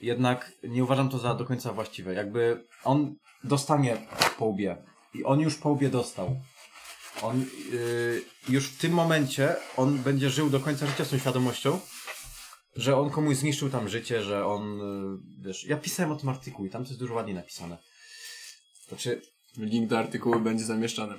jednak 0.02 0.52
nie 0.64 0.84
uważam 0.84 1.10
to 1.10 1.20
za 1.20 1.36
do 1.36 1.46
końca 1.46 1.74
właściwe. 1.74 2.14
Jakby 2.14 2.68
on 2.84 3.16
dostanie 3.44 4.08
po 4.38 4.46
łbie 4.46 4.78
i 5.14 5.24
on 5.24 5.40
już 5.40 5.56
po 5.56 5.70
łbie 5.70 5.90
dostał. 5.90 6.42
On 7.22 7.46
yy, 7.72 8.22
już 8.50 8.68
w 8.70 8.78
tym 8.78 8.92
momencie 8.94 9.56
on 9.78 9.98
będzie 9.98 10.30
żył 10.30 10.50
do 10.50 10.60
końca 10.60 10.88
życia 10.88 11.06
z 11.06 11.10
tą 11.10 11.18
świadomością, 11.18 11.80
że 12.76 12.98
on 12.98 13.10
komuś 13.10 13.36
zniszczył 13.36 13.70
tam 13.70 13.90
życie, 13.90 14.24
że 14.24 14.46
on, 14.46 14.78
yy, 14.78 15.44
wiesz, 15.46 15.66
ja 15.66 15.78
pisałem 15.78 16.12
o 16.12 16.16
tym 16.16 16.30
artykuł 16.30 16.66
i 16.66 16.70
tam 16.70 16.84
to 16.84 16.90
jest 16.90 17.00
dużo 17.00 17.14
ładniej 17.14 17.36
napisane. 17.36 17.78
Znaczy, 18.88 19.22
Link 19.58 19.90
do 19.90 20.00
artykułu 20.00 20.40
będzie 20.40 20.66
zamieszczony. 20.66 21.16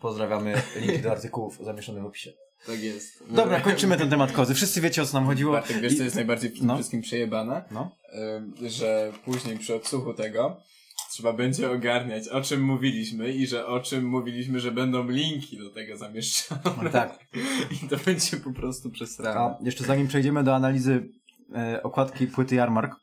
pozdrawiamy 0.00 0.62
linki 0.76 1.02
do 1.02 1.10
artykułów 1.10 1.58
zamieszczonych 1.64 2.02
w 2.02 2.06
opisie. 2.06 2.32
Tak 2.66 2.82
jest. 2.82 3.24
Dobra, 3.30 3.60
kończymy 3.70 3.96
ten 3.96 4.10
temat 4.10 4.32
kozy. 4.32 4.54
Wszyscy 4.54 4.80
wiecie 4.80 5.02
o 5.02 5.06
co 5.06 5.18
nam 5.18 5.26
chodziło. 5.26 5.52
Bartek, 5.52 5.80
wiesz 5.80 5.92
I- 5.92 5.96
co 5.96 6.04
jest 6.04 6.16
najbardziej 6.16 6.52
No. 6.62 6.74
wszystkim 6.74 7.00
przejebane? 7.00 7.64
No. 7.70 7.90
Że 8.68 9.12
później 9.24 9.58
przy 9.58 9.74
odsłuchu 9.74 10.14
tego 10.14 10.60
trzeba 11.10 11.32
będzie 11.32 11.70
ogarniać, 11.70 12.28
o 12.28 12.40
czym 12.40 12.62
mówiliśmy 12.62 13.32
i 13.32 13.46
że 13.46 13.66
o 13.66 13.80
czym 13.80 14.04
mówiliśmy, 14.04 14.60
że 14.60 14.72
będą 14.72 15.08
linki 15.08 15.58
do 15.58 15.70
tego 15.70 15.96
zamieszczone. 15.96 16.90
Tak. 16.92 17.18
I 17.84 17.88
to 17.88 17.96
będzie 17.96 18.36
po 18.36 18.52
prostu 18.52 18.90
przesrane. 18.90 19.40
A 19.40 19.58
jeszcze 19.62 19.84
zanim 19.84 20.08
przejdziemy 20.08 20.44
do 20.44 20.54
analizy 20.54 21.08
e, 21.54 21.82
okładki 21.82 22.26
płyty 22.26 22.54
Jarmark, 22.54 22.96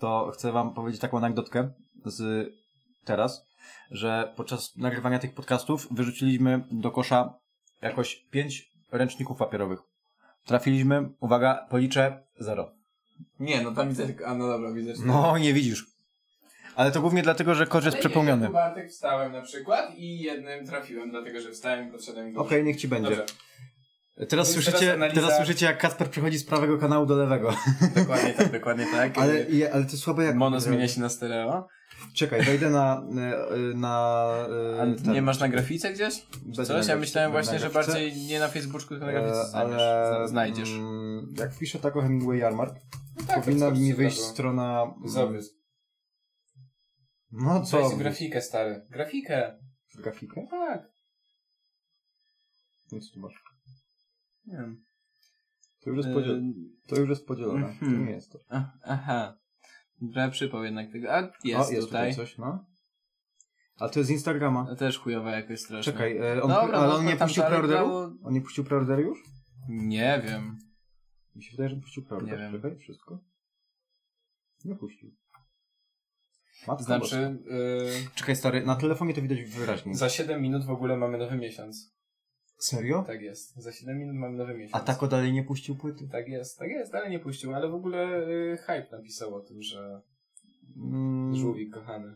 to 0.00 0.30
chcę 0.34 0.52
wam 0.52 0.74
powiedzieć 0.74 1.00
taką 1.00 1.18
anegdotkę 1.18 1.70
z 2.04 2.48
teraz, 3.04 3.42
że 3.90 4.32
podczas 4.36 4.76
nagrywania 4.76 5.18
tych 5.18 5.34
podcastów 5.34 5.88
wyrzuciliśmy 5.90 6.64
do 6.70 6.90
kosza 6.90 7.34
jakoś 7.82 8.16
pięć 8.30 8.70
ręczników 8.92 9.38
papierowych. 9.38 9.78
Trafiliśmy, 10.46 11.08
uwaga, 11.20 11.66
policzę, 11.70 12.22
zero. 12.38 12.70
Nie, 13.40 13.62
no 13.62 13.72
tam 13.72 13.88
widzę 13.88 14.06
tylko, 14.06 14.26
a 14.26 14.34
no 14.34 14.48
dobra, 14.48 14.72
widzę, 14.72 14.94
że... 14.96 15.02
No, 15.04 15.38
nie 15.38 15.52
widzisz. 15.54 15.86
Ale 16.76 16.92
to 16.92 17.00
głównie 17.00 17.22
dlatego, 17.22 17.54
że 17.54 17.66
kosz 17.66 17.84
jest 17.84 17.94
Ale 17.94 18.02
nie, 18.04 18.08
przepełniony. 18.08 18.42
ja 18.42 18.48
tu, 18.48 18.52
Bartek 18.54 18.90
wstałem 18.90 19.32
na 19.32 19.42
przykład 19.42 19.94
i 19.96 20.18
jednym 20.18 20.66
trafiłem, 20.66 21.10
dlatego 21.10 21.40
że 21.40 21.50
wstałem 21.50 21.88
i 21.88 21.92
podszedłem 21.92 22.32
do... 22.32 22.40
Okej, 22.40 22.64
niech 22.64 22.76
ci 22.76 22.88
będzie. 22.88 23.10
Dobrze, 23.16 23.26
Teraz 24.28 24.30
Więc 24.30 24.48
słyszycie, 24.64 24.78
teraz 24.86 25.12
teraz, 25.14 25.30
analiza- 25.30 25.36
słyszycie, 25.36 25.66
jak 25.66 25.78
Kasper 25.78 26.10
przechodzi 26.10 26.38
z 26.38 26.44
prawego 26.44 26.78
kanału 26.78 27.06
do 27.06 27.16
lewego. 27.16 27.56
dokładnie 27.96 28.32
tak, 28.34 28.52
dokładnie 28.52 28.86
tak. 28.92 29.18
Ale, 29.22 29.42
i- 29.42 29.66
ale 29.66 29.84
to 29.84 29.96
słabe 29.96 30.24
jak... 30.24 30.36
Mono 30.36 30.60
zmienia 30.60 30.88
się 30.88 31.00
na 31.00 31.08
stereo. 31.08 31.68
Czekaj, 32.14 32.42
wejdę 32.42 32.70
na... 32.70 33.02
e, 33.50 33.56
na 33.76 33.96
A 34.80 34.84
e, 34.84 34.94
ten- 35.04 35.12
nie 35.12 35.22
masz 35.22 35.40
na 35.40 35.48
grafice 35.48 35.92
gdzieś? 35.92 36.26
Będzie 36.42 36.56
Coś? 36.56 36.68
na 36.68 36.74
Ja 36.74 36.80
grafice, 36.80 36.96
myślałem 36.96 37.32
właśnie, 37.32 37.58
że 37.58 37.70
grafice. 37.70 37.92
bardziej 37.92 38.26
nie 38.26 38.40
na 38.40 38.48
Facebooku, 38.48 38.88
tylko 38.88 39.06
na 39.06 39.12
grafice 39.12 39.40
E, 39.40 39.44
znajdziesz. 39.46 39.80
ale 39.80 40.28
znajdziesz. 40.28 40.70
mm, 40.70 41.34
jak 41.38 41.54
wpiszę 41.54 41.78
taką 41.78 42.00
Hemingway 42.00 42.38
Jarmark, 42.38 42.74
tak, 43.26 43.44
powinna 43.44 43.70
tak, 43.70 43.78
mi 43.78 43.88
tak, 43.88 43.96
wyjść 43.96 44.20
tak. 44.20 44.26
strona... 44.26 44.94
Zabrys. 45.04 45.50
No 47.32 47.62
co? 47.62 47.88
Weź 47.88 47.98
grafikę, 47.98 48.42
stary. 48.42 48.86
Grafikę. 48.90 49.58
Grafikę? 49.98 50.46
Tak. 50.50 50.88
Nic 52.92 53.10
tu 53.12 53.20
masz. 53.20 53.44
Nie 54.46 54.56
wiem. 54.56 54.82
To 55.80 55.90
już 55.90 55.96
jest, 55.96 56.08
Yy, 56.08 56.14
podziel... 56.14 56.42
to 56.88 56.96
już 56.96 57.08
jest 57.08 57.26
podzielone. 57.26 57.66
To 57.80 57.86
mhm. 57.86 58.06
nie 58.06 58.12
jest 58.12 58.32
to. 58.32 58.38
a- 58.48 58.72
Aha. 58.84 59.38
Trochę 60.12 60.30
przypał 60.30 60.64
jednak 60.64 60.92
tego. 60.92 61.14
A 61.14 61.20
jest, 61.44 61.70
o, 61.70 61.72
jest 61.72 61.86
tutaj. 61.86 62.14
coś, 62.14 62.38
no. 62.38 62.64
A 63.78 63.88
to 63.88 64.00
jest 64.00 64.08
z 64.08 64.12
Instagrama. 64.12 64.66
To 64.66 64.76
też 64.76 64.98
chujowa 64.98 65.30
jakoś 65.30 65.60
strasznie. 65.60 65.92
Czekaj, 65.92 66.18
e, 66.18 66.42
on, 66.42 66.50
Dobra, 66.50 66.78
ale 66.78 66.88
no 66.88 66.94
on 66.94 67.04
nie 67.06 67.16
puścił 67.16 67.42
preorderu? 67.42 68.18
On 68.22 68.32
nie 68.34 68.40
puścił 68.40 68.64
preorderu 68.64 69.02
już? 69.02 69.18
Nie 69.68 70.22
wiem. 70.26 70.58
Mi 71.34 71.42
się 71.42 71.50
wydaje, 71.50 71.68
że 71.70 71.76
puścił 71.76 72.04
preorder. 72.04 72.38
Nie 72.38 72.38
wiem. 72.38 72.52
Czekaj, 72.52 72.78
wszystko. 72.78 73.20
Nie 74.64 74.74
puścił. 74.76 75.10
Matka 76.68 76.84
Znaczy, 76.84 77.00
Boska. 77.00 78.10
Czekaj, 78.14 78.36
stary, 78.36 78.66
na 78.66 78.76
telefonie 78.76 79.14
to 79.14 79.22
widać 79.22 79.42
wyraźnie. 79.42 79.94
za 79.94 80.08
7 80.08 80.42
minut 80.42 80.64
w 80.64 80.70
ogóle 80.70 80.96
mamy 80.96 81.18
nowy 81.18 81.36
miesiąc. 81.36 81.95
Serio? 82.58 83.02
Tak 83.06 83.20
jest. 83.22 83.56
Za 83.56 83.72
7 83.72 83.98
minut 83.98 84.16
mamy 84.16 84.36
nowy 84.36 84.54
miesiąc. 84.54 84.82
A 84.82 84.86
Tako 84.86 85.08
dalej 85.08 85.32
nie 85.32 85.42
puścił 85.44 85.76
płyty? 85.76 86.08
Tak 86.12 86.28
jest, 86.28 86.58
tak 86.58 86.68
jest, 86.68 86.94
ale 86.94 87.10
nie 87.10 87.18
puścił, 87.18 87.54
ale 87.54 87.68
w 87.68 87.74
ogóle 87.74 88.28
y, 88.28 88.56
Hype 88.56 88.86
napisał 88.92 89.34
o 89.34 89.40
tym, 89.40 89.62
że 89.62 90.00
Mm, 90.76 91.36
żółwik 91.36 91.74
kochany. 91.74 92.14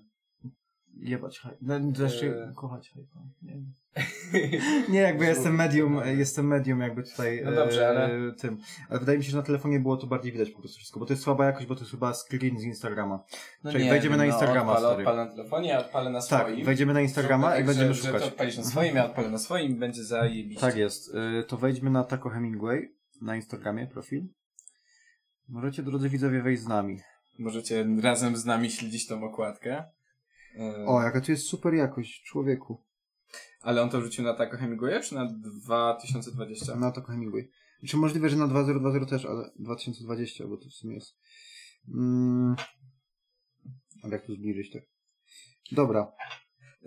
Jebać 1.02 1.38
hype. 1.40 1.56
No, 1.62 1.74
Zresztą 1.96 2.26
Eee. 2.26 2.54
kochać 2.54 2.90
hype. 2.90 3.20
Nie, 3.42 3.60
nie 4.92 4.98
jakby 5.00 5.24
jestem 5.24 5.54
medium, 5.54 5.98
e, 5.98 6.14
jestem 6.14 6.46
medium 6.46 6.80
jakby 6.80 7.02
tutaj 7.02 7.42
No 7.44 7.52
dobrze, 7.52 7.84
e, 7.86 7.88
ale- 7.88 8.32
tym. 8.32 8.58
Ale 8.88 9.00
wydaje 9.00 9.18
mi 9.18 9.24
się, 9.24 9.30
że 9.30 9.36
na 9.36 9.42
telefonie 9.42 9.80
było 9.80 9.96
to 9.96 10.06
bardziej 10.06 10.32
widać 10.32 10.50
po 10.50 10.58
prostu 10.58 10.76
wszystko, 10.78 11.00
bo 11.00 11.06
to 11.06 11.12
jest 11.12 11.22
słaba 11.22 11.46
jakość, 11.46 11.66
bo 11.66 11.74
to 11.74 11.80
jest 11.80 11.90
chyba 11.90 12.14
screen 12.14 12.58
z 12.58 12.64
Instagrama. 12.64 13.24
No 13.64 13.72
Czyli 13.72 13.88
wejdziemy 13.88 14.16
na 14.16 14.26
Instagrama, 14.26 14.72
odpalę, 14.72 14.96
odpalę 14.96 15.24
na 15.24 15.30
telefonie, 15.30 15.76
a 15.76 15.80
odpalę 15.80 16.10
na 16.10 16.20
Tak, 16.22 16.40
swoim. 16.48 16.64
wejdziemy 16.64 16.92
na 16.94 17.00
Instagrama 17.00 17.46
Zróbmy 17.46 17.56
i 17.56 17.58
tak, 17.58 17.66
będziemy 17.66 17.94
że, 17.94 18.00
szukać. 18.06 18.14
Że 18.22 18.28
to 18.28 18.32
odpalisz 18.34 18.56
na 18.56 18.64
swoim, 18.64 18.96
ja 18.96 19.04
odpalę 19.06 19.30
na 19.30 19.38
swoim 19.38 19.72
i 19.72 19.74
będzie 19.74 20.04
zajebiście. 20.04 20.60
Tak 20.60 20.76
jest. 20.76 21.14
Y, 21.40 21.44
To 21.48 21.56
wejdźmy 21.56 21.90
na 21.90 22.04
Taco 22.04 22.28
Hemingway 22.28 22.94
na 23.22 23.36
Instagramie 23.36 23.86
profil. 23.86 24.26
Możecie, 25.48 25.82
drodzy 25.82 26.08
widzowie, 26.08 26.42
wejść 26.42 26.62
z 26.62 26.66
nami. 26.66 26.98
Możecie 27.38 27.86
razem 28.02 28.36
z 28.36 28.44
nami 28.44 28.70
śledzić 28.70 29.06
tą 29.06 29.24
okładkę. 29.24 29.84
O, 30.86 31.02
jaka 31.02 31.20
tu 31.20 31.30
jest 31.32 31.46
super 31.46 31.74
jakość, 31.74 32.22
człowieku. 32.22 32.84
Ale 33.60 33.82
on 33.82 33.90
to 33.90 34.00
wrzucił 34.00 34.24
na 34.24 34.34
Taco 34.34 34.56
Hemingwaya, 34.56 35.00
czy 35.02 35.14
na 35.14 35.26
2020? 35.72 36.76
Na 36.76 36.92
Taco 36.92 37.06
Hemingway. 37.06 37.50
Czy 37.88 37.96
możliwe, 37.96 38.28
że 38.28 38.36
na 38.36 38.48
2020 38.48 39.10
też, 39.10 39.26
ale 39.26 39.50
2020, 39.58 40.46
bo 40.46 40.56
to 40.56 40.68
w 40.68 40.72
sumie 40.72 40.94
jest... 40.94 41.16
Mm. 41.94 42.56
Ale 44.02 44.12
jak 44.12 44.26
tu 44.26 44.34
zbliżyć 44.34 44.72
tak? 44.72 44.82
Dobra, 45.72 46.12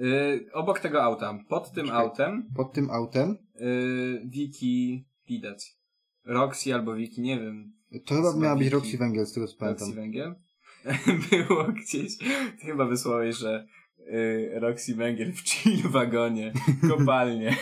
Y, 0.02 0.50
obok 0.54 0.80
tego 0.80 1.04
auta, 1.04 1.40
pod 1.50 1.72
tym 1.72 1.86
Czekaj. 1.86 2.02
autem, 2.02 2.50
pod 2.56 2.74
tym 2.74 2.90
autem 2.90 3.38
y, 3.62 4.22
Wiki 4.26 5.06
widać. 5.28 5.78
Roxy 6.26 6.74
albo 6.74 6.96
Wiki, 6.96 7.22
nie 7.22 7.40
wiem. 7.40 7.74
to 8.06 8.16
chyba 8.16 8.36
miała 8.36 8.56
być. 8.56 8.68
Roxy 8.68 8.98
Węgiel, 8.98 9.26
z 9.26 9.34
tego 9.34 9.48
co 9.48 9.52
Roxy 9.52 9.60
pamiętam. 9.60 9.94
Węgiel. 9.94 10.36
Było 11.32 11.64
gdzieś, 11.64 12.18
ty 12.60 12.66
chyba 12.66 12.86
wysłałeś, 12.86 13.36
że 13.36 13.68
y, 14.00 14.52
Roxy 14.60 14.96
Węgiel 14.96 15.34
w 15.34 15.40
chill 15.40 15.90
wagonie, 15.90 16.54
kopalnie. 16.90 17.56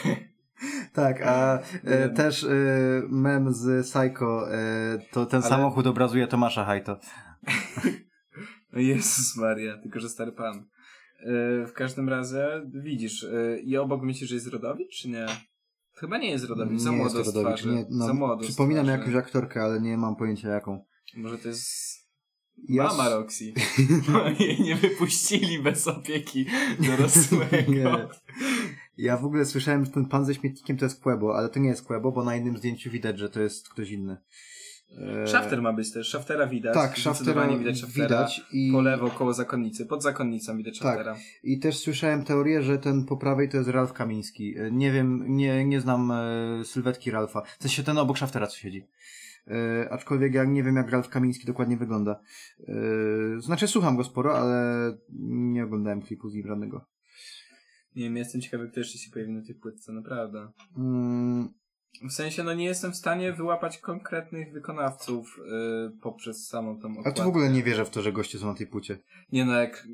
Tak, 0.94 1.22
a 1.22 1.60
e, 1.84 2.10
też 2.10 2.44
e, 2.44 2.48
mem 3.10 3.54
z 3.54 3.88
Psycho, 3.88 4.54
e, 4.54 5.00
to 5.12 5.26
ten 5.26 5.42
Ale- 5.42 5.50
samochód 5.50 5.88
obrazuje 5.88 6.28
Tomasza 6.28 6.66
Hajto. 6.66 7.00
Jezus 8.74 9.38
Maria, 9.38 9.78
tylko 9.78 10.00
że 10.00 10.10
stary 10.10 10.32
pan. 10.32 10.66
Yy, 11.26 11.68
w 11.68 11.74
każdym 11.74 12.10
razie, 12.10 12.48
widzisz, 12.74 13.24
yy, 13.24 13.60
i 13.60 13.78
obok 13.78 14.02
myślisz, 14.04 14.30
że 14.30 14.36
jest 14.36 14.48
Rodowicz, 14.48 15.02
czy 15.02 15.10
nie? 15.10 15.26
Chyba 15.94 16.18
nie 16.18 16.30
jest 16.30 16.46
Rodowicz, 16.46 16.82
za 16.82 16.92
Nie 16.92 16.98
młodo 16.98 17.18
jest 17.20 17.30
z 17.30 17.34
to 17.34 17.44
Rodowicz. 17.44 17.66
Nie, 17.66 17.86
no, 17.90 18.06
za 18.06 18.14
młodo 18.14 18.44
przypominam 18.44 18.86
twarzy. 18.86 19.00
jakąś 19.00 19.16
aktorkę, 19.16 19.62
ale 19.62 19.82
nie 19.82 19.98
mam 19.98 20.16
pojęcia 20.16 20.50
jaką. 20.50 20.86
Może 21.18 21.38
to 21.38 21.48
jest 21.48 21.66
Ja 22.70 22.84
mama 22.84 23.10
Roxy. 23.10 23.54
Jej 24.40 24.62
nie 24.62 24.76
wypuścili 24.76 25.60
bez 25.60 25.88
opieki 25.88 26.46
dorosłego. 26.80 27.72
Nie. 27.72 28.08
Ja 28.98 29.18
w 29.18 29.26
ogóle 29.26 29.46
słyszałem, 29.46 29.86
że 29.86 29.92
ten 29.92 30.06
pan 30.06 30.26
ze 30.26 30.34
śmietnikiem 30.36 30.78
to 30.78 30.86
jest 30.86 31.02
Quebo, 31.02 31.38
ale 31.38 31.50
to 31.50 31.60
nie 31.60 31.70
jest 31.70 31.86
Quebo, 31.86 32.12
bo 32.12 32.24
na 32.24 32.36
innym 32.36 32.58
zdjęciu 32.58 32.90
widać, 32.92 33.20
że 33.20 33.30
to 33.30 33.42
jest 33.42 33.70
ktoś 33.70 33.90
inny. 33.92 34.18
E, 35.24 35.28
Shafter 35.28 35.62
ma 35.62 35.74
być 35.74 35.92
też, 35.92 36.10
Shaftera 36.10 36.48
widać. 36.48 36.74
Tak, 36.74 37.00
Zdecydowanie 37.00 37.58
widać 37.60 37.78
Shaftera. 37.78 38.06
widać 38.08 38.42
i, 38.52 38.70
Po 38.74 38.82
lewo 38.82 39.10
koło 39.10 39.34
zakonnicy, 39.34 39.86
pod 39.86 40.04
zakonnicą 40.04 40.58
widać 40.58 40.80
Tak. 40.80 40.88
Shaftera. 40.96 41.18
i 41.44 41.60
też 41.60 41.78
słyszałem 41.78 42.24
teorię, 42.24 42.64
że 42.64 42.78
ten 42.78 43.06
po 43.06 43.18
prawej 43.18 43.50
to 43.50 43.58
jest 43.58 43.70
Ralf 43.70 43.94
Kamiński. 43.94 44.58
E, 44.58 44.72
Nie 44.72 44.92
wiem, 44.92 45.26
nie, 45.28 45.66
nie 45.66 45.82
znam 45.82 46.12
e, 46.12 46.66
sylwetki 46.66 47.12
Ralfa. 47.12 47.42
W 47.60 47.62
sensie 47.64 47.84
ten 47.84 47.98
obok 47.98 48.18
Shaftera 48.18 48.48
co 48.48 48.58
siedzi. 48.58 48.88
E, 49.48 49.88
aczkolwiek 49.92 50.34
ja 50.34 50.44
nie 50.46 50.64
wiem, 50.64 50.76
jak 50.76 50.90
Ralf 50.90 51.10
Kamiński 51.10 51.48
dokładnie 51.48 51.78
wygląda. 51.78 52.20
E, 52.68 52.74
znaczy, 53.42 53.68
słucham 53.68 53.98
go 53.98 54.04
sporo, 54.04 54.38
ale 54.40 54.98
nie 55.20 55.64
oglądałem 55.64 56.02
klipu 56.02 56.30
z 56.30 56.34
nim 56.34 56.48
żadnego. 56.48 56.86
Nie 57.96 58.04
wiem, 58.04 58.18
jestem 58.18 58.42
ciekawy, 58.42 58.70
kto 58.72 58.80
jeszcze 58.80 58.98
się 58.98 59.12
pojawi 59.12 59.32
na 59.32 59.42
tej 59.46 59.56
płytce, 59.56 59.92
naprawdę. 59.92 60.52
Mm, 60.78 61.50
W 62.10 62.12
sensie, 62.14 62.44
no 62.44 62.54
nie 62.54 62.66
jestem 62.66 62.92
w 62.92 62.96
stanie 62.96 63.34
wyłapać 63.34 63.78
konkretnych 63.78 64.54
wykonawców 64.54 65.38
y, 65.40 66.00
poprzez 66.02 66.48
samą 66.48 66.80
tą 66.80 66.88
a 66.88 66.92
okładkę. 66.92 67.14
tu 67.14 67.24
w 67.24 67.28
ogóle 67.28 67.50
nie 67.50 67.64
wierzę 67.64 67.86
w 67.86 67.90
to, 67.90 68.02
że 68.02 68.12
goście 68.14 68.40
są 68.40 68.48
na 68.48 68.54
tej 68.54 68.68
płycie. 68.68 68.98
Nie 69.32 69.46
no, 69.46 69.54
jak... 69.54 69.88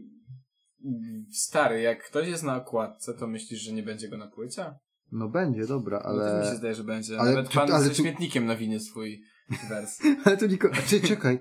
Stary, 1.32 1.82
jak 1.82 2.04
ktoś 2.04 2.28
jest 2.28 2.44
na 2.44 2.56
okładce, 2.56 3.14
to 3.14 3.28
myślisz, 3.28 3.60
że 3.62 3.74
nie 3.74 3.84
będzie 3.84 4.10
go 4.10 4.18
na 4.18 4.28
płycie? 4.28 4.74
No 5.12 5.30
będzie, 5.30 5.68
dobra, 5.68 6.00
Ale... 6.00 6.18
No 6.18 6.32
też 6.32 6.46
mi 6.46 6.52
się 6.52 6.58
zdaje, 6.58 6.76
że 6.76 6.84
będzie. 6.84 7.20
ale 7.20 7.30
Nawet 7.32 7.50
tu- 7.50 7.54
pan 7.60 7.72
ale 7.72 7.84
ze 7.84 7.90
tu- 7.90 7.96
śmietnikiem 7.96 8.46
nawinie 8.46 8.80
swój 8.80 9.22
wers. 9.70 10.00
Ale 10.26 10.38
to 10.38 10.48
niko... 10.48 10.70
Czy, 10.88 11.02
czekaj. 11.02 11.40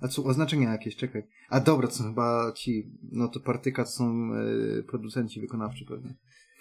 A 0.00 0.08
co, 0.08 0.24
oznaczenia 0.24 0.72
jakieś, 0.72 0.96
czekaj. 0.96 1.22
A 1.48 1.60
dobra, 1.60 1.88
to 1.88 1.94
są 1.94 2.04
chyba 2.04 2.52
ci... 2.52 2.90
No 3.12 3.28
to 3.28 3.40
Partyka 3.40 3.84
to 3.84 3.90
są 3.90 4.30
e, 4.78 4.82
producenci 4.82 5.40
wykonawczy 5.40 5.84
pewnie. 5.84 6.14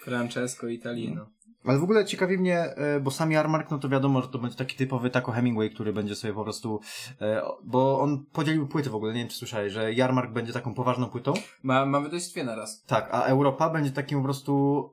Francesco 0.03 0.67
Italino. 0.67 1.29
Ale 1.63 1.79
w 1.79 1.83
ogóle 1.83 2.05
ciekawi 2.05 2.37
mnie, 2.37 2.59
e, 2.59 2.99
bo 2.99 3.11
sam 3.11 3.31
Jarmark, 3.31 3.71
no 3.71 3.79
to 3.79 3.89
wiadomo, 3.89 4.21
że 4.21 4.27
to 4.27 4.39
będzie 4.39 4.57
taki 4.57 4.77
typowy 4.77 5.09
Taco 5.09 5.31
Hemingway, 5.31 5.69
który 5.69 5.93
będzie 5.93 6.15
sobie 6.15 6.33
po 6.33 6.43
prostu... 6.43 6.79
E, 7.21 7.41
bo 7.63 7.99
on 7.99 8.25
podzielił 8.25 8.67
płyty 8.67 8.89
w 8.89 8.95
ogóle, 8.95 9.13
nie 9.13 9.19
wiem 9.19 9.29
czy 9.29 9.37
słyszałeś, 9.37 9.73
że 9.73 9.93
Jarmark 9.93 10.31
będzie 10.31 10.53
taką 10.53 10.73
poważną 10.73 11.09
płytą. 11.09 11.33
Ma, 11.63 11.85
mamy 11.85 12.09
dość 12.09 12.31
dwie 12.31 12.43
na 12.43 12.55
raz. 12.55 12.83
Tak, 12.83 13.09
a 13.11 13.21
Europa 13.23 13.69
będzie 13.69 13.91
takim 13.91 14.17
po 14.17 14.23
prostu 14.23 14.83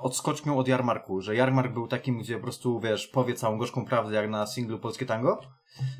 odskocznią 0.00 0.58
od 0.58 0.68
Jarmarku, 0.68 1.20
że 1.20 1.34
Jarmark 1.36 1.72
był 1.72 1.88
takim, 1.88 2.18
gdzie 2.18 2.36
po 2.36 2.42
prostu, 2.42 2.80
wiesz, 2.80 3.06
powie 3.06 3.34
całą 3.34 3.58
gorzką 3.58 3.84
prawdę, 3.84 4.14
jak 4.16 4.30
na 4.30 4.46
singlu 4.46 4.78
Polskie 4.78 5.06
Tango, 5.06 5.40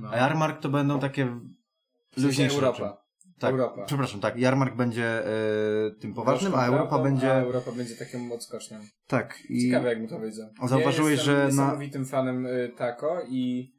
No. 0.01 0.11
a 0.11 0.17
Jarmark 0.17 0.61
to 0.61 0.69
będą 0.69 1.01
takie 1.01 1.27
W 1.27 2.23
luźniejsze 2.23 2.55
rzeczy. 2.55 2.67
Europa. 2.67 3.03
Tak, 3.39 3.51
Europa. 3.51 3.85
przepraszam, 3.85 4.21
tak, 4.21 4.39
Jarmark 4.39 4.77
będzie 4.77 5.27
e, 5.27 5.91
tym 6.01 6.15
poważnym, 6.15 6.53
Gorzką 6.53 6.65
a 6.65 6.67
Europa 6.67 6.89
prawdą, 6.89 7.05
będzie... 7.05 7.33
A 7.33 7.41
Europa 7.41 7.73
będzie 7.73 7.95
taką 7.97 8.33
odskocznią. 8.33 8.79
Tak, 9.07 9.39
i... 9.49 9.63
Ciekawe 9.63 9.89
jak 9.89 10.01
mu 10.01 10.09
to 10.09 10.19
wyjdzie. 10.19 10.43
Zauważyłeś, 10.67 11.19
ja 11.19 11.25
że 11.25 11.39
na- 11.39 11.47
niesamowitym 11.47 12.07
fanem 12.07 12.47
y, 12.47 12.73
Taco 12.77 13.21
i, 13.29 13.73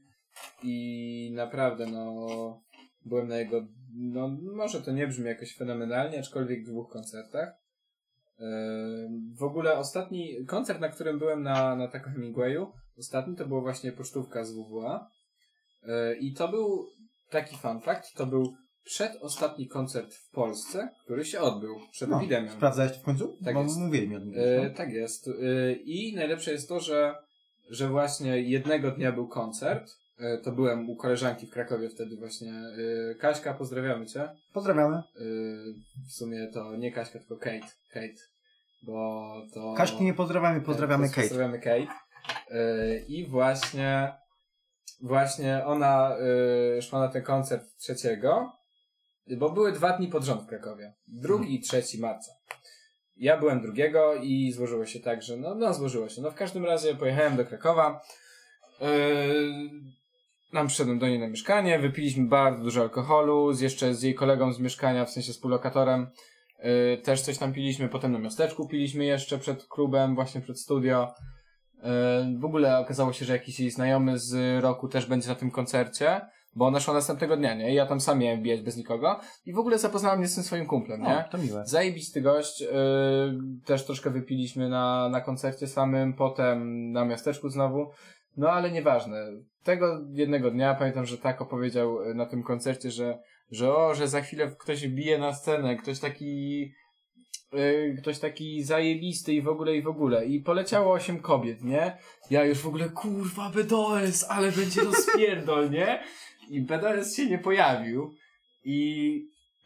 i 0.63 1.31
naprawdę 1.35 1.85
no 1.85 2.15
byłem 3.05 3.27
na 3.27 3.37
jego, 3.37 3.61
no 3.95 4.37
może 4.55 4.81
to 4.81 4.91
nie 4.91 5.07
brzmi 5.07 5.25
jakoś 5.25 5.57
fenomenalnie, 5.57 6.19
aczkolwiek 6.19 6.63
dwóch 6.65 6.91
koncertach. 6.91 7.49
W 9.39 9.43
ogóle 9.43 9.77
ostatni 9.77 10.45
koncert, 10.47 10.79
na 10.79 10.89
którym 10.89 11.19
byłem 11.19 11.43
na, 11.43 11.75
na 11.75 11.87
Taco 11.87 12.09
Hemingwayu, 12.09 12.71
ostatni 12.99 13.35
to 13.35 13.45
było 13.45 13.61
właśnie 13.61 13.91
pocztówka 13.91 14.43
z 14.43 14.53
WWA 14.53 15.09
Y, 15.83 16.17
i 16.19 16.33
to 16.33 16.47
był 16.47 16.85
taki 17.29 17.57
fun 17.57 17.81
fact, 17.81 18.13
to 18.13 18.25
był 18.25 18.55
przedostatni 18.85 19.67
koncert 19.67 20.13
w 20.13 20.29
Polsce, 20.31 20.89
który 21.03 21.25
się 21.25 21.39
odbył 21.39 21.75
przed 21.91 22.09
No, 22.09 22.17
epidemią. 22.17 22.51
Sprawdzałeś 22.51 22.91
to 22.91 22.99
w 22.99 23.03
końcu? 23.03 23.37
Tak 23.45 23.53
Bo 23.53 23.63
jest. 23.63 23.77
mówili 23.77 24.09
mi 24.09 24.15
o 24.15 24.19
tym. 24.19 24.33
E, 24.35 24.69
no. 24.69 24.75
tak 24.75 24.91
jest. 24.91 25.27
E, 25.27 25.31
I 25.73 26.15
najlepsze 26.15 26.51
jest 26.51 26.69
to, 26.69 26.79
że, 26.79 27.15
że 27.69 27.89
właśnie 27.89 28.41
jednego 28.41 28.91
dnia 28.91 29.11
był 29.11 29.27
koncert. 29.27 29.91
E, 30.19 30.37
to 30.37 30.51
byłem 30.51 30.89
u 30.89 30.95
koleżanki 30.95 31.47
w 31.47 31.51
Krakowie 31.51 31.89
wtedy 31.89 32.17
właśnie. 32.17 32.53
E, 33.11 33.15
Kaśka, 33.15 33.53
pozdrawiamy 33.53 34.05
cię. 34.05 34.29
Pozdrawiamy. 34.53 34.95
E, 34.95 35.01
w 36.07 36.11
sumie 36.11 36.47
to 36.53 36.75
nie 36.75 36.91
Kaśka, 36.91 37.19
tylko 37.19 37.37
Kate. 37.37 37.67
Kate. 37.93 38.23
Bo 38.83 39.33
to... 39.53 39.73
Kaśki 39.77 40.03
nie 40.03 40.13
pozdrawiamy, 40.13 40.61
pozdrawiamy 40.61 41.09
Kate. 41.09 41.21
Pozdrawiamy 41.21 41.59
Kate. 41.59 41.87
I 43.07 43.27
właśnie 43.27 44.13
właśnie 45.01 45.65
ona 45.65 46.15
szła 46.81 46.99
na 46.99 47.07
ten 47.07 47.23
koncert 47.23 47.77
trzeciego, 47.77 48.51
bo 49.37 49.49
były 49.49 49.71
dwa 49.71 49.97
dni 49.97 50.07
pod 50.07 50.23
rząd 50.23 50.41
w 50.41 50.47
Krakowie. 50.47 50.93
Drugi 51.07 51.55
i 51.55 51.61
trzeci 51.61 51.99
marca. 51.99 52.31
Ja 53.17 53.37
byłem 53.37 53.61
drugiego 53.61 54.15
i 54.15 54.51
złożyło 54.51 54.85
się 54.85 54.99
tak, 54.99 55.23
że 55.23 55.37
no, 55.37 55.55
no 55.55 55.73
złożyło 55.73 56.09
się. 56.09 56.21
No 56.21 56.31
w 56.31 56.35
każdym 56.35 56.65
razie 56.65 56.95
pojechałem 56.95 57.37
do 57.37 57.45
Krakowa. 57.45 58.01
Yy, 58.81 58.87
nam 60.53 60.67
przyszedłem 60.67 60.99
do 60.99 61.07
niej 61.07 61.19
na 61.19 61.27
mieszkanie, 61.27 61.79
wypiliśmy 61.79 62.27
bardzo 62.27 62.63
dużo 62.63 62.81
alkoholu, 62.81 63.53
z 63.53 63.61
jeszcze 63.61 63.95
z 63.95 64.03
jej 64.03 64.15
kolegą 64.15 64.53
z 64.53 64.59
mieszkania, 64.59 65.05
w 65.05 65.09
sensie 65.09 65.33
współlokatorem. 65.33 66.07
Yy, 66.63 66.97
też 66.97 67.21
coś 67.21 67.37
tam 67.37 67.53
piliśmy, 67.53 67.89
potem 67.89 68.11
na 68.11 68.19
miasteczku 68.19 68.67
piliśmy 68.67 69.05
jeszcze 69.05 69.37
przed 69.37 69.65
klubem, 69.65 70.15
właśnie 70.15 70.41
przed 70.41 70.59
studio. 70.59 71.13
Yy, 71.75 72.39
w 72.39 72.45
ogóle 72.45 72.79
okazało 72.79 73.13
się, 73.13 73.25
że 73.25 73.33
jakiś 73.33 73.59
jej 73.59 73.71
znajomy 73.71 74.19
z 74.19 74.63
roku 74.63 74.87
też 74.87 75.05
będzie 75.05 75.29
na 75.29 75.35
tym 75.35 75.51
koncercie, 75.51 76.21
bo 76.55 76.65
ona 76.65 76.79
szła 76.79 76.93
następnego 76.93 77.37
dnia, 77.37 77.53
nie? 77.55 77.71
I 77.71 77.75
ja 77.75 77.85
tam 77.85 77.99
sam 77.99 78.19
miałem 78.19 78.41
bijać 78.41 78.61
bez 78.61 78.77
nikogo. 78.77 79.19
I 79.45 79.53
w 79.53 79.59
ogóle 79.59 79.77
zapoznałem 79.77 80.19
mnie 80.19 80.27
z 80.27 80.35
tym 80.35 80.43
swoim 80.43 80.65
kumplem, 80.65 81.01
nie? 81.01 81.17
O, 81.17 81.31
to 81.31 81.37
miłe. 81.37 81.63
Zajebisty 81.65 82.21
gość, 82.21 82.61
yy, 82.61 82.69
też 83.65 83.85
troszkę 83.85 84.09
wypiliśmy 84.09 84.69
na, 84.69 85.09
na 85.09 85.21
koncercie 85.21 85.67
samym, 85.67 86.13
potem 86.13 86.91
na 86.91 87.05
miasteczku 87.05 87.49
znowu, 87.49 87.91
no 88.37 88.49
ale 88.49 88.71
nieważne. 88.71 89.27
Tego 89.63 90.05
jednego 90.11 90.51
dnia 90.51 90.75
pamiętam, 90.75 91.05
że 91.05 91.17
tak 91.17 91.41
opowiedział 91.41 92.03
y, 92.03 92.13
na 92.15 92.25
tym 92.25 92.43
koncercie, 92.43 92.91
że, 92.91 93.19
że 93.51 93.75
o, 93.75 93.95
że 93.95 94.07
za 94.07 94.21
chwilę 94.21 94.55
ktoś 94.59 94.87
bije 94.87 95.17
na 95.17 95.33
scenę, 95.33 95.75
ktoś 95.75 95.99
taki 95.99 96.61
yy, 97.53 97.95
ktoś 98.01 98.19
taki 98.19 98.63
zajebisty 98.63 99.33
i 99.33 99.41
w 99.41 99.47
ogóle 99.47 99.75
i 99.75 99.81
w 99.81 99.87
ogóle. 99.87 100.25
I 100.25 100.39
poleciało 100.39 100.93
osiem 100.93 101.19
kobiet, 101.19 101.63
nie? 101.63 101.97
Ja 102.31 102.45
już 102.45 102.57
w 102.57 102.67
ogóle, 102.67 102.89
kurwa, 102.89 103.49
BDS, 103.49 104.25
ale 104.29 104.51
będzie 104.51 104.81
rozpierdol, 104.81 105.69
nie? 105.69 106.03
I 106.49 106.61
BDS 106.61 107.15
się 107.15 107.25
nie 107.25 107.39
pojawił. 107.39 108.13
I 108.63 109.09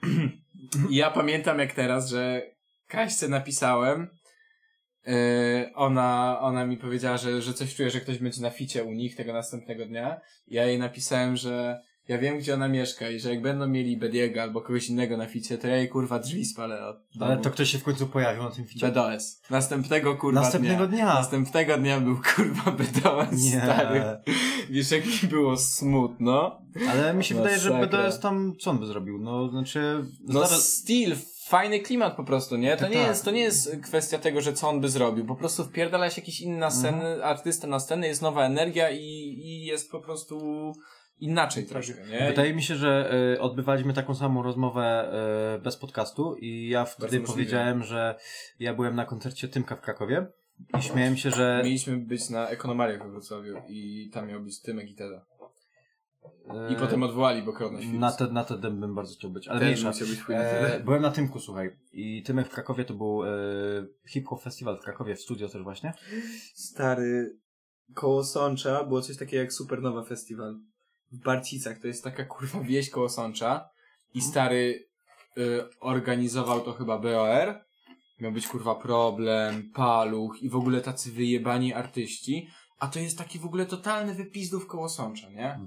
i 0.89 0.95
ja 0.95 1.11
pamiętam 1.11 1.59
jak 1.59 1.73
teraz, 1.73 2.09
że 2.09 2.41
Kaśce 2.87 3.27
napisałem, 3.27 4.07
yy, 5.05 5.13
ona, 5.75 6.37
ona 6.41 6.65
mi 6.65 6.77
powiedziała, 6.77 7.17
że, 7.17 7.41
że 7.41 7.53
coś 7.53 7.75
czuje, 7.75 7.89
że 7.89 8.01
ktoś 8.01 8.17
będzie 8.17 8.41
na 8.41 8.49
ficie 8.49 8.83
u 8.83 8.91
nich 8.91 9.15
tego 9.15 9.33
następnego 9.33 9.85
dnia. 9.85 10.21
Ja 10.47 10.65
jej 10.65 10.79
napisałem, 10.79 11.37
że 11.37 11.81
ja 12.07 12.17
wiem, 12.17 12.37
gdzie 12.37 12.53
ona 12.53 12.67
mieszka 12.67 13.09
i 13.09 13.19
że 13.19 13.29
jak 13.29 13.41
będą 13.41 13.67
mieli 13.67 13.97
Bediego 13.97 14.41
albo 14.41 14.61
kogoś 14.61 14.89
innego 14.89 15.17
na 15.17 15.25
ficie, 15.25 15.57
to 15.57 15.67
ja 15.67 15.77
jej 15.77 15.89
kurwa 15.89 16.19
drzwi 16.19 16.45
spalę 16.45 16.87
od 16.87 16.97
domu. 17.15 17.31
Ale 17.31 17.41
to 17.41 17.51
ktoś 17.51 17.69
się 17.69 17.77
w 17.77 17.83
końcu 17.83 18.07
pojawił 18.07 18.43
na 18.43 18.51
tym 18.51 18.65
ficie. 18.65 18.87
BDS. 18.91 19.41
Następnego 19.49 20.15
kurwa 20.15 20.41
Następnego 20.41 20.87
dnia. 20.87 20.97
dnia. 20.97 21.05
Następnego 21.05 21.77
dnia 21.77 21.99
był 21.99 22.17
kurwa 22.35 22.71
BDS 22.71 23.43
Nie. 23.43 23.61
stary. 23.61 24.03
Wiesz, 24.69 24.91
jak 24.91 25.05
mi 25.05 25.29
było 25.29 25.57
smutno. 25.57 26.61
Ale 26.89 27.13
mi 27.13 27.23
się 27.23 27.35
wydaje, 27.35 27.59
że 27.59 27.69
Masakra. 27.69 28.03
BDS 28.03 28.19
tam 28.19 28.53
co 28.59 28.71
on 28.71 28.79
by 28.79 28.85
zrobił? 28.85 29.19
No, 29.19 29.49
znaczy... 29.49 30.05
No 30.27 30.45
styl, 30.47 31.15
fajny 31.47 31.79
klimat 31.79 32.15
po 32.15 32.23
prostu, 32.23 32.57
nie? 32.57 32.75
To 32.75 32.81
Tak, 32.81 32.91
nie 32.91 32.97
tak. 32.97 33.07
jest, 33.07 33.25
to 33.25 33.31
nie 33.31 33.41
jest 33.41 33.77
kwestia 33.83 34.17
tego, 34.19 34.41
że 34.41 34.53
co 34.53 34.69
on 34.69 34.81
by 34.81 34.89
zrobił. 34.89 35.25
Po 35.25 35.35
prostu 35.35 35.63
wpierdala 35.65 36.09
się 36.09 36.21
jakiś 36.21 36.41
inny 36.41 36.57
na 36.57 36.65
Mhm. 36.67 36.81
sceny, 36.95 37.23
artysta 37.25 37.67
na 37.67 37.79
scenę, 37.79 38.07
jest 38.07 38.21
nowa 38.21 38.45
energia 38.45 38.89
i, 38.91 38.99
i 39.43 39.65
jest 39.65 39.91
po 39.91 39.99
prostu 40.01 40.71
inaczej 41.19 41.65
troszkę, 41.65 42.05
nie? 42.11 42.27
Wydaje 42.27 42.53
mi 42.53 42.63
się, 42.63 42.75
że 42.75 43.13
y, 43.35 43.41
odbywaliśmy 43.41 43.93
taką 43.93 44.15
samą 44.15 44.43
rozmowę 44.43 45.11
y, 45.57 45.61
bez 45.61 45.77
podcastu 45.77 46.35
i 46.35 46.69
ja 46.69 46.85
wtedy 46.85 47.05
możliwe. 47.19 47.27
powiedziałem, 47.27 47.83
że 47.83 48.15
ja 48.59 48.73
byłem 48.73 48.95
na 48.95 49.05
koncercie 49.05 49.47
Tymka 49.47 49.75
w 49.75 49.81
Krakowie 49.81 50.27
i 50.79 50.81
śmiałem 50.81 51.17
się, 51.17 51.31
że... 51.31 51.61
Mieliśmy 51.63 51.97
być 51.97 52.29
na 52.29 52.47
Ekonomariach 52.49 53.03
we 53.03 53.09
Wrocławiu 53.09 53.53
i 53.69 54.09
tam 54.13 54.27
miał 54.27 54.41
być 54.41 54.61
Tymek 54.61 54.89
i 54.91 54.95
Teda. 54.95 55.25
I 56.71 56.75
potem 56.75 57.03
odwołali, 57.03 57.41
bo 57.41 57.53
Korona. 57.53 57.79
Na, 57.93 58.11
te, 58.11 58.27
na 58.27 58.43
ten 58.43 58.79
bym 58.79 58.95
bardzo 58.95 59.15
chciał 59.15 59.31
być, 59.31 59.47
ale 59.47 59.59
Też 59.59 59.83
mniejsza. 59.83 60.05
być 60.05 60.19
E, 60.29 60.81
byłem 60.85 61.01
na 61.01 61.11
Tymku, 61.11 61.39
słuchaj. 61.39 61.77
I 61.93 62.23
Tymek 62.23 62.47
w 62.47 62.53
Krakowie 62.53 62.85
to 62.85 62.93
był 62.93 63.23
e, 63.23 63.29
hip-hop 64.07 64.41
festiwal 64.43 64.77
w 64.77 64.81
Krakowie, 64.81 65.15
w 65.15 65.21
studio 65.21 65.49
też 65.49 65.63
właśnie. 65.63 65.93
Stary, 66.53 67.37
koło 67.93 68.23
Sącza 68.23 68.83
było 68.83 69.01
coś 69.01 69.17
takiego 69.17 69.41
jak 69.43 69.53
Supernowa 69.53 70.03
Festiwal. 70.03 70.59
W 71.11 71.23
Barcicach, 71.23 71.79
to 71.79 71.87
jest 71.87 72.03
taka 72.03 72.25
kurwa 72.25 72.59
wieś 72.59 72.89
koło 72.89 73.09
Sącza. 73.09 73.69
I 74.13 74.21
stary, 74.21 74.87
y, 75.37 75.61
organizował 75.79 76.61
to 76.61 76.73
chyba 76.73 76.99
BOR. 76.99 77.63
Miał 78.19 78.31
być 78.31 78.47
kurwa 78.47 78.75
problem, 78.75 79.71
paluch 79.73 80.43
i 80.43 80.49
w 80.49 80.55
ogóle 80.55 80.81
tacy 80.81 81.11
wyjebani 81.11 81.73
artyści. 81.73 82.47
A 82.79 82.87
to 82.87 82.99
jest 82.99 83.17
taki 83.17 83.39
w 83.39 83.45
ogóle 83.45 83.65
totalny 83.65 84.13
wypizdów 84.15 84.67
koło 84.67 84.89
Sącza, 84.89 85.29
nie? 85.29 85.59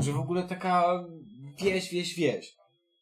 Że 0.00 0.12
w 0.12 0.18
ogóle 0.20 0.42
taka 0.42 1.04
wieś, 1.62 1.90
wieś, 1.90 2.14
wieś. 2.14 2.56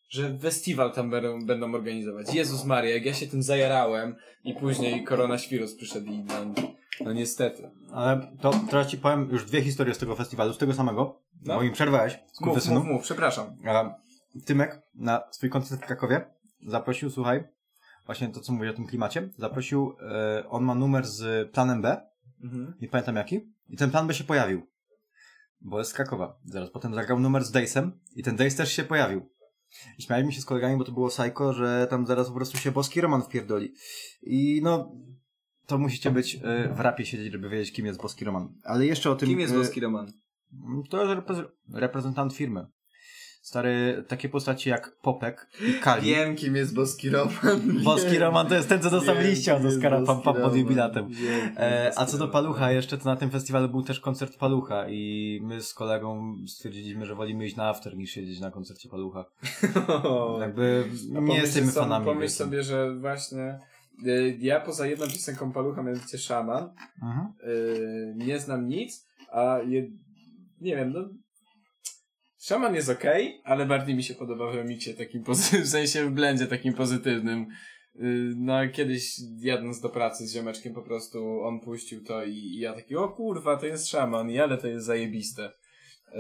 Że 0.09 0.39
festiwal 0.39 0.93
tam 0.93 1.11
będą, 1.11 1.47
będą 1.47 1.75
organizować. 1.75 2.35
Jezus 2.35 2.65
Maria, 2.65 2.95
jak 2.95 3.05
ja 3.05 3.15
się 3.15 3.27
tym 3.27 3.43
zajarałem 3.43 4.17
i 4.45 4.55
później 4.55 5.05
koronawirus 5.05 5.75
przyszedł 5.75 6.07
i 6.07 6.19
no, 6.19 6.35
no 7.01 7.13
niestety. 7.13 7.71
Ale 7.93 8.33
to 8.41 8.53
teraz 8.71 8.87
ci 8.87 8.99
powiem 8.99 9.29
już 9.31 9.45
dwie 9.45 9.63
historie 9.63 9.95
z 9.95 9.99
tego 9.99 10.17
festiwalu, 10.17 10.53
z 10.53 10.59
tego 10.59 10.75
samego, 10.75 11.19
No. 11.43 11.55
bo 11.55 11.63
mi 11.63 11.71
przerwałeś, 11.71 12.19
Mów, 12.41 12.67
mów, 12.69 12.85
mów, 12.85 13.03
przepraszam. 13.03 13.57
A 13.67 13.95
Tymek 14.45 14.83
na 14.95 15.23
swój 15.31 15.51
koncert 15.51 15.83
w 15.83 15.87
Krakowie 15.87 16.25
zaprosił, 16.67 17.11
słuchaj, 17.11 17.45
właśnie 18.07 18.29
to 18.29 18.41
co 18.41 18.53
mówię 18.53 18.71
o 18.71 18.75
tym 18.75 18.87
klimacie, 18.87 19.29
zaprosił, 19.39 19.97
e, 20.11 20.49
on 20.49 20.65
ma 20.65 20.75
numer 20.75 21.07
z 21.07 21.51
planem 21.53 21.83
B, 21.83 22.01
Mhm. 22.43 22.75
nie 22.81 22.89
pamiętam 22.89 23.17
jaki, 23.17 23.41
i 23.69 23.77
ten 23.77 23.91
plan 23.91 24.07
B 24.07 24.15
się 24.15 24.25
pojawił, 24.25 24.67
bo 25.61 25.79
jest 25.79 25.91
z 25.91 25.95
Krakowa. 25.95 26.39
Zaraz 26.45 26.71
potem 26.71 26.95
zagrał 26.95 27.21
numer 27.21 27.45
z 27.45 27.51
Dejsem 27.51 28.01
i 28.17 28.23
ten 28.23 28.37
Dejs 28.37 28.57
też 28.57 28.73
się 28.73 28.85
pojawił. 28.85 29.33
I 29.99 30.03
śmialiśmy 30.03 30.33
się 30.33 30.41
z 30.41 30.45
kolegami, 30.45 30.77
bo 30.77 30.85
to 30.85 30.93
było 30.93 31.09
psycho, 31.09 31.53
że 31.53 31.87
tam 31.91 32.07
zaraz 32.07 32.29
po 32.29 32.35
prostu 32.35 32.59
się 32.59 32.73
boski 32.73 33.01
Roman 33.01 33.23
wpierdoli. 33.23 33.75
I 34.23 34.61
no, 34.63 34.93
to 35.67 35.79
musicie 35.79 36.11
być 36.11 36.35
e, 36.35 36.75
w 36.75 36.81
rapie 36.81 37.07
siedzieć, 37.07 37.33
żeby 37.33 37.49
wiedzieć, 37.49 37.73
kim 37.73 37.87
jest 37.87 38.03
boski 38.03 38.25
Roman. 38.25 38.55
Ale 38.65 38.87
jeszcze 38.87 39.11
o 39.11 39.17
tym... 39.17 39.29
Kim 39.29 39.41
jest 39.41 39.55
e, 39.55 39.57
Boski 39.57 39.81
Roman? 39.81 40.13
To 40.91 41.05
jest 41.05 41.21
repre- 41.21 41.49
reprezentant 41.73 42.35
firmy. 42.35 42.67
Stary, 43.43 44.05
takie 44.09 44.29
postaci 44.29 44.69
jak 44.71 44.97
Popek 44.97 45.49
i 45.69 45.81
Kali. 45.81 46.03
Wiem, 46.11 46.37
kim 46.37 46.57
jest 46.57 46.75
Boski 46.75 47.11
Roman. 47.11 47.33
Boski 47.85 48.19
Roman 48.19 48.47
to 48.47 48.55
jest 48.55 48.69
ten, 48.69 48.83
co 48.83 48.91
dostał 48.91 49.17
liścia 49.21 49.57
od 49.57 49.63
Boski 49.63 49.83
Pam 50.07 50.23
Pam 50.23 50.35
pod 50.35 50.57
jubilatem. 50.57 51.09
E, 51.57 51.93
a 51.97 52.07
co 52.07 52.19
do. 52.19 52.29
Palucha, 52.29 52.73
jeszcze 52.73 52.99
to 52.99 53.05
na 53.05 53.17
tym 53.17 53.31
festiwalu 53.31 53.69
był 53.69 53.83
też 53.83 54.01
koncert 54.01 54.37
Palucha 54.39 54.89
i 54.89 55.41
my 55.45 55.63
z 55.63 55.75
kolegą 55.75 56.37
stwierdziliśmy, 56.47 57.07
że 57.07 57.15
wolimy 57.15 57.47
iść 57.47 57.57
na 57.57 57.69
after 57.69 57.97
niż 57.97 58.11
siedzieć 58.11 58.41
na 58.41 58.51
koncercie 58.51 58.89
Palucha. 58.89 59.25
Jakby 60.41 60.85
nie 61.07 61.37
jesteśmy 61.37 61.73
fanami. 61.73 62.05
Pomyśl 62.05 62.23
wiecie. 62.23 62.35
sobie, 62.45 62.63
że 62.63 62.95
właśnie 62.99 63.59
y, 64.07 64.37
ja 64.41 64.61
poza 64.61 64.87
jedną 64.87 65.07
piosenką 65.07 65.53
Palucha, 65.53 65.83
mianowicie 65.83 66.19
Szaman, 66.19 66.69
Mhm. 67.03 67.27
y, 67.49 68.15
nie 68.17 68.39
znam 68.39 68.69
nic, 68.69 69.07
a 69.33 69.59
je, 69.67 69.83
nie 70.61 70.77
wiem, 70.77 70.93
no 70.93 71.01
Szaman 72.43 72.75
jest 72.75 72.89
okej, 72.89 73.41
ale 73.45 73.67
bardziej 73.67 73.95
mi 73.95 74.03
się 74.03 74.15
podoba 74.15 74.53
w 74.53 74.55
remiksie 74.55 74.95
takim 74.95 75.25
pozy- 75.25 75.59
w 75.65 75.69
sensie 75.69 76.05
w 76.05 76.11
blendzie 76.11 76.47
takim 76.47 76.75
pozytywnym. 76.75 77.47
Y, 77.97 78.33
No, 78.37 78.69
kiedyś 78.73 79.17
jadąc 79.39 79.81
do 79.81 79.89
pracy 79.89 80.27
z 80.27 80.33
ziomeczkiem 80.35 80.75
po 80.75 80.83
prostu 80.83 81.43
on 81.43 81.61
puścił 81.61 82.05
to 82.05 82.25
i, 82.25 82.33
i 82.35 82.59
ja 82.59 82.73
taki, 82.73 82.97
o 82.97 83.09
kurwa, 83.09 83.57
to 83.57 83.67
jest 83.67 83.89
szaman, 83.89 84.31
i 84.31 84.39
ale 84.39 84.59
to 84.59 84.67
jest 84.69 84.87
zajebiste. 84.87 85.53
Y, 86.15 86.19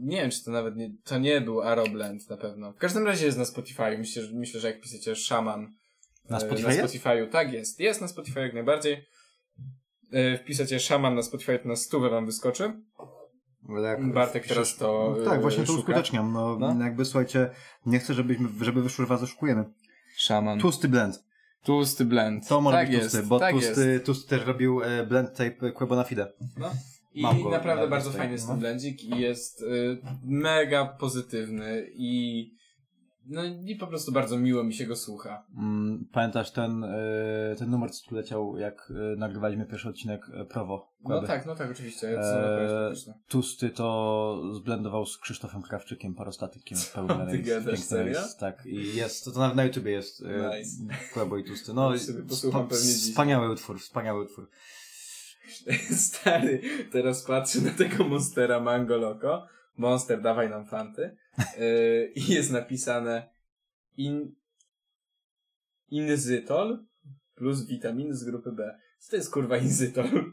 Nie 0.00 0.16
wiem, 0.16 0.30
czy 0.30 0.44
to 0.44 0.50
nawet 0.50 0.76
nie, 0.76 0.90
to 1.04 1.18
nie 1.18 1.40
był 1.40 1.62
Aeroblend 1.62 2.30
na 2.30 2.36
pewno. 2.36 2.72
W 2.72 2.76
każdym 2.78 3.06
razie 3.06 3.26
jest 3.26 3.38
na 3.38 3.44
Spotify. 3.44 3.98
Myślę, 3.98 4.22
że, 4.22 4.32
myślę, 4.34 4.60
że 4.60 4.68
jak 4.68 4.80
piszecie 4.80 5.16
szaman 5.16 5.74
Na 6.30 6.36
y, 6.38 6.40
Spotify 6.40 6.68
na? 6.68 6.74
Spotify'u, 6.74 7.28
tak 7.30 7.52
jest. 7.52 7.80
Jest 7.80 8.00
na 8.00 8.08
Spotify 8.08 8.40
jak 8.40 8.54
najbardziej. 8.54 9.04
Wpisacie 10.42 10.80
szaman 10.80 11.14
na 11.14 11.22
Spotify, 11.22 11.58
to 11.58 11.68
na 11.68 11.76
stówę 11.76 12.10
wam 12.10 12.26
wyskoczy. 12.26 12.72
Jak- 13.68 14.12
Bartek 14.12 14.46
teraz 14.46 14.76
to, 14.76 15.14
No 15.18 15.24
tak, 15.24 15.38
y, 15.38 15.42
właśnie 15.42 15.60
to 15.60 15.66
szuka. 15.66 15.78
uskuteczniam. 15.80 16.32
No, 16.32 16.56
No. 16.58 16.84
jakby 16.84 17.04
słuchajcie, 17.04 17.50
nie 17.86 17.98
chcę, 17.98 18.14
żebyśmy, 18.14 18.48
żeby 18.60 18.82
wyszło, 18.82 19.02
że 19.04 19.08
was 19.08 19.22
oszukujemy. 19.22 19.64
Szaman. 20.16 20.58
Tłusty 20.60 20.88
blend. 20.88 21.24
Tłusty 21.64 22.04
blend. 22.04 22.48
To 22.48 22.60
może 22.60 22.76
tak 22.76 22.86
być 22.86 22.96
jest, 22.96 23.10
tłusty, 23.10 23.26
bo 23.28 23.38
tak 23.38 23.50
tłusty, 23.52 23.90
jest. 23.92 24.04
tłusty 24.04 24.28
też 24.28 24.46
robił 24.46 24.82
e, 24.82 25.06
blend 25.06 25.36
tape 25.36 25.72
Quebona 25.72 26.04
Fide. 26.04 26.32
No. 26.58 26.70
I 27.14 27.22
go 27.22 27.50
naprawdę 27.50 27.82
na 27.82 27.88
bardzo 27.90 28.10
fajny 28.10 28.32
jest 28.32 28.44
no. 28.46 28.52
ten 28.52 28.60
blendzik 28.60 29.04
i 29.04 29.20
jest 29.20 29.62
y, 29.62 29.98
mega 30.24 30.86
pozytywny 30.86 31.86
i 31.94 32.44
no 33.28 33.42
i 33.44 33.76
po 33.76 33.86
prostu 33.86 34.12
bardzo 34.12 34.38
miło 34.38 34.64
mi 34.64 34.74
się 34.74 34.86
go 34.86 34.96
słucha. 34.96 35.44
Mm, 35.58 36.08
Pamiętasz 36.12 36.50
ten, 36.50 36.84
e, 36.84 37.54
ten 37.58 37.70
numer, 37.70 37.90
co 37.90 38.08
tu 38.08 38.14
leciał, 38.14 38.58
jak 38.58 38.92
e, 39.12 39.16
nagrywaliśmy 39.16 39.66
pierwszy 39.66 39.88
odcinek 39.88 40.22
e, 40.34 40.44
Prowo? 40.44 40.92
No 41.04 41.22
tak, 41.22 41.46
no 41.46 41.54
tak, 41.54 41.70
oczywiście. 41.70 42.06
Ja 42.06 42.20
Eee, 42.20 42.94
Tusty 43.28 43.70
to 43.70 44.42
zblendował 44.54 45.06
z 45.06 45.18
Krzysztofem 45.18 45.62
Krawczykiem, 45.62 46.14
parostatykiem 46.14 46.78
pełny 46.94 47.26
Ty 47.30 47.38
gadasz, 47.38 47.80
serio? 47.80 48.18
rejs, 48.20 48.36
Tak, 48.36 48.66
i 48.66 48.96
jest, 48.96 49.24
to, 49.24 49.30
to 49.30 49.38
nawet 49.40 49.56
na 49.56 49.64
YouTubie 49.64 49.90
jest 49.92 50.20
Nice. 50.22 50.94
Kłebo 51.14 51.36
i 51.38 51.44
Tusty. 51.44 51.74
No, 51.74 51.92
Ja 51.94 51.98
spa- 51.98 52.62
pewnie 52.62 52.78
dziś. 52.86 53.10
wspaniały 53.10 53.50
utwór, 53.52 53.80
wspaniały 53.80 54.24
utwór. 54.24 54.48
Stary, 56.06 56.60
teraz 56.92 57.22
patrzę 57.24 57.60
na 57.60 57.70
tego 57.70 58.04
Monstera 58.04 58.60
Mango 58.60 58.96
Loco. 58.96 59.46
Monster, 59.76 60.22
dawaj 60.22 60.50
nam 60.50 60.66
fanty. 60.66 61.16
Yy, 61.58 62.12
I 62.14 62.32
jest 62.32 62.50
napisane 62.50 63.28
in, 63.96 64.34
inzytol 65.88 66.86
plus 67.34 67.66
witaminy 67.66 68.14
z 68.14 68.24
grupy 68.24 68.52
B. 68.52 68.78
Co 68.98 69.10
to 69.10 69.16
jest 69.16 69.32
kurwa 69.32 69.56
inzytol? 69.56 70.32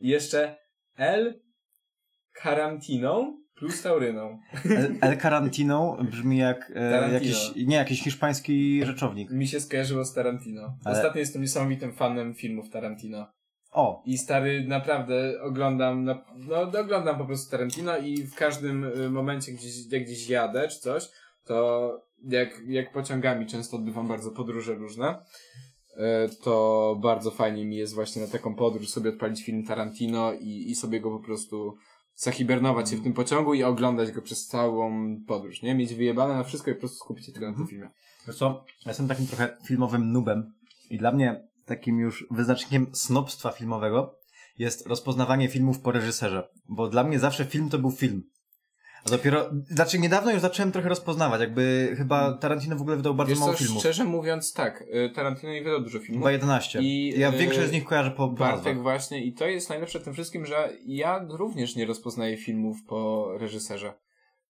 I 0.00 0.08
jeszcze 0.08 0.56
L 0.96 1.40
karantiną 2.32 3.42
plus 3.54 3.82
tauryną. 3.82 4.38
El 5.00 5.18
Carantino 5.20 5.98
brzmi 6.10 6.38
jak 6.38 6.72
e, 6.74 7.12
jakiś, 7.12 7.52
nie, 7.56 7.76
jakiś 7.76 8.02
hiszpański 8.02 8.84
rzeczownik. 8.84 9.30
Mi 9.30 9.48
się 9.48 9.60
skojarzyło 9.60 10.04
z 10.04 10.14
Tarantino. 10.14 10.78
Ale- 10.84 10.96
Ostatnio 10.96 11.18
jestem 11.20 11.42
niesamowitym 11.42 11.92
fanem 11.94 12.34
filmów 12.34 12.70
Tarantino. 12.70 13.32
O, 13.76 14.02
I 14.06 14.18
stary, 14.18 14.64
naprawdę 14.68 15.42
oglądam, 15.42 16.04
na, 16.04 16.24
no 16.36 16.80
oglądam 16.80 17.18
po 17.18 17.24
prostu 17.24 17.50
Tarantino 17.50 17.98
i 17.98 18.22
w 18.22 18.34
każdym 18.34 18.84
y, 18.84 19.10
momencie 19.10 19.52
gdzieś, 19.52 19.92
jak 19.92 20.04
gdzieś 20.04 20.28
jadę 20.28 20.68
czy 20.68 20.78
coś, 20.80 21.08
to 21.44 21.90
jak, 22.24 22.60
jak 22.66 22.92
pociągami 22.92 23.46
często 23.46 23.76
odbywam 23.76 24.08
bardzo 24.08 24.30
podróże 24.30 24.74
różne, 24.74 25.18
y, 25.90 25.96
to 26.44 26.96
bardzo 27.02 27.30
fajnie 27.30 27.64
mi 27.64 27.76
jest 27.76 27.94
właśnie 27.94 28.22
na 28.22 28.28
taką 28.28 28.54
podróż 28.54 28.88
sobie 28.88 29.10
odpalić 29.10 29.44
film 29.44 29.64
Tarantino 29.64 30.32
i, 30.32 30.70
i 30.70 30.74
sobie 30.74 31.00
go 31.00 31.10
po 31.10 31.24
prostu 31.24 31.76
zahibernować 32.14 32.90
się 32.90 32.96
w 32.96 33.02
tym 33.02 33.12
pociągu 33.12 33.54
i 33.54 33.62
oglądać 33.62 34.12
go 34.12 34.22
przez 34.22 34.46
całą 34.46 35.16
podróż, 35.26 35.62
nie? 35.62 35.74
Mieć 35.74 35.94
wyjebane 35.94 36.34
na 36.34 36.44
wszystko 36.44 36.70
i 36.70 36.74
po 36.74 36.80
prostu 36.80 36.98
skupić 36.98 37.26
się 37.26 37.32
tylko 37.32 37.50
na 37.50 37.56
tym 37.56 37.66
filmie. 37.66 37.90
Wiesz 38.26 38.36
co, 38.36 38.64
ja 38.84 38.90
jestem 38.90 39.08
takim 39.08 39.26
trochę 39.26 39.56
filmowym 39.66 40.12
nubem 40.12 40.52
i 40.90 40.98
dla 40.98 41.12
mnie 41.12 41.48
takim 41.66 41.98
już 41.98 42.26
wyznacznikiem 42.30 42.86
snobstwa 42.92 43.50
filmowego 43.50 44.18
jest 44.58 44.86
rozpoznawanie 44.86 45.48
filmów 45.48 45.80
po 45.80 45.92
reżyserze, 45.92 46.48
bo 46.68 46.88
dla 46.88 47.04
mnie 47.04 47.18
zawsze 47.18 47.44
film 47.44 47.68
to 47.68 47.78
był 47.78 47.90
film. 47.90 48.22
A 49.06 49.10
dopiero, 49.10 49.50
znaczy 49.68 49.98
niedawno 49.98 50.32
już 50.32 50.40
zacząłem 50.40 50.72
trochę 50.72 50.88
rozpoznawać, 50.88 51.40
jakby 51.40 51.94
chyba 51.96 52.38
Tarantino 52.38 52.76
w 52.76 52.80
ogóle 52.80 52.96
wydał 52.96 53.14
bardzo 53.14 53.30
Wiesz 53.30 53.40
mało 53.40 53.52
co, 53.52 53.58
filmów. 53.58 53.78
szczerze 53.78 54.04
mówiąc 54.04 54.52
tak, 54.52 54.82
y, 54.82 55.10
Tarantino 55.14 55.52
nie 55.52 55.62
wydał 55.62 55.80
dużo 55.80 55.98
filmów. 55.98 56.22
Chyba 56.22 56.32
11. 56.32 56.78
I, 56.82 57.14
ja 57.18 57.34
y, 57.34 57.38
większość 57.38 57.68
z 57.68 57.72
nich 57.72 57.84
kojarzę 57.84 58.10
po, 58.10 58.28
Bartek 58.28 58.82
właśnie 58.82 59.24
i 59.24 59.32
to 59.32 59.46
jest 59.46 59.68
najlepsze 59.68 60.00
w 60.00 60.04
tym 60.04 60.14
wszystkim, 60.14 60.46
że 60.46 60.72
ja 60.86 61.26
również 61.30 61.76
nie 61.76 61.86
rozpoznaję 61.86 62.36
filmów 62.36 62.76
po 62.88 63.28
reżyserze. 63.38 63.94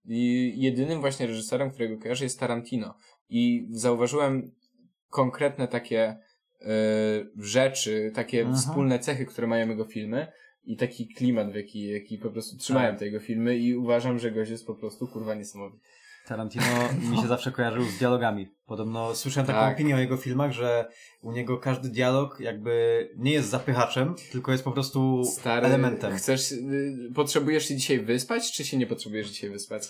I 0.05 0.53
jedynym 0.57 1.01
właśnie 1.01 1.27
reżyserem, 1.27 1.71
którego 1.71 1.99
kojarzę 1.99 2.25
jest 2.25 2.41
Tarantino. 2.41 2.95
I 3.29 3.69
zauważyłem 3.71 4.51
konkretne 5.11 5.69
takie 5.69 6.19
rzeczy, 7.37 8.13
takie 8.15 8.39
Mhm. 8.41 8.57
wspólne 8.57 8.99
cechy, 8.99 9.27
które 9.27 9.47
mają 9.47 9.69
jego 9.69 9.85
filmy 9.85 10.27
i 10.65 10.77
taki 10.77 11.09
klimat, 11.09 11.53
w 11.53 11.55
jaki, 11.55 11.89
jaki 11.89 12.19
po 12.19 12.31
prostu 12.31 12.57
trzymają 12.57 12.91
Tak. 12.91 12.99
te 12.99 13.05
jego 13.07 13.21
filmy 13.21 13.57
i 13.59 13.77
uważam, 13.77 14.19
że 14.19 14.31
gość 14.33 14.51
jest 14.51 14.67
po 14.67 14.75
prostu 14.75 15.07
kurwa 15.09 15.35
niesamowity. 15.35 15.85
Tarantino 16.27 16.65
mi 17.11 17.17
się 17.17 17.27
zawsze 17.37 17.53
kojarzył 17.53 17.85
z 17.85 17.99
dialogami. 17.99 18.49
Podobno 18.67 19.15
słyszałem 19.15 19.47
taką 19.47 19.59
Tak. 19.59 19.75
opinię 19.75 19.95
o 19.97 19.99
jego 19.99 20.17
filmach, 20.17 20.53
że 20.53 20.89
u 21.23 21.33
niego 21.33 21.59
każdy 21.59 21.89
dialog 21.89 22.41
jakby 22.41 23.09
nie 23.17 23.33
jest 23.33 23.49
zapychaczem, 23.49 24.15
tylko 24.33 24.53
jest 24.53 24.65
po 24.65 24.73
prostu 24.73 25.25
Stary, 25.25 25.67
elementem. 25.67 26.17
chcesz, 26.17 26.53
y, 26.53 27.13
potrzebujesz 27.15 27.69
się 27.69 27.77
dzisiaj 27.77 28.01
wyspać, 28.01 28.53
czy 28.53 28.65
się 28.65 28.77
nie 28.77 28.87
potrzebujesz 28.87 29.29
dzisiaj 29.31 29.51
wyspać? 29.51 29.83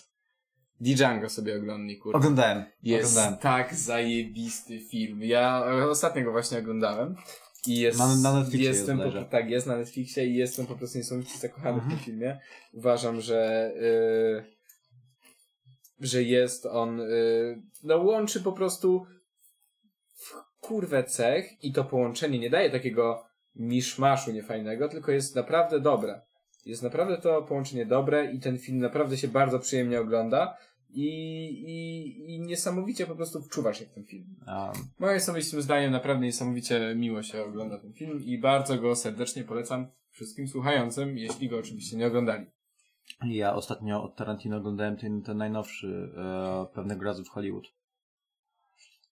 Django 0.81 1.29
sobie 1.29 1.57
oglądnij, 1.57 1.99
kurwa. 1.99 2.19
Oglądałem. 2.19 2.65
Jest 2.83 3.11
Oglądałem. 3.11 3.39
tak 3.39 3.75
zajebisty 3.75 4.81
film. 4.81 5.23
Ja 5.23 5.65
e, 5.67 5.89
ostatnio 5.91 6.25
go 6.25 6.33
właśnie 6.33 6.59
oglądałem. 6.59 7.17
I 7.67 7.79
jest, 7.81 7.99
Na- 7.99 8.17
na 8.17 8.33
Netflixie 8.41 8.69
jestem 8.69 8.99
jest 8.99 9.17
po, 9.17 9.23
tak, 9.25 9.51
jest 9.51 9.67
na 9.67 9.77
Netflixie 9.77 10.27
i 10.27 10.35
jestem 10.35 10.67
po 10.67 10.75
prostu 10.75 10.99
niesamowicie 10.99 11.39
zakochany 11.39 11.73
w 11.81 11.83
Mhm. 11.83 11.91
tym 11.97 12.05
filmie. 12.05 12.39
Uważam, 12.73 13.21
że 13.21 13.71
y, 13.77 14.45
że 16.01 16.23
jest 16.23 16.67
on 16.67 17.01
y, 17.01 17.63
no 17.83 17.97
łączy 17.97 18.41
po 18.41 18.53
prostu 18.53 19.07
w 20.17 20.33
kurwę 20.61 21.05
cech 21.05 21.65
i 21.65 21.73
to 21.73 21.85
połączenie 21.85 22.39
nie 22.39 22.51
daje 22.51 22.71
takiego 22.71 23.25
miszmaszu 23.57 24.33
niefajnego, 24.33 24.89
tylko 24.89 25.13
jest 25.13 25.37
naprawdę 25.37 25.81
dobre. 25.81 26.21
Jest 26.67 26.83
naprawdę 26.83 27.19
to 27.19 27.43
połączenie 27.43 27.87
dobre 27.87 28.33
i 28.33 28.41
ten 28.41 28.59
film 28.59 28.79
naprawdę 28.79 29.17
się 29.17 29.29
bardzo 29.29 29.59
przyjemnie 29.59 30.01
ogląda 30.01 30.57
i, 30.91 31.09
i, 31.67 32.35
i 32.35 32.41
niesamowicie 32.41 33.07
po 33.07 33.17
prostu 33.17 33.43
wczuwasz 33.43 33.79
się 33.79 33.87
w 33.87 33.95
ten 33.95 34.05
film. 34.05 34.27
A, 34.47 34.73
Moim 34.99 35.17
osobistym 35.17 35.63
zdaniem 35.63 35.93
naprawdę 35.93 36.27
niesamowicie 36.27 36.95
miło 36.97 37.23
się 37.23 37.45
ogląda 37.45 37.79
ten 37.79 37.93
film 37.93 38.25
i 38.25 38.39
bardzo 38.39 38.79
go 38.79 38.97
serdecznie 38.97 39.45
polecam 39.45 39.87
wszystkim 40.11 40.49
słuchającym, 40.49 41.19
jeśli 41.19 41.49
go 41.49 41.59
oczywiście 41.59 41.97
nie 41.97 42.07
oglądali. 42.07 42.47
ja 43.25 43.55
ostatnio 43.55 44.03
od 44.03 44.17
Tarantino 44.17 44.57
oglądałem 44.57 44.97
ten, 44.97 45.23
ten 45.23 45.37
najnowszy 45.37 46.13
e, 46.17 46.67
Pewnego 46.75 47.05
razu 47.05 47.25
w 47.25 47.29
Hollywood. 47.29 47.78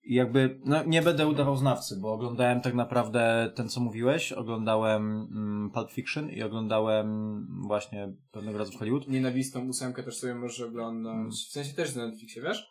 I 0.06 0.14
jakby, 0.14 0.60
no 0.64 0.84
nie 0.84 1.02
będę 1.02 1.26
udawał 1.26 1.56
znawcy, 1.56 1.96
bo 2.00 2.12
oglądałem 2.12 2.60
tak 2.60 2.74
naprawdę 2.74 3.52
ten, 3.54 3.68
co 3.68 3.80
mówiłeś, 3.80 4.32
oglądałem 4.32 5.28
mm, 5.30 5.70
Pulp 5.70 5.90
Fiction 5.90 6.30
i 6.30 6.42
oglądałem 6.42 7.46
właśnie 7.66 8.12
Pewnego 8.32 8.58
razu 8.58 8.72
w 8.72 8.76
Hollywood. 8.76 9.08
Nienawistną 9.08 9.68
ósemkę 9.68 10.02
też 10.02 10.16
sobie 10.16 10.34
możesz 10.34 10.60
oglądać, 10.60 11.32
w 11.32 11.52
sensie 11.52 11.74
też 11.74 11.94
na 11.94 12.06
Netflixie, 12.06 12.42
wiesz? 12.42 12.68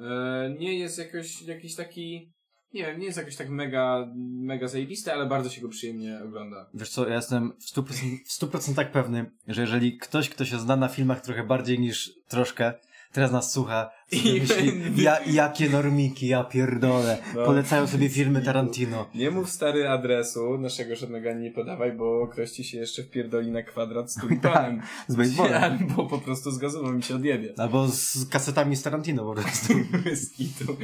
E, 0.00 0.54
nie 0.58 0.78
jest 0.78 0.98
jakoś, 0.98 1.42
jakiś 1.42 1.74
taki, 1.74 2.32
nie 2.74 2.86
wiem, 2.86 3.00
nie 3.00 3.06
jest 3.06 3.18
jakoś 3.18 3.36
tak 3.36 3.48
mega, 3.48 4.12
mega 4.40 4.68
zajebisty, 4.68 5.12
ale 5.12 5.26
bardzo 5.26 5.50
się 5.50 5.60
go 5.60 5.68
przyjemnie 5.68 6.20
ogląda. 6.24 6.70
Wiesz 6.74 6.90
co, 6.90 7.08
ja 7.08 7.14
jestem 7.14 7.52
w 7.60 7.76
100%, 7.76 7.92
w 8.26 8.40
100% 8.40 8.86
pewny, 8.90 9.30
że 9.48 9.60
jeżeli 9.60 9.98
ktoś, 9.98 10.28
kto 10.30 10.44
się 10.44 10.58
zna 10.58 10.76
na 10.76 10.88
filmach 10.88 11.20
trochę 11.20 11.44
bardziej 11.44 11.78
niż 11.78 12.12
troszkę, 12.28 12.74
teraz 13.16 13.32
nas 13.32 13.52
słucha, 13.52 13.90
I 14.12 14.40
myśli, 14.40 14.72
ja, 15.04 15.20
jakie 15.26 15.68
normiki, 15.70 16.26
ja 16.28 16.44
pierdolę, 16.44 17.18
No. 17.34 17.44
polecają 17.44 17.86
sobie 17.86 18.08
filmy 18.08 18.42
Tarantino. 18.42 19.10
Nie 19.14 19.30
mów 19.30 19.50
stary 19.50 19.88
adresu, 19.88 20.58
naszego 20.58 20.96
żadnego 20.96 21.32
nie 21.32 21.50
podawaj, 21.50 21.92
bo 21.92 22.28
ktoś 22.28 22.50
ci 22.50 22.64
się 22.64 22.78
jeszcze 22.78 23.02
wpierdoli 23.02 23.50
na 23.50 23.62
kwadrat 23.62 24.12
z 24.12 24.14
tulipanem. 24.20 24.82
Z 25.08 25.16
baseballem. 25.16 25.62
Albo 25.90 26.06
po 26.06 26.18
prostu 26.18 26.50
z 26.50 26.58
gazową 26.58 26.92
mi 26.92 27.02
się 27.02 27.14
odjebie. 27.14 27.54
Albo 27.58 27.88
z 27.88 28.28
kasetami 28.28 28.76
z 28.76 28.82
Tarantino 28.82 29.24
po 29.24 29.34
prostu. 29.42 29.74
Z 30.14 30.30
kitu. 30.32 30.76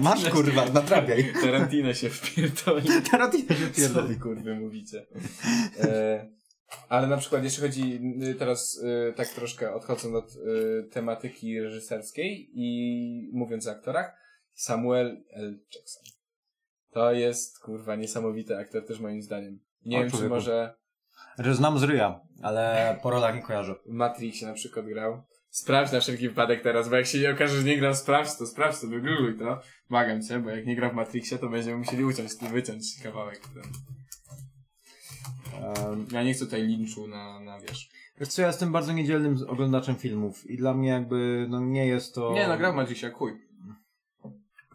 Masz 0.00 0.30
kurwa, 0.30 0.66
nadrabiaj. 0.66 1.32
Tarantino 1.42 1.94
się 1.94 2.10
wpierdoli. 2.10 2.88
Tarantino 3.10 3.54
się 3.54 3.70
Co 3.70 3.76
pierdoli. 3.80 4.08
wy 4.08 4.16
kurwy 4.16 4.54
mówicie? 4.54 5.06
E, 5.80 6.39
ale 6.88 7.06
na 7.06 7.16
przykład 7.16 7.44
jeśli 7.44 7.62
chodzi 7.62 8.00
y, 8.22 8.34
teraz 8.34 8.76
y, 9.10 9.12
tak 9.16 9.28
troszkę 9.28 9.74
odchodząc 9.74 10.14
od 10.14 10.36
y, 10.36 10.88
tematyki 10.92 11.60
reżyserskiej 11.60 12.50
i 12.54 13.30
mówiąc 13.32 13.66
o 13.66 13.70
aktorach, 13.70 14.12
Samuel 14.54 15.24
L. 15.32 15.58
Jackson. 15.74 16.02
To 16.90 17.12
jest 17.12 17.58
kurwa 17.60 17.96
niesamowity 17.96 18.56
aktor 18.58 18.86
też 18.86 19.00
moim 19.00 19.22
zdaniem. 19.22 19.60
Nie 19.84 19.96
O, 19.96 20.00
wiem 20.00 20.10
czy 20.10 20.16
człowieku. 20.16 20.34
może 20.34 20.74
Że 21.38 21.54
znam 21.54 21.78
z 21.78 21.82
ryja, 21.82 22.20
ale 22.42 22.96
po 23.02 23.10
rolach 23.10 23.34
nie 23.34 23.42
kojarzę. 23.42 23.74
w 23.86 23.92
Matrixie 23.92 24.46
na 24.48 24.54
przykład 24.54 24.86
grał. 24.86 25.22
Sprawdź 25.50 25.92
na 25.92 26.00
wszelki 26.00 26.28
wypadek 26.28 26.62
teraz, 26.62 26.88
bo 26.88 26.96
jak 26.96 27.06
się 27.06 27.18
nie 27.18 27.30
okaże, 27.30 27.56
że 27.56 27.64
nie 27.64 27.78
grał, 27.78 27.94
sprawdź 27.94 28.36
to, 28.38 28.46
sprawdź 28.46 28.80
to, 28.80 28.86
wygoogluj 28.86 29.38
to. 29.38 29.60
Błagam 29.90 30.22
cię, 30.22 30.38
bo 30.38 30.50
jak 30.50 30.66
nie 30.66 30.76
gra 30.76 30.90
w 30.90 30.94
Matrixie, 30.94 31.38
to 31.38 31.48
będziemy 31.48 31.76
musieli 31.78 32.04
uciąć, 32.04 32.30
wyciąć 32.52 32.84
kawałek. 33.02 33.38
Ten. 33.40 33.62
Um, 35.86 36.06
Ja 36.12 36.22
nie 36.22 36.34
chcę 36.34 36.44
tutaj 36.44 36.62
linczu 36.66 37.06
na, 37.08 37.40
na 37.40 37.60
wiesz. 37.60 37.90
wiesz 38.18 38.28
co, 38.28 38.42
ja 38.42 38.48
jestem 38.48 38.72
bardzo 38.72 38.92
niedzielnym 38.92 39.38
oglądaczem 39.48 39.96
filmów 39.96 40.50
i 40.50 40.56
dla 40.56 40.74
mnie 40.74 40.88
jakby, 40.88 41.46
no 41.50 41.60
nie 41.60 41.86
jest 41.86 42.14
to... 42.14 42.32
Nie, 42.34 42.48
no 42.48 42.58
grał 42.58 42.72
w 42.72 42.76
Matrixie, 42.76 43.10
chuj. 43.10 43.32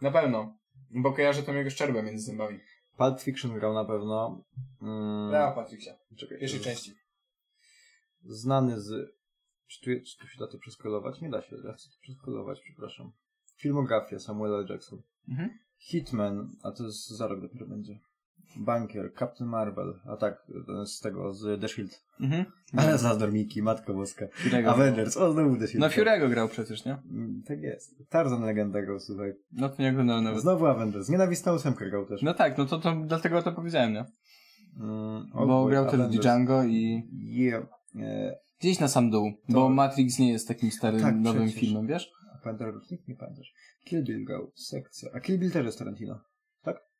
Na 0.02 0.10
pewno. 0.10 0.56
Bo 0.90 1.12
kojarzę 1.12 1.42
tą 1.42 1.54
jego 1.54 1.70
szczerbę 1.70 2.02
między 2.02 2.24
zębami. 2.24 2.60
Pulp 2.96 3.20
Fiction 3.20 3.54
grał 3.54 3.74
na 3.74 3.84
pewno. 3.84 4.44
Mm, 4.82 5.30
Grał 5.30 5.52
w 5.52 5.56
Matrixie. 5.56 5.94
czekaj, 6.16 6.38
pierwszej 6.38 6.58
to- 6.60 6.64
części. 6.64 6.94
Znany 8.24 8.80
z... 8.80 9.16
Czy 9.66 9.80
tu, 9.80 10.04
czy 10.06 10.18
tu 10.18 10.26
się 10.28 10.38
da 10.38 10.46
to 10.46 10.58
przeskolować? 10.58 11.20
Nie 11.20 11.30
da 11.30 11.42
się, 11.42 11.56
da 11.56 11.78
się 11.78 11.90
to 11.90 11.96
przeskolować, 12.02 12.60
przepraszam. 12.60 13.12
Filmografia 13.56 14.18
Samuela. 14.18 14.66
Jackson. 14.68 15.02
Mhm. 15.28 15.58
Hitman, 15.78 16.56
a 16.62 16.72
to 16.72 16.84
jest 16.84 17.08
za 17.08 17.26
rok 17.26 17.40
dopiero 17.40 17.66
będzie. 17.66 17.98
Bankier, 18.56 19.12
Captain 19.18 19.50
Marvel, 19.50 19.94
a 20.06 20.16
tak, 20.16 20.46
z 20.86 21.00
tego, 21.00 21.34
z 21.34 21.60
The 21.60 21.68
Shield. 21.68 22.02
Mhm. 22.20 22.44
Ale 22.76 22.98
za 22.98 23.16
Dormiki, 23.16 23.62
Matko 23.62 23.94
Boska. 23.94 24.26
Fury'ego. 24.26 24.68
Avengers, 24.70 25.16
o 25.16 25.32
znowu 25.32 25.56
The 25.56 25.66
Shield. 25.66 25.80
No 25.80 25.88
Fury'ego 25.88 26.30
grał 26.30 26.48
przecież, 26.48 26.84
nie? 26.84 26.92
Mm, 27.10 27.42
Tak 27.46 27.60
jest. 27.62 27.94
Tarzan 28.08 28.42
legenda 28.44 28.82
grał, 28.82 29.00
słuchaj. 29.00 29.32
No 29.52 29.68
to 29.68 29.82
nie 29.82 29.90
oglądałem 29.90 30.24
nawet. 30.24 30.40
Znowu 30.40 30.66
Avengers. 30.66 31.08
Nienawistna 31.08 31.52
ósemka 31.52 31.84
grał 31.86 32.06
też. 32.06 32.22
No 32.22 32.34
tak, 32.34 32.58
no 32.58 32.66
to, 32.66 32.78
to 32.78 32.96
dlatego 33.06 33.42
to 33.42 33.52
powiedziałem, 33.52 33.92
nie? 33.92 34.04
Mm, 34.80 35.26
Bo 35.32 35.38
Oldboy, 35.40 35.70
grał 35.70 35.84
też 35.84 35.92
w 35.94 36.00
Avengers. 36.00 36.22
Django 36.22 36.64
i... 36.64 37.02
Yeah. 37.12 37.64
E, 38.00 38.36
Gdzieś 38.60 38.80
na 38.80 38.88
sam 38.88 39.10
dół, 39.10 39.32
bo 39.48 39.68
Matrix 39.68 40.18
nie 40.18 40.32
jest 40.32 40.48
takim 40.48 40.70
starym, 40.70 41.00
Tak, 41.00 41.16
nowym 41.16 41.42
przecież. 41.44 41.60
filmem, 41.60 41.86
wiesz? 41.86 42.10
a 42.34 42.38
pamiętasz 42.38 42.74
rocznik? 42.74 43.08
Nie 43.08 43.16
pamiętasz. 43.16 43.52
Kill 43.84 44.04
Bill 44.04 44.24
grał, 44.24 44.52
sekcja. 44.54 45.08
A 45.14 45.20
Kill 45.20 45.38
Bill 45.38 45.50
też 45.50 45.66
jest 45.66 45.78
Tarantino. 45.78 46.20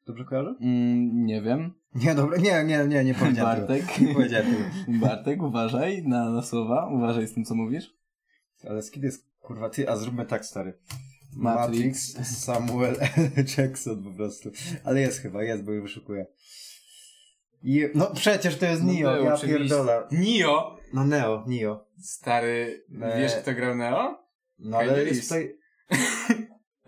Dobrze 0.06 0.24
kojarzę? 0.24 0.54
Mm, 0.60 1.26
nie 1.26 1.42
wiem. 1.42 1.74
Nie, 1.94 2.14
dobra, 2.14 2.38
nie, 2.38 2.64
nie, 2.64 2.86
nie, 2.86 3.04
nie 3.04 3.14
powiedziałem 3.14 3.58
Bartek. 3.58 3.86
tego. 3.86 4.08
Nie 4.08 4.14
powiedziałem 4.14 4.46
tego. 4.46 4.64
Bartek, 5.06 5.42
uważaj 5.42 6.02
na, 6.02 6.30
na 6.30 6.42
słowa, 6.42 6.88
uważaj 6.92 7.26
z 7.26 7.34
tym, 7.34 7.44
co 7.44 7.54
mówisz. 7.54 7.94
Ale 8.68 8.82
skid 8.82 9.02
jest, 9.02 9.26
kurwa, 9.40 9.70
ty, 9.70 9.90
a 9.90 9.96
zróbmy 9.96 10.26
tak, 10.26 10.44
stary. 10.46 10.78
Matrix. 11.36 12.26
Samuel 12.44 12.96
L. 13.00 13.44
Jackson 13.58 14.04
po 14.04 14.10
prostu. 14.10 14.50
Ale 14.84 15.00
jest 15.00 15.20
chyba, 15.20 15.42
jest, 15.42 15.64
bo 15.64 15.72
je 15.72 15.82
wyszukuję. 15.82 16.26
Je, 17.62 17.90
no 17.94 18.10
przecież 18.14 18.58
to 18.58 18.66
jest 18.66 18.82
No 18.82 18.92
Neo, 18.92 19.24
ja 19.24 19.34
oczywiście. 19.34 19.58
pierdolę. 19.58 20.02
Neo! 20.10 20.76
No 20.92 21.04
Neo, 21.04 21.44
Neo. 21.46 21.86
Stary, 21.98 22.84
wiesz 23.18 23.36
kto 23.36 23.54
grał 23.54 23.74
Neo? 23.74 24.18
No 24.58 24.78
ale 24.78 25.04
jest 25.04 25.22
tutaj... 25.22 25.56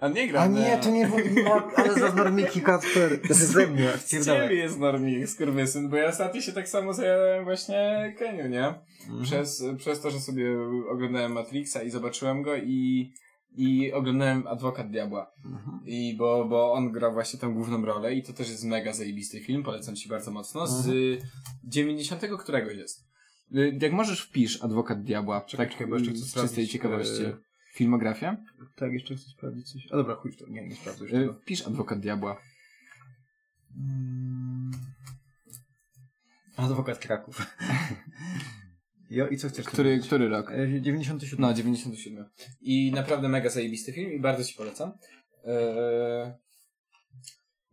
On 0.00 0.12
nie 0.12 0.28
grał 0.28 0.42
A 0.42 0.46
nie, 0.46 0.78
to 0.82 0.90
nie 0.90 1.06
było... 1.06 1.18
No, 1.44 1.70
ale 1.76 1.94
za 1.94 2.12
normiki, 2.12 2.60
Kasper. 2.60 3.20
To 3.22 3.28
jest 3.28 3.50
ze 3.52 3.66
mnie, 3.66 3.90
Z 3.98 4.26
ciebie 4.26 4.54
jest 4.54 4.78
normik, 4.78 5.28
skurwysyn, 5.28 5.88
bo 5.88 5.96
ja 5.96 6.08
ostatnio 6.08 6.40
się 6.40 6.52
tak 6.52 6.68
samo 6.68 6.92
zajadałem 6.92 7.44
właśnie 7.44 8.14
Keniu, 8.18 8.48
nie? 8.48 8.66
Mhm. 8.66 9.22
Przez, 9.22 9.64
przez 9.78 10.00
to, 10.00 10.10
że 10.10 10.20
sobie 10.20 10.56
oglądałem 10.90 11.32
Matrixa 11.32 11.82
i 11.82 11.90
zobaczyłem 11.90 12.42
go 12.42 12.56
i, 12.56 13.12
i 13.56 13.92
oglądałem 13.92 14.46
Adwokat 14.46 14.90
Diabła. 14.90 15.30
Mhm. 15.44 15.80
I 15.86 16.14
bo, 16.18 16.44
bo 16.44 16.72
on 16.72 16.92
gra 16.92 17.10
właśnie 17.10 17.38
tą 17.40 17.54
główną 17.54 17.84
rolę 17.84 18.14
i 18.14 18.22
to 18.22 18.32
też 18.32 18.48
jest 18.50 18.64
mega 18.64 18.92
zajebisty 18.92 19.40
film, 19.40 19.62
polecam 19.62 19.96
ci 19.96 20.08
bardzo 20.08 20.30
mocno. 20.30 20.66
Z 20.66 20.86
Mhm. 20.86 21.18
90 21.64 22.22
któregoś 22.38 22.76
jest. 22.76 23.04
Y, 23.54 23.78
Jak 23.82 23.92
możesz 23.92 24.20
wpisz 24.20 24.62
Adwokat 24.64 25.02
Diabła, 25.02 25.40
Czekaj, 25.40 25.66
tak 25.66 25.72
czekaj, 25.72 25.86
bo 25.86 25.96
jeszcze 25.96 26.10
chcę 26.12 26.20
z 26.24 26.34
czystej 26.34 26.66
ciekawości. 26.66 27.24
e, 27.24 27.36
Filmografia? 27.78 28.36
Tak, 28.76 28.92
jeszcze 28.92 29.14
chcę 29.16 29.30
sprawdzić 29.30 29.72
coś. 29.72 29.86
A 29.92 29.96
dobra, 29.96 30.14
chuj 30.14 30.36
to. 30.36 30.48
Nie, 30.48 30.68
nie 30.68 30.76
sprawdzę 30.76 31.04
już 31.04 31.12
Y, 31.12 31.16
tego. 31.16 31.34
Wpisz 31.34 31.66
Adwokat 31.66 32.00
Diabła. 32.00 32.40
Mm. 33.76 34.70
Adwokat 36.56 36.98
Kraków. 36.98 37.36
Jo, 39.10 39.28
i 39.28 39.36
co 39.36 39.48
chcesz 39.48 39.66
Który, 39.66 39.88
powiedzieć? 39.88 40.06
który 40.06 40.28
rok? 40.28 40.50
E, 40.50 40.80
97. 40.80 41.40
No, 41.40 41.54
97. 41.54 42.24
I 42.60 42.92
naprawdę 42.94 43.28
mega 43.28 43.50
zajebisty 43.50 43.92
film 43.92 44.12
i 44.12 44.20
bardzo 44.20 44.44
ci 44.44 44.54
polecam. 44.54 44.92
Eee, 45.44 46.32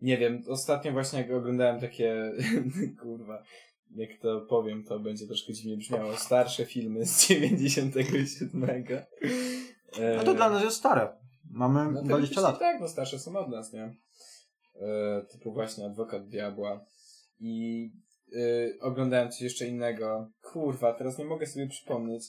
nie 0.02 0.18
wiem, 0.18 0.44
ostatnio 0.48 0.92
właśnie 0.92 1.20
jak 1.20 1.32
oglądałem 1.32 1.80
takie, 1.82 2.32
kurwa, 3.02 3.44
jak 3.96 4.10
to 4.22 4.42
powiem, 4.42 4.84
to 4.84 5.00
będzie 5.00 5.28
troszkę 5.28 5.54
dziwnie 5.54 5.78
brzmiało, 5.78 6.18
starsze 6.18 6.66
filmy 6.66 7.06
z 7.06 7.28
97. 7.28 8.70
A 10.20 10.24
to 10.24 10.34
dla 10.34 10.50
nas 10.50 10.64
jest 10.64 10.78
stare. 10.78 11.18
Mamy 11.52 11.80
no, 11.86 11.92
20 11.92 12.08
teoretycznie 12.08 12.42
lat. 12.42 12.60
Tak, 12.60 12.82
no 12.82 12.88
starsze 12.88 13.20
są 13.20 13.38
od 13.38 13.50
nas, 13.50 13.74
nie? 13.74 13.84
Eee, 13.84 15.28
typu 15.32 15.54
właśnie 15.54 15.86
Adwokat 15.86 16.28
Diabła. 16.28 16.86
I 17.40 17.90
e, 18.36 18.40
oglądałem 18.82 19.32
coś 19.32 19.42
jeszcze 19.42 19.68
innego. 19.68 20.32
Kurwa, 20.42 20.94
teraz 20.94 21.18
nie 21.18 21.26
mogę 21.26 21.48
sobie 21.48 21.68
przypomnieć. 21.68 22.24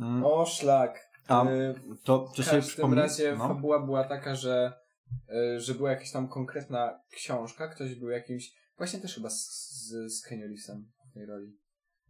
Mm. 0.00 0.24
O, 0.24 0.46
szlak. 0.46 1.10
A, 1.28 1.44
E, 1.44 1.74
to 2.04 2.26
w 2.26 2.36
czy 2.36 2.42
sobie 2.42 2.56
każdym 2.56 2.72
przypomnieć? 2.72 3.02
razie 3.02 3.36
No. 3.36 3.48
fabuła 3.48 3.78
była 3.86 4.04
taka, 4.04 4.34
że, 4.34 4.72
e, 5.28 5.60
że 5.60 5.74
była 5.74 5.90
jakaś 5.90 6.12
tam 6.12 6.28
konkretna 6.28 7.00
książka, 7.10 7.68
ktoś 7.68 7.94
był 7.94 8.08
jakimś, 8.08 8.52
właśnie 8.78 9.00
też 9.00 9.14
chyba 9.14 9.30
z, 9.30 9.50
z, 9.70 10.12
z 10.12 10.30
Reevesem 10.30 10.90
w 11.10 11.14
tej 11.14 11.26
roli. 11.26 11.56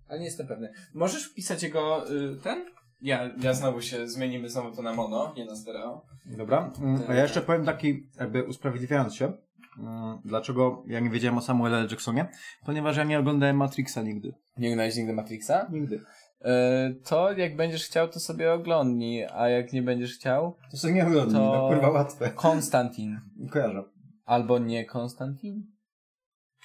Ale 0.08 0.18
nie 0.18 0.24
jestem 0.24 0.46
pewny. 0.46 0.72
Możesz 0.94 1.24
wpisać 1.24 1.62
jego 1.62 2.10
y, 2.10 2.36
ten? 2.42 2.70
Ja, 3.02 3.30
ja 3.42 3.54
znowu 3.54 3.80
się, 3.82 4.08
zmienimy 4.08 4.48
znowu 4.48 4.76
to 4.76 4.82
na 4.82 4.94
mono, 4.94 5.34
nie 5.36 5.44
na 5.44 5.56
stereo. 5.56 6.04
Dobra. 6.26 6.72
Mm, 6.82 7.02
A 7.08 7.14
ja 7.14 7.22
jeszcze 7.22 7.40
powiem 7.42 7.64
taki, 7.64 8.06
jakby 8.20 8.44
usprawiedliwiając 8.44 9.14
się, 9.14 9.32
mm, 9.78 10.18
dlaczego 10.24 10.82
ja 10.86 11.00
nie 11.00 11.10
wiedziałem 11.10 11.38
o 11.38 11.40
Samuelu 11.40 11.74
L. 11.76 11.88
Jacksonie, 11.90 12.28
ponieważ 12.66 12.96
ja 12.96 13.04
nie 13.04 13.18
oglądałem 13.18 13.56
Matrixa 13.56 14.02
nigdy. 14.02 14.32
Nie 14.56 14.68
oglądałeś 14.68 14.96
nigdy 14.96 15.12
Matrixa? 15.12 15.66
Nigdy. 15.72 16.00
E, 16.44 16.94
to 17.04 17.32
jak 17.32 17.56
będziesz 17.56 17.84
chciał, 17.84 18.08
to 18.08 18.20
sobie 18.20 18.52
oglądnij, 18.52 19.24
a 19.34 19.48
jak 19.48 19.72
nie 19.72 19.82
będziesz 19.82 20.14
chciał, 20.14 20.56
To 20.70 20.76
sobie 20.76 20.94
nie 20.94 21.06
oglądam, 21.06 21.42
To- 21.42 21.52
no 21.52 21.68
kurwa 21.68 21.90
łatwe. 21.90 22.30
Konstantin. 22.30 23.20
Kojarzę. 23.50 23.82
Albo 24.24 24.58
nie 24.58 24.84
Konstantin? 24.84 25.66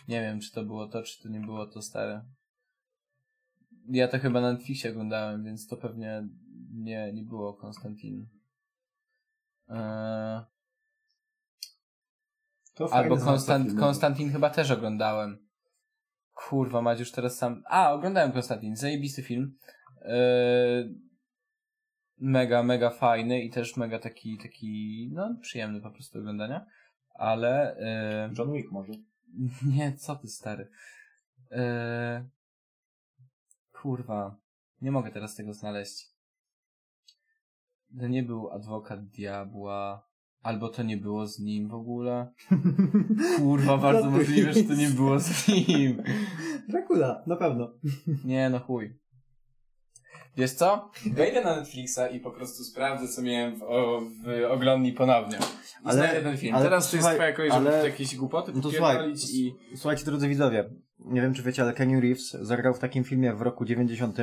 Nie 0.07 0.21
wiem, 0.21 0.39
czy 0.39 0.51
to 0.51 0.63
było 0.63 0.87
to, 0.87 1.03
czy 1.03 1.23
to 1.23 1.29
nie 1.29 1.39
było 1.39 1.67
to 1.67 1.81
stare. 1.81 2.21
Ja 3.89 4.07
to 4.07 4.19
chyba 4.19 4.41
na 4.41 4.53
Netflixie 4.53 4.91
oglądałem, 4.91 5.43
więc 5.43 5.67
to 5.67 5.77
pewnie 5.77 6.27
nie, 6.73 7.13
nie 7.13 7.23
było 7.23 7.53
Konstantin. 7.53 8.27
Eee, 9.67 10.41
To 12.73 12.93
albo 12.93 13.17
Konstant. 13.17 13.79
Konstantin 13.79 14.31
chyba 14.31 14.49
też 14.49 14.71
oglądałem. 14.71 15.47
Kurwa, 16.33 16.81
mać 16.81 16.99
już 16.99 17.11
teraz 17.11 17.37
sam... 17.37 17.63
A, 17.65 17.93
oglądałem 17.93 18.31
Konstantin, 18.31 18.75
zajebisty 18.75 19.23
film. 19.23 19.57
Eee, 20.01 20.95
mega, 22.17 22.63
mega 22.63 22.89
fajny 22.89 23.41
i 23.41 23.49
też 23.49 23.77
mega 23.77 23.99
taki, 23.99 24.37
taki, 24.37 25.09
no, 25.13 25.35
przyjemny 25.41 25.81
po 25.81 25.91
prostu 25.91 26.19
oglądania. 26.19 26.65
Ale... 27.13 27.77
eee, 27.77 28.33
John 28.37 28.53
Wick 28.53 28.71
może. 28.71 28.93
Nie, 29.75 29.93
co 29.97 30.15
ty 30.15 30.27
stary. 30.27 30.69
Eee... 31.51 32.23
Kurwa. 33.89 34.35
Nie 34.81 34.91
mogę 34.91 35.11
teraz 35.11 35.35
tego 35.35 35.53
znaleźć. 35.53 36.05
To 37.99 38.07
nie 38.07 38.23
był 38.23 38.49
adwokat 38.51 39.05
diabła. 39.07 40.07
Albo 40.41 40.69
to 40.69 40.83
nie 40.83 40.97
było 40.97 41.27
z 41.27 41.39
nim 41.39 41.69
w 41.69 41.73
ogóle. 41.73 42.33
Kurwa, 43.37 43.77
bardzo 43.77 44.11
możliwe, 44.11 44.53
że 44.53 44.63
to 44.63 44.73
nie 44.73 44.89
było 44.89 45.19
z 45.19 45.47
nim. 45.47 46.03
Dracula, 46.69 47.23
na 47.27 47.35
pewno. 47.35 47.71
Nie, 48.25 48.49
no 48.49 48.59
chuj. 48.59 48.99
Wiesz 50.37 50.51
co? 50.51 50.91
Wejdę 51.11 51.43
na 51.43 51.55
Netflixa 51.55 51.99
i 52.11 52.19
po 52.19 52.31
prostu 52.31 52.63
sprawdzę, 52.63 53.07
co 53.07 53.21
miałem 53.21 53.59
w, 53.59 53.63
o, 53.63 54.01
w 54.01 54.51
oglądni 54.51 54.93
ponownie. 54.93 55.37
I 55.37 55.41
Ale- 55.83 55.93
znajdę 55.93 56.21
ten 56.21 56.37
film. 56.37 56.55
ale 56.55 56.63
Teraz 56.63 56.91
to 56.91 56.97
jest 56.97 57.07
słuchaj, 57.07 57.15
twoja 57.17 57.33
kolej, 57.33 57.51
żeby 57.51 57.69
ale- 57.77 57.89
jakieś 57.89 58.15
głupoty 58.15 58.51
No 58.55 58.61
to 58.61 58.71
słuchaj, 58.71 59.13
i... 59.33 59.55
Słuchajcie, 59.75 60.05
drodzy 60.05 60.27
widzowie, 60.27 60.69
nie 60.99 61.21
wiem 61.21 61.33
czy 61.33 61.43
wiecie, 61.43 61.61
ale 61.61 61.73
Kenny 61.73 62.01
Reeves 62.01 62.31
zagrał 62.31 62.73
w 62.73 62.79
takim 62.79 63.03
filmie 63.03 63.33
w 63.33 63.41
roku 63.41 63.65
90, 63.65 64.17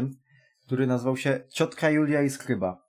który 0.66 0.87
nazywał 0.87 1.16
się 1.16 1.41
Ciotka 1.49 1.91
Julia 1.91 2.23
i 2.23 2.31
Skryba. 2.31 2.89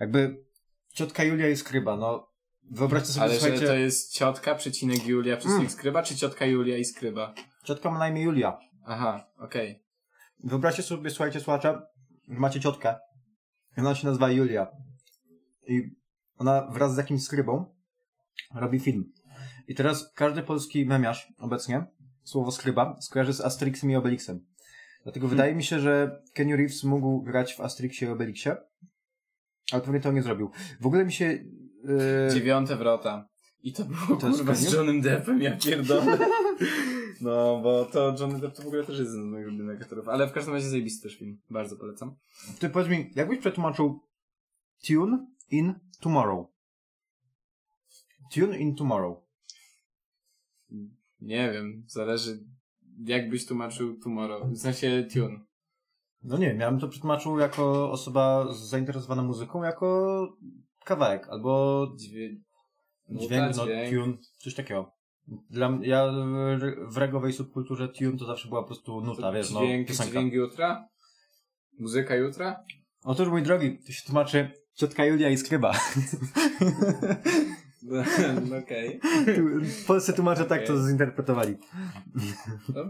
Jakby 0.00 0.44
Ciotka 0.92 1.24
Julia 1.24 1.48
i 1.48 1.56
Skryba, 1.56 1.96
no 1.96 2.28
wyobraźcie 2.70 3.08
sobie, 3.12 3.24
Ale 3.24 3.34
że 3.34 3.40
słuchajcie, 3.40 3.66
to 3.66 3.74
jest 3.74 4.12
ciotka, 4.12 4.54
przecinek 4.54 5.06
Julia, 5.06 5.36
przecinek 5.36 5.60
Mm. 5.60 5.70
skryba, 5.70 6.02
czy 6.02 6.16
ciotka 6.16 6.46
Julia 6.46 6.76
i 6.76 6.84
skryba? 6.84 7.34
ciotka 7.64 7.90
ma 7.90 7.98
na 7.98 8.08
imię 8.08 8.22
Julia. 8.22 8.58
Aha, 8.84 9.26
okej. 9.38 9.82
Wyobraźcie 10.44 10.82
sobie, 10.82 11.10
słuchajcie, 11.10 11.40
słuchacze, 11.40 11.82
że 12.28 12.38
macie 12.38 12.60
ciotkę. 12.60 12.94
Ona 13.78 13.94
się 13.94 14.06
nazywa 14.06 14.30
Julia. 14.30 14.66
I 15.68 15.90
ona 16.38 16.66
wraz 16.70 16.94
z 16.94 16.96
jakimś 16.96 17.22
skrybą 17.22 17.74
robi 18.54 18.78
film. 18.80 19.12
I 19.68 19.74
teraz 19.74 20.12
każdy 20.14 20.42
polski 20.42 20.86
memiarz 20.86 21.32
obecnie 21.38 21.86
słowo 22.26 22.52
skryba 22.52 22.96
skojarzy 23.00 23.32
z 23.32 23.40
Asterixem 23.40 23.90
i 23.90 23.96
Obelixem. 23.96 24.46
Dlatego 25.02 25.28
wydaje 25.28 25.54
mi 25.54 25.64
się, 25.64 25.80
że 25.80 26.22
Kenny 26.32 26.56
Reeves 26.56 26.84
mógł 26.84 27.22
grać 27.22 27.54
w 27.54 27.60
Asterixie 27.60 28.08
i 28.08 28.10
Obelixie, 28.10 28.56
ale 29.72 29.82
pewnie 29.82 30.00
to 30.00 30.12
nie 30.12 30.22
zrobił. 30.22 30.50
W 30.80 30.86
ogóle 30.86 31.04
mi 31.04 31.12
się... 31.12 31.24
Yy... 31.24 32.34
Dziewiąte 32.34 32.76
wrota. 32.76 33.28
I 33.62 33.72
to 33.72 33.84
było 33.84 34.20
To 34.20 34.30
kurwa 34.30 34.54
z? 34.54 34.72
Johnem 34.72 35.00
Deppem, 35.00 35.42
ja 35.42 35.56
pierdolę. 35.56 36.18
No, 37.20 37.60
bo 37.62 37.84
to 37.84 38.16
Johnny 38.20 38.40
Depp 38.40 38.56
to 38.56 38.62
w 38.62 38.66
ogóle 38.66 38.84
też 38.84 38.98
jest 38.98 39.10
jeden 39.10 39.28
z 39.28 39.32
moich 39.32 39.46
ulubionych 39.46 39.82
aktorów. 39.82 40.08
Ale 40.08 40.26
w 40.26 40.32
każdym 40.32 40.54
razie 40.54 40.68
zajebisty 40.68 41.08
też 41.08 41.18
film. 41.18 41.40
Bardzo 41.50 41.76
polecam. 41.76 42.16
Ty 42.58 42.70
powiedz 42.70 42.88
mi, 42.88 43.10
jakbyś 43.14 43.38
przetłumaczył 43.38 44.00
Tune 44.86 45.26
in 45.50 45.74
Tomorrow? 46.00 46.46
Tune 48.34 48.58
in 48.58 48.76
Tomorrow. 48.76 49.18
Nie 51.20 51.52
wiem, 51.52 51.84
zależy 51.86 52.38
jak 53.04 53.30
byś 53.30 53.46
tłumaczył 53.46 53.98
Tomorrow. 53.98 54.48
W 54.50 54.58
sensie 54.58 55.06
Tune. 55.12 55.40
No 56.22 56.38
nie 56.38 56.46
wiem, 56.46 56.60
ja 56.60 56.70
bym 56.70 56.80
to 56.80 56.88
przetłumaczył 56.88 57.38
jako 57.38 57.90
osoba 57.90 58.46
zainteresowana 58.52 59.22
muzyką, 59.22 59.62
jako 59.62 60.18
kawałek, 60.84 61.28
albo 61.28 61.86
Dźwię... 61.98 62.30
dźwięk, 63.10 63.56
no, 63.56 63.64
dźwięk. 63.64 63.90
tune, 63.94 64.16
coś 64.38 64.54
takiego. 64.54 64.92
Dla 65.50 65.70
mnie, 65.70 65.88
ja 65.88 66.12
w- 66.88 66.96
regowej 66.96 67.32
subkulturze 67.32 67.88
tune 67.88 68.18
to 68.18 68.24
zawsze 68.26 68.48
była 68.48 68.60
po 68.62 68.66
prostu 68.66 69.00
nuta, 69.00 69.32
wiesz, 69.32 69.50
no, 69.50 69.60
Dźwięk, 69.60 69.88
piosenka. 69.88 70.10
dźwięk 70.10 70.32
jutra? 70.32 70.88
Muzyka 71.78 72.14
jutra? 72.16 72.64
Otóż, 73.04 73.28
mój 73.28 73.42
drogi, 73.42 73.78
to 73.86 73.92
się 73.92 74.02
tłumaczy 74.06 74.50
ciotka 74.74 75.04
Julia 75.04 75.28
i 75.30 75.36
skryba. 75.36 75.72
Okej. 78.64 79.00
Polscy 79.86 80.12
tłumacze 80.12 80.44
tak 80.44 80.66
to 80.66 80.86
zinterpretowali. 80.86 81.56
No, 82.74 82.84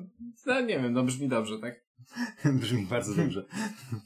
no, 0.47 0.61
nie 0.61 0.81
wiem, 0.81 0.93
no 0.93 1.03
brzmi 1.05 1.29
dobrze, 1.29 1.59
tak? 1.59 1.75
Brzmi 2.61 2.87
bardzo 2.87 3.15
dobrze. 3.15 3.45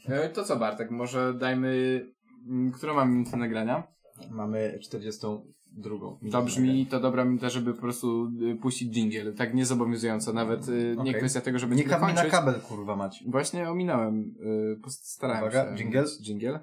E, 0.08 0.28
To 0.28 0.44
co 0.44 0.56
Bartek, 0.56 0.90
może 0.90 1.34
dajmy... 1.34 2.00
mm, 2.48 2.72
Którą 2.72 2.94
mam 2.94 3.12
minutę 3.12 3.36
nagrania? 3.36 3.82
Mamy 4.30 4.78
42. 4.82 5.96
To 6.32 6.42
brzmi, 6.42 6.86
to 6.86 7.00
dobra 7.00 7.24
minuta, 7.24 7.50
żeby 7.50 7.74
po 7.74 7.80
prostu 7.80 8.30
y, 8.42 8.56
puścić 8.56 8.96
jingle. 8.96 9.32
Tak 9.32 9.54
niezobowiązująco, 9.54 10.32
nawet 10.32 10.68
y, 10.68 10.96
nie 11.04 11.14
kwestia 11.14 11.40
tego, 11.40 11.58
żeby 11.58 11.74
Nie 11.76 11.84
kap 11.84 12.08
mi 12.08 12.14
na 12.14 12.24
kabel, 12.24 12.60
kurwa 12.60 12.96
mać. 12.96 13.24
Właśnie 13.26 13.70
ominąłem, 13.70 14.34
y, 14.76 14.80
postarałem 14.82 15.42
Uwaga, 15.42 15.70
się. 15.70 15.76
jingle? 15.76 16.04
Jingle. 16.22 16.60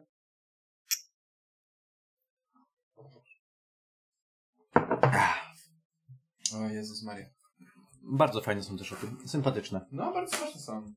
O 6.55 6.67
Jezus 6.69 7.03
Maria. 7.03 7.25
Bardzo 8.03 8.41
fajne 8.41 8.63
są 8.63 8.77
te 8.77 8.83
szoty. 8.85 9.07
Sympatyczne. 9.25 9.85
No, 9.91 10.13
bardzo 10.13 10.37
ważne 10.37 10.61
są. 10.61 10.93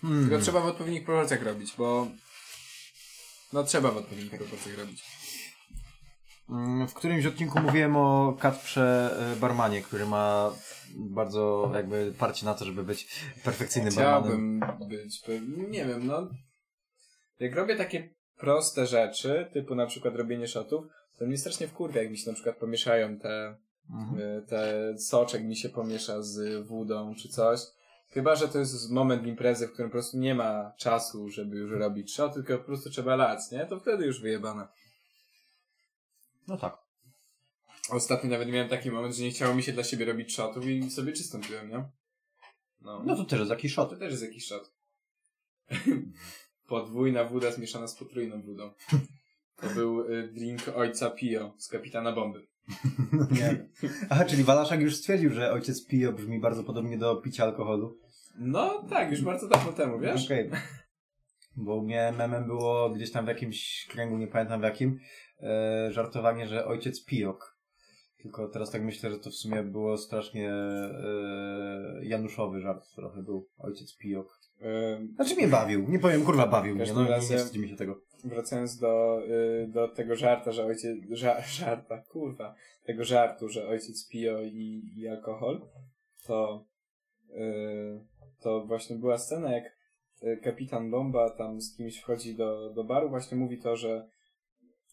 Hmm. 0.00 0.28
Tylko 0.28 0.42
trzeba 0.44 0.60
w 0.60 0.66
odpowiednich 0.66 1.04
proporcjach 1.04 1.42
robić, 1.42 1.74
bo... 1.78 2.06
No 3.52 3.64
trzeba 3.64 3.90
w 3.90 3.96
odpowiednich 3.96 4.30
proporcjach 4.30 4.78
robić. 4.78 5.04
Mm, 6.50 6.88
W 6.88 6.94
którymś 6.94 7.26
odcinku 7.26 7.60
mówiłem 7.60 7.96
o 7.96 8.36
Kacprze 8.40 9.16
e, 9.36 9.40
Barmanie, 9.40 9.82
który 9.82 10.06
ma 10.06 10.52
bardzo 10.96 11.70
jakby 11.74 12.14
parcie 12.18 12.46
na 12.46 12.54
to, 12.54 12.64
żeby 12.64 12.84
być 12.84 13.08
perfekcyjnym 13.44 13.94
barmanem. 13.94 14.60
Chciałbym 14.62 14.88
być, 14.88 15.22
pe- 15.26 15.68
nie 15.70 15.84
wiem, 15.86 16.06
no. 16.06 16.28
Jak 17.38 17.54
robię 17.54 17.76
takie 17.76 18.14
proste 18.36 18.86
rzeczy, 18.86 19.50
typu 19.52 19.74
na 19.74 19.86
przykład 19.86 20.14
robienie 20.14 20.48
shotów, 20.48 20.84
to 21.18 21.26
mnie 21.26 21.38
strasznie 21.38 21.68
wkurwia, 21.68 22.02
jak 22.02 22.10
mi 22.10 22.18
się 22.18 22.30
na 22.30 22.34
przykład 22.34 22.56
pomieszają 22.56 23.18
te, 23.18 23.56
Mhm. 23.90 24.20
y, 24.38 24.42
te 24.48 24.94
soczek 24.98 25.42
mi 25.44 25.56
się 25.56 25.68
pomiesza 25.68 26.22
z 26.22 26.66
wódą 26.66 27.14
czy 27.14 27.28
coś. 27.28 27.60
Chyba, 28.10 28.36
że 28.36 28.48
to 28.48 28.58
jest 28.58 28.90
moment 28.90 29.26
imprezy, 29.26 29.68
w 29.68 29.72
którym 29.72 29.90
po 29.90 29.92
prostu 29.92 30.18
nie 30.18 30.34
ma 30.34 30.72
czasu, 30.78 31.30
żeby 31.30 31.56
już 31.56 31.70
robić 31.72 32.14
shot, 32.14 32.34
tylko 32.34 32.58
po 32.58 32.64
prostu 32.64 32.90
trzeba 32.90 33.16
lać, 33.16 33.50
nie? 33.52 33.66
To 33.66 33.80
wtedy 33.80 34.06
już 34.06 34.20
wyjebane. 34.20 34.68
No 36.48 36.56
tak. 36.56 36.78
Ostatnio 37.90 38.30
nawet 38.30 38.48
miałem 38.48 38.68
taki 38.68 38.90
moment, 38.90 39.14
że 39.16 39.22
nie 39.22 39.30
chciało 39.30 39.54
mi 39.54 39.62
się 39.62 39.72
dla 39.72 39.84
siebie 39.84 40.04
robić 40.04 40.34
shotów 40.36 40.66
i 40.66 40.90
sobie 40.90 41.12
czystą 41.12 41.40
piłem, 41.40 41.68
nie? 41.70 41.84
No. 42.80 43.02
No 43.06 43.16
to 43.16 43.24
też 43.24 43.38
jest 43.38 43.50
jakiś 43.50 43.74
To 43.74 43.88
shot. 43.88 43.98
też 43.98 44.10
jest 44.10 44.22
jakiś 44.22 44.46
shot. 44.46 44.72
Podwójna 46.68 47.24
woda 47.24 47.50
zmieszana 47.52 47.86
z 47.88 47.94
potrójną 47.94 48.42
wodą. 48.42 48.70
To 49.62 49.68
był 49.74 50.12
y, 50.12 50.28
drink 50.32 50.60
ojca 50.74 51.10
Pio 51.10 51.54
z 51.58 51.68
kapitana 51.68 52.12
bomby. 52.12 52.46
Nie. 53.40 53.68
Aha, 54.10 54.24
czyli 54.24 54.44
Walaszak 54.44 54.80
już 54.80 54.96
stwierdził, 54.96 55.30
że 55.30 55.52
ojciec 55.52 55.86
Pio 55.86 56.12
brzmi 56.12 56.40
bardzo 56.40 56.64
podobnie 56.64 56.98
do 56.98 57.16
picia 57.16 57.44
alkoholu. 57.44 57.98
No 58.38 58.82
tak, 58.90 59.10
już 59.10 59.22
bardzo 59.22 59.48
dawno 59.48 59.72
temu, 59.72 59.98
wiesz? 59.98 60.24
Okej. 60.24 60.50
Bo 61.56 61.76
u 61.76 61.82
mnie 61.82 62.12
memem 62.18 62.44
było 62.44 62.90
gdzieś 62.90 63.12
tam 63.12 63.24
w 63.24 63.28
jakimś 63.28 63.86
kręgu, 63.90 64.18
nie 64.18 64.26
pamiętam 64.26 64.60
w 64.60 64.64
jakim, 64.64 65.00
e, 65.40 65.92
żartowanie, 65.92 66.46
że 66.46 66.66
ojciec 66.66 67.04
Pijok. 67.04 67.56
Tylko 68.22 68.48
teraz 68.48 68.70
tak 68.70 68.82
myślę, 68.82 69.10
że 69.10 69.18
to 69.18 69.30
w 69.30 69.34
sumie 69.34 69.62
było 69.62 69.96
strasznie 69.96 70.52
e, 70.52 72.00
Januszowy 72.02 72.60
żart 72.60 72.84
trochę 72.94 73.22
był. 73.22 73.48
Ojciec 73.58 73.96
Pijok. 73.96 74.41
Znaczy 75.14 75.34
mnie 75.34 75.48
bawił, 75.48 75.88
nie 75.88 75.98
powiem, 75.98 76.24
kurwa 76.24 76.46
bawił 76.46 76.74
mnie, 76.74 76.92
no 76.94 77.02
nie 77.02 77.20
wstydzi 77.20 77.60
mi 77.60 77.68
się 77.68 77.76
tego. 77.76 78.00
wracając 78.24 78.78
do, 78.78 79.22
y, 79.26 79.68
do 79.68 79.88
tego 79.88 80.16
żarta, 80.16 80.52
że 80.52 80.64
ojciec, 80.64 80.98
ża, 81.10 81.40
żarta, 81.40 81.98
kurwa, 81.98 82.54
tego 82.84 83.04
żartu, 83.04 83.48
że 83.48 83.68
ojciec 83.68 84.08
Pio 84.08 84.42
i, 84.42 84.82
i 84.96 85.08
alkohol, 85.08 85.68
to, 86.26 86.66
y, 87.30 88.00
to 88.40 88.66
właśnie 88.66 88.96
była 88.96 89.18
scena, 89.18 89.52
jak 89.52 89.64
y, 90.22 90.40
kapitan 90.42 90.90
Bomba 90.90 91.30
tam 91.30 91.60
z 91.60 91.76
kimś 91.76 91.98
wchodzi 91.98 92.34
do, 92.34 92.70
do 92.70 92.84
baru, 92.84 93.08
właśnie 93.08 93.36
mówi 93.36 93.58
to, 93.58 93.76
że 93.76 94.08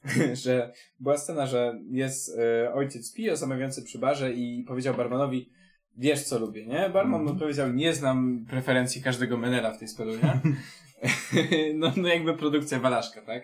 że 0.43 0.73
była 0.99 1.17
scena, 1.17 1.45
że 1.45 1.79
jest 1.89 2.39
ojciec 2.73 3.13
Pio 3.13 3.35
zamawiający 3.35 3.83
przy 3.83 3.99
barze 3.99 4.33
i 4.33 4.63
powiedział 4.67 4.95
barmanowi, 4.95 5.49
wiesz 5.99 6.23
co 6.23 6.39
lubię, 6.39 6.65
nie? 6.65 6.89
Barman 6.89 7.23
mu 7.23 7.31
odpowiedział, 7.31 7.73
nie 7.73 7.93
znam 7.93 8.45
preferencji 8.49 9.03
każdego 9.03 9.37
menela 9.37 9.71
w 9.71 9.77
tej 9.77 9.87
nie? 10.23 10.41
no, 11.75 11.91
no 11.97 12.07
jakby 12.07 12.37
produkcja 12.37 12.79
Walaszka, 12.79 13.21
tak? 13.21 13.43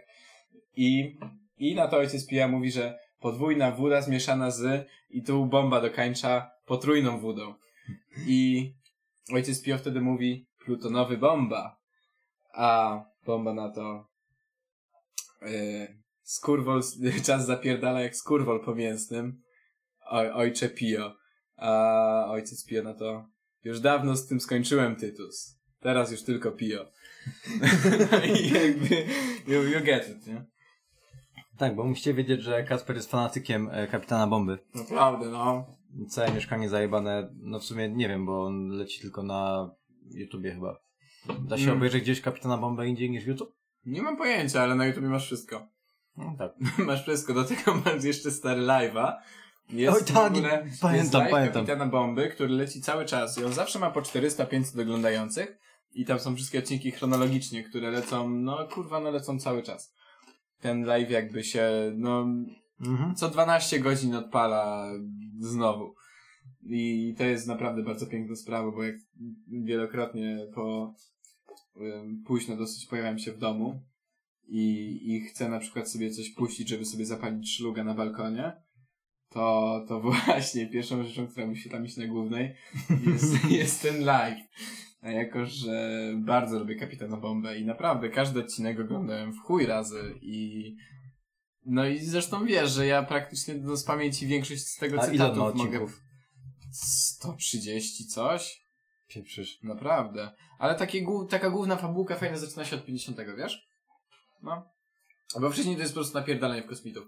I, 0.75 1.17
I 1.57 1.75
na 1.75 1.87
to 1.87 1.97
ojciec 1.97 2.27
Pija 2.27 2.47
mówi, 2.47 2.71
że 2.71 2.99
podwójna 3.19 3.71
woda 3.71 4.01
zmieszana 4.01 4.51
z 4.51 4.87
i 5.09 5.23
tu 5.23 5.45
bomba 5.45 5.81
dokańcza 5.81 6.51
potrójną 6.65 7.19
wodą. 7.19 7.53
I 8.27 8.71
ojciec 9.33 9.61
Pio 9.61 9.77
wtedy 9.77 10.01
mówi 10.01 10.47
plutonowy 10.65 11.17
bomba. 11.17 11.77
A 12.53 12.99
bomba 13.25 13.53
na 13.53 13.69
to 13.69 14.07
yy, 15.41 16.05
Skurwol, 16.23 16.81
czas 17.25 17.45
zapierdala 17.45 18.01
jak 18.01 18.15
skurwol 18.15 18.63
po 18.63 18.75
mięsnym. 18.75 19.41
Oj, 20.05 20.29
ojcze 20.29 20.69
Pio. 20.69 21.15
A 21.57 22.25
ojciec 22.29 22.65
Pio 22.65 22.83
na 22.83 22.93
to, 22.93 23.25
już 23.63 23.79
dawno 23.79 24.15
z 24.15 24.27
tym 24.27 24.39
skończyłem, 24.39 24.95
Tytus. 24.95 25.59
Teraz 25.79 26.11
już 26.11 26.23
tylko 26.23 26.51
Pio. 26.51 26.85
no 28.11 28.17
i 28.25 28.49
jakby, 28.49 28.95
you, 29.47 29.61
you 29.63 29.79
get 29.83 30.09
it, 30.09 30.27
nie? 30.27 30.45
Tak, 31.57 31.75
bo 31.75 31.83
musicie 31.83 32.13
wiedzieć, 32.13 32.41
że 32.41 32.63
Kasper 32.63 32.95
jest 32.95 33.11
fanatykiem 33.11 33.69
e, 33.71 33.87
Kapitana 33.87 34.27
Bomby. 34.27 34.57
Naprawdę, 34.75 35.25
no. 35.29 35.65
Całe 36.09 36.31
mieszkanie 36.31 36.69
zajebane, 36.69 37.29
no 37.41 37.59
w 37.59 37.63
sumie 37.63 37.89
nie 37.89 38.07
wiem, 38.07 38.25
bo 38.25 38.45
on 38.45 38.67
leci 38.67 39.01
tylko 39.01 39.23
na 39.23 39.69
YouTubie 40.11 40.53
chyba. 40.53 40.79
Da 41.39 41.57
się 41.57 41.63
Mm. 41.63 41.77
obejrzeć 41.77 42.03
gdzieś 42.03 42.21
Kapitana 42.21 42.57
Bombę 42.57 42.87
indziej 42.87 43.09
niż 43.09 43.25
YouTube? 43.25 43.55
Nie 43.85 44.01
mam 44.01 44.17
pojęcia, 44.17 44.61
ale 44.61 44.75
na 44.75 44.85
YouTube 44.85 45.03
masz 45.05 45.25
wszystko. 45.25 45.67
No 46.17 46.35
tak. 46.37 46.51
masz 46.87 47.01
wszystko, 47.03 47.33
do 47.33 47.43
tego 47.43 47.75
masz 47.85 48.03
jeszcze 48.03 48.31
stary 48.31 48.61
live'a. 48.61 49.13
Jest 49.69 49.97
Oj, 49.97 50.13
tak, 50.13 50.33
w 50.33 50.37
ogóle, 50.37 50.49
pamiętam, 50.81 50.95
jest 50.95 51.13
live 51.13 51.31
pamiętam. 51.31 51.65
Kapitana 51.65 51.91
Bomby, 51.91 52.29
który 52.29 52.49
leci 52.53 52.81
cały 52.81 53.05
czas 53.05 53.37
i 53.37 53.43
on 53.43 53.53
zawsze 53.53 53.79
ma 53.79 53.91
po 53.91 54.01
400-500 54.01 54.81
oglądających 54.81 55.57
i 55.93 56.05
tam 56.05 56.19
są 56.19 56.35
wszystkie 56.35 56.59
odcinki 56.59 56.91
chronologicznie, 56.91 57.63
które 57.63 57.91
lecą, 57.91 58.29
no 58.29 58.67
kurwa, 58.67 58.99
no 58.99 59.11
lecą 59.11 59.39
cały 59.39 59.63
czas. 59.63 59.93
Ten 60.61 60.85
live 60.85 61.09
jakby 61.09 61.43
się, 61.43 61.91
no, 61.95 62.27
Mhm. 62.81 63.15
co 63.15 63.29
12 63.29 63.79
godzin 63.79 64.15
odpala 64.15 64.91
znowu. 65.39 65.95
I 66.63 67.13
to 67.17 67.23
jest 67.23 67.47
naprawdę 67.47 67.83
bardzo 67.83 68.07
piękna 68.07 68.35
sprawa, 68.35 68.71
bo 68.71 68.83
jak 68.83 68.95
wielokrotnie 69.47 70.47
po 70.55 70.93
późno 72.25 72.57
dosyć 72.57 72.85
pojawiam 72.87 73.19
się 73.19 73.31
w 73.31 73.37
domu 73.37 73.81
i, 74.47 74.99
i 75.03 75.21
chcę 75.21 75.49
na 75.49 75.59
przykład 75.59 75.91
sobie 75.91 76.11
coś 76.11 76.29
puścić, 76.29 76.69
żeby 76.69 76.85
sobie 76.85 77.05
zapalić 77.05 77.57
szluga 77.57 77.83
na 77.83 77.93
balkonie, 77.93 78.53
to, 79.35 79.85
to 79.87 80.01
właśnie 80.25 80.67
pierwszą 80.67 81.03
rzeczą, 81.03 81.27
która 81.27 81.47
mi 81.47 81.57
się 81.57 81.69
tam 81.69 81.85
iść 81.85 81.97
na 81.97 82.07
głównej 82.07 82.55
jest, 83.05 83.45
jest 83.59 83.81
ten 83.81 84.03
live. 84.03 84.39
A 85.01 85.11
jako, 85.11 85.45
że 85.45 85.99
bardzo 86.17 86.59
lubię 86.59 86.75
Kapitana 86.75 87.17
Bombę 87.17 87.57
i 87.59 87.65
naprawdę 87.65 88.09
każdy 88.09 88.39
odcinek 88.39 88.79
oglądałem 88.79 89.33
w 89.33 89.39
chuj 89.39 89.65
razy 89.65 90.15
i 90.21 90.75
no 91.65 91.87
i 91.87 91.99
zresztą 91.99 92.45
wiesz, 92.45 92.71
że 92.71 92.87
ja 92.87 93.03
praktycznie 93.03 93.55
no, 93.55 93.77
z 93.77 93.83
pamięci 93.83 94.27
większość 94.27 94.67
z 94.67 94.77
tego 94.77 95.01
A 95.01 95.05
cytatów 95.05 95.37
mogę... 95.37 95.63
odcinków? 95.63 96.01
130 96.71 98.07
coś? 98.07 98.61
Pieprzysz. 99.07 99.63
Naprawdę. 99.63 100.31
Ale 100.59 100.75
takie, 100.75 101.05
taka 101.29 101.49
główna 101.49 101.75
fabułka 101.75 102.15
fajna 102.15 102.37
zaczyna 102.37 102.65
się 102.65 102.75
od 102.75 102.85
50, 102.85 103.17
wiesz? 103.37 103.67
No. 104.43 104.69
Bo 105.41 105.49
wcześniej 105.49 105.75
to 105.75 105.81
jest 105.81 105.93
po 105.93 105.99
prostu 105.99 106.17
napierdalanie 106.17 106.63
w 106.63 106.67
kosmitów. 106.67 107.05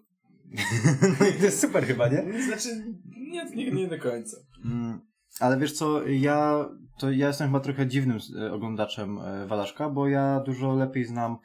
No 1.19 1.27
i 1.27 1.33
to 1.33 1.45
jest 1.45 1.61
super 1.61 1.85
chyba, 1.85 2.07
nie? 2.07 2.43
Znaczy, 2.43 2.69
nie, 3.17 3.45
nie, 3.45 3.71
nie 3.71 3.87
do 3.87 3.99
końca. 3.99 4.37
Mm, 4.65 5.01
ale 5.39 5.57
wiesz 5.57 5.73
co, 5.73 6.07
ja 6.07 6.69
to 6.97 7.11
ja 7.11 7.27
jestem 7.27 7.47
chyba 7.47 7.59
trochę 7.59 7.87
dziwnym 7.87 8.19
e, 8.39 8.51
oglądaczem 8.53 9.19
e, 9.19 9.47
Walaszka, 9.47 9.89
bo 9.89 10.07
ja 10.07 10.39
dużo 10.45 10.75
lepiej 10.75 11.05
znam 11.05 11.37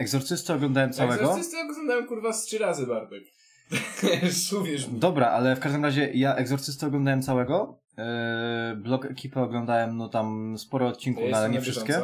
Egzorcystę 0.00 0.54
oglądałem 0.54 0.92
całego. 0.92 1.22
Egzorcystę 1.22 1.56
oglądałem 1.70 2.06
kurwa 2.06 2.32
z 2.32 2.42
trzy 2.42 2.58
razy, 2.58 2.86
Bartek. 2.86 3.22
Uwierz 4.60 4.88
mi. 4.88 4.98
Dobra, 4.98 5.26
ale 5.26 5.56
w 5.56 5.60
każdym 5.60 5.84
razie 5.84 6.10
ja 6.14 6.34
Egzorcystę 6.34 6.86
oglądałem 6.86 7.22
całego. 7.22 7.80
E, 7.98 8.76
blog 8.82 9.04
ekipy 9.04 9.40
oglądałem 9.40 9.96
no 9.96 10.08
tam 10.08 10.58
sporo 10.58 10.88
odcinków, 10.88 11.24
no, 11.30 11.36
ale 11.36 11.50
nie 11.50 11.60
wszystkie. 11.60 12.00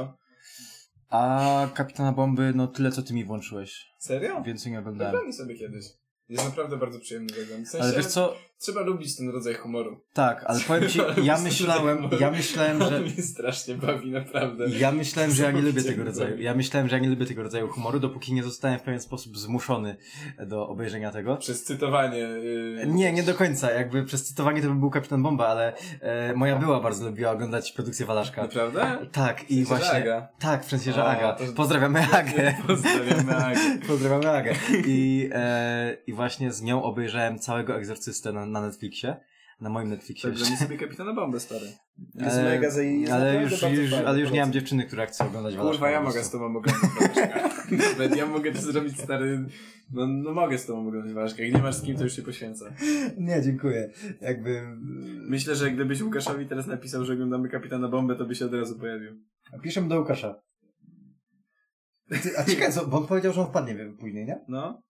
A 1.10 1.68
Kapitana 1.74 2.12
Bomby, 2.12 2.52
no 2.54 2.66
tyle 2.66 2.92
co 2.92 3.02
ty 3.02 3.14
mi 3.14 3.24
włączyłeś. 3.24 3.86
Serio? 3.98 4.42
Więcej 4.42 4.72
nie 4.72 4.78
oglądałem. 4.78 5.14
Oglądam 5.14 5.32
sobie 5.32 5.54
kiedyś. 5.54 5.84
Jest 6.28 6.44
naprawdę 6.44 6.76
bardzo 6.76 7.00
przyjemny 7.00 7.32
wygląd. 7.32 7.66
W 7.66 7.70
sensie, 7.70 7.84
Ale 7.86 7.96
wiesz 7.96 8.06
co, 8.06 8.36
Trzeba 8.58 8.80
lubić 8.80 9.16
ten 9.16 9.30
rodzaj 9.30 9.54
humoru. 9.54 10.00
tak, 10.12 10.44
ale 10.46 10.60
powiem 10.60 10.88
ci, 10.88 11.00
ja 11.22 11.38
myślałem, 11.38 12.08
ja 12.20 12.30
myślałem, 12.30 12.82
że 12.82 13.00
mnie 13.00 13.22
strasznie 13.22 13.74
bawi, 13.74 14.10
naprawdę. 14.10 14.68
Ja 14.68 14.92
myślałem, 14.92 15.30
że 15.30 15.42
ja 15.42 15.50
nie 15.50 15.62
lubię 15.62 15.82
tego 15.82 16.04
rodzaju. 16.04 16.38
Ja 16.38 16.54
myślałem, 16.54 16.88
że 16.88 16.96
ja 16.96 17.02
nie 17.02 17.08
lubię 17.08 17.26
tego 17.26 17.42
rodzaju 17.42 17.68
humoru, 17.68 18.00
dopóki 18.00 18.32
nie 18.34 18.42
zostałem 18.42 18.78
w 18.78 18.82
pewien 18.82 19.00
sposób 19.00 19.38
zmuszony 19.38 19.96
do 20.46 20.68
obejrzenia 20.68 21.10
tego. 21.10 21.36
Przez 21.36 21.64
cytowanie. 21.64 22.18
Yy... 22.18 22.86
Nie, 22.86 23.12
nie 23.12 23.22
do 23.22 23.34
końca. 23.34 23.70
Jakby 23.70 24.04
przez 24.04 24.24
cytowanie 24.24 24.62
to 24.62 24.68
by 24.68 24.74
był 24.74 24.90
Kapitan 24.90 25.22
Bomba, 25.22 25.46
ale 25.46 25.72
e, 26.00 26.34
moja 26.34 26.56
była 26.56 26.80
bardzo 26.80 27.04
lubiła 27.04 27.30
oglądać 27.30 27.72
produkcję 27.72 28.06
Walaszka. 28.06 28.42
Naprawdę? 28.42 28.98
Tak, 29.12 29.50
i 29.50 29.64
właśnie. 29.64 29.98
Aga. 29.98 30.28
Tak, 30.38 30.64
O, 30.96 31.04
Aga. 31.04 31.32
to- 31.32 31.44
Pozdrawiamy 31.56 32.06
Agę. 32.12 32.54
Pozdrawiamy 32.66 33.36
Agę. 33.36 33.60
Pozdrawiamy 33.86 34.30
Agę. 34.30 34.54
I, 34.86 35.30
e, 35.32 35.96
I 36.06 36.12
właśnie 36.12 36.52
z 36.52 36.62
nią 36.62 36.82
obejrzałem 36.82 37.38
całego 37.38 37.76
egzorcystę 37.76 38.32
na, 38.32 38.46
na 38.52 38.60
Netflixie. 38.60 39.16
Na 39.60 39.70
moim 39.70 39.88
Netflixie. 39.88 40.30
Także 40.30 40.50
mi 40.50 40.56
sobie 40.56 40.78
kapitana 40.78 41.14
bombę, 41.14 41.40
stary. 41.40 41.66
Jest 42.14 42.36
E, 42.36 42.42
mega 42.44 42.70
zaje... 42.70 43.14
ale 43.14 43.42
już, 43.42 43.62
już, 43.62 43.92
ale 43.92 44.20
już 44.20 44.30
nie 44.30 44.40
mam 44.40 44.52
dziewczyny, 44.52 44.86
która 44.86 45.06
chce 45.06 45.24
oglądać 45.26 45.56
Walaszka. 45.56 45.72
Kurwa, 45.72 45.90
ja 45.90 46.02
mogę 46.02 46.24
z 46.24 46.30
tobą 46.30 46.44
oglądać 46.44 46.90
Walaszka. 47.00 47.48
Nawet 47.92 48.16
ja 48.16 48.26
mogę 48.26 48.52
to 48.52 48.60
zrobić, 48.60 49.00
stary. 49.00 49.46
No, 49.92 50.06
no 50.06 50.32
mogę 50.32 50.58
z 50.58 50.66
tobą 50.66 50.88
oglądać 50.88 51.12
Walaszka. 51.12 51.42
Jak 51.42 51.54
nie 51.54 51.62
masz 51.62 51.74
z 51.74 51.82
kim, 51.82 51.96
to 51.96 52.04
już 52.04 52.16
się 52.16 52.22
poświęcę. 52.22 52.74
Nie, 53.18 53.42
dziękuję. 53.42 53.90
Jakby... 54.20 54.62
Myślę, 55.28 55.54
że 55.56 55.70
gdybyś 55.70 56.02
Łukaszowi 56.02 56.46
teraz 56.46 56.66
napisał, 56.66 57.04
że 57.04 57.12
oglądamy 57.12 57.48
kapitana 57.48 57.88
bombę, 57.88 58.16
to 58.16 58.24
by 58.24 58.34
się 58.34 58.46
od 58.46 58.54
razu 58.54 58.78
pojawił. 58.78 59.12
Piszę 59.62 59.82
do 59.82 59.98
Łukasza. 60.00 60.42
Ty, 62.22 62.38
a 62.38 62.44
ciekawe, 62.44 62.86
bo 62.86 62.98
on 62.98 63.06
powiedział, 63.06 63.32
że 63.32 63.40
on 63.40 63.46
wpadnie 63.46 63.74
wiem, 63.74 63.96
później, 63.96 64.26
nie? 64.26 64.44
No. 64.48 64.82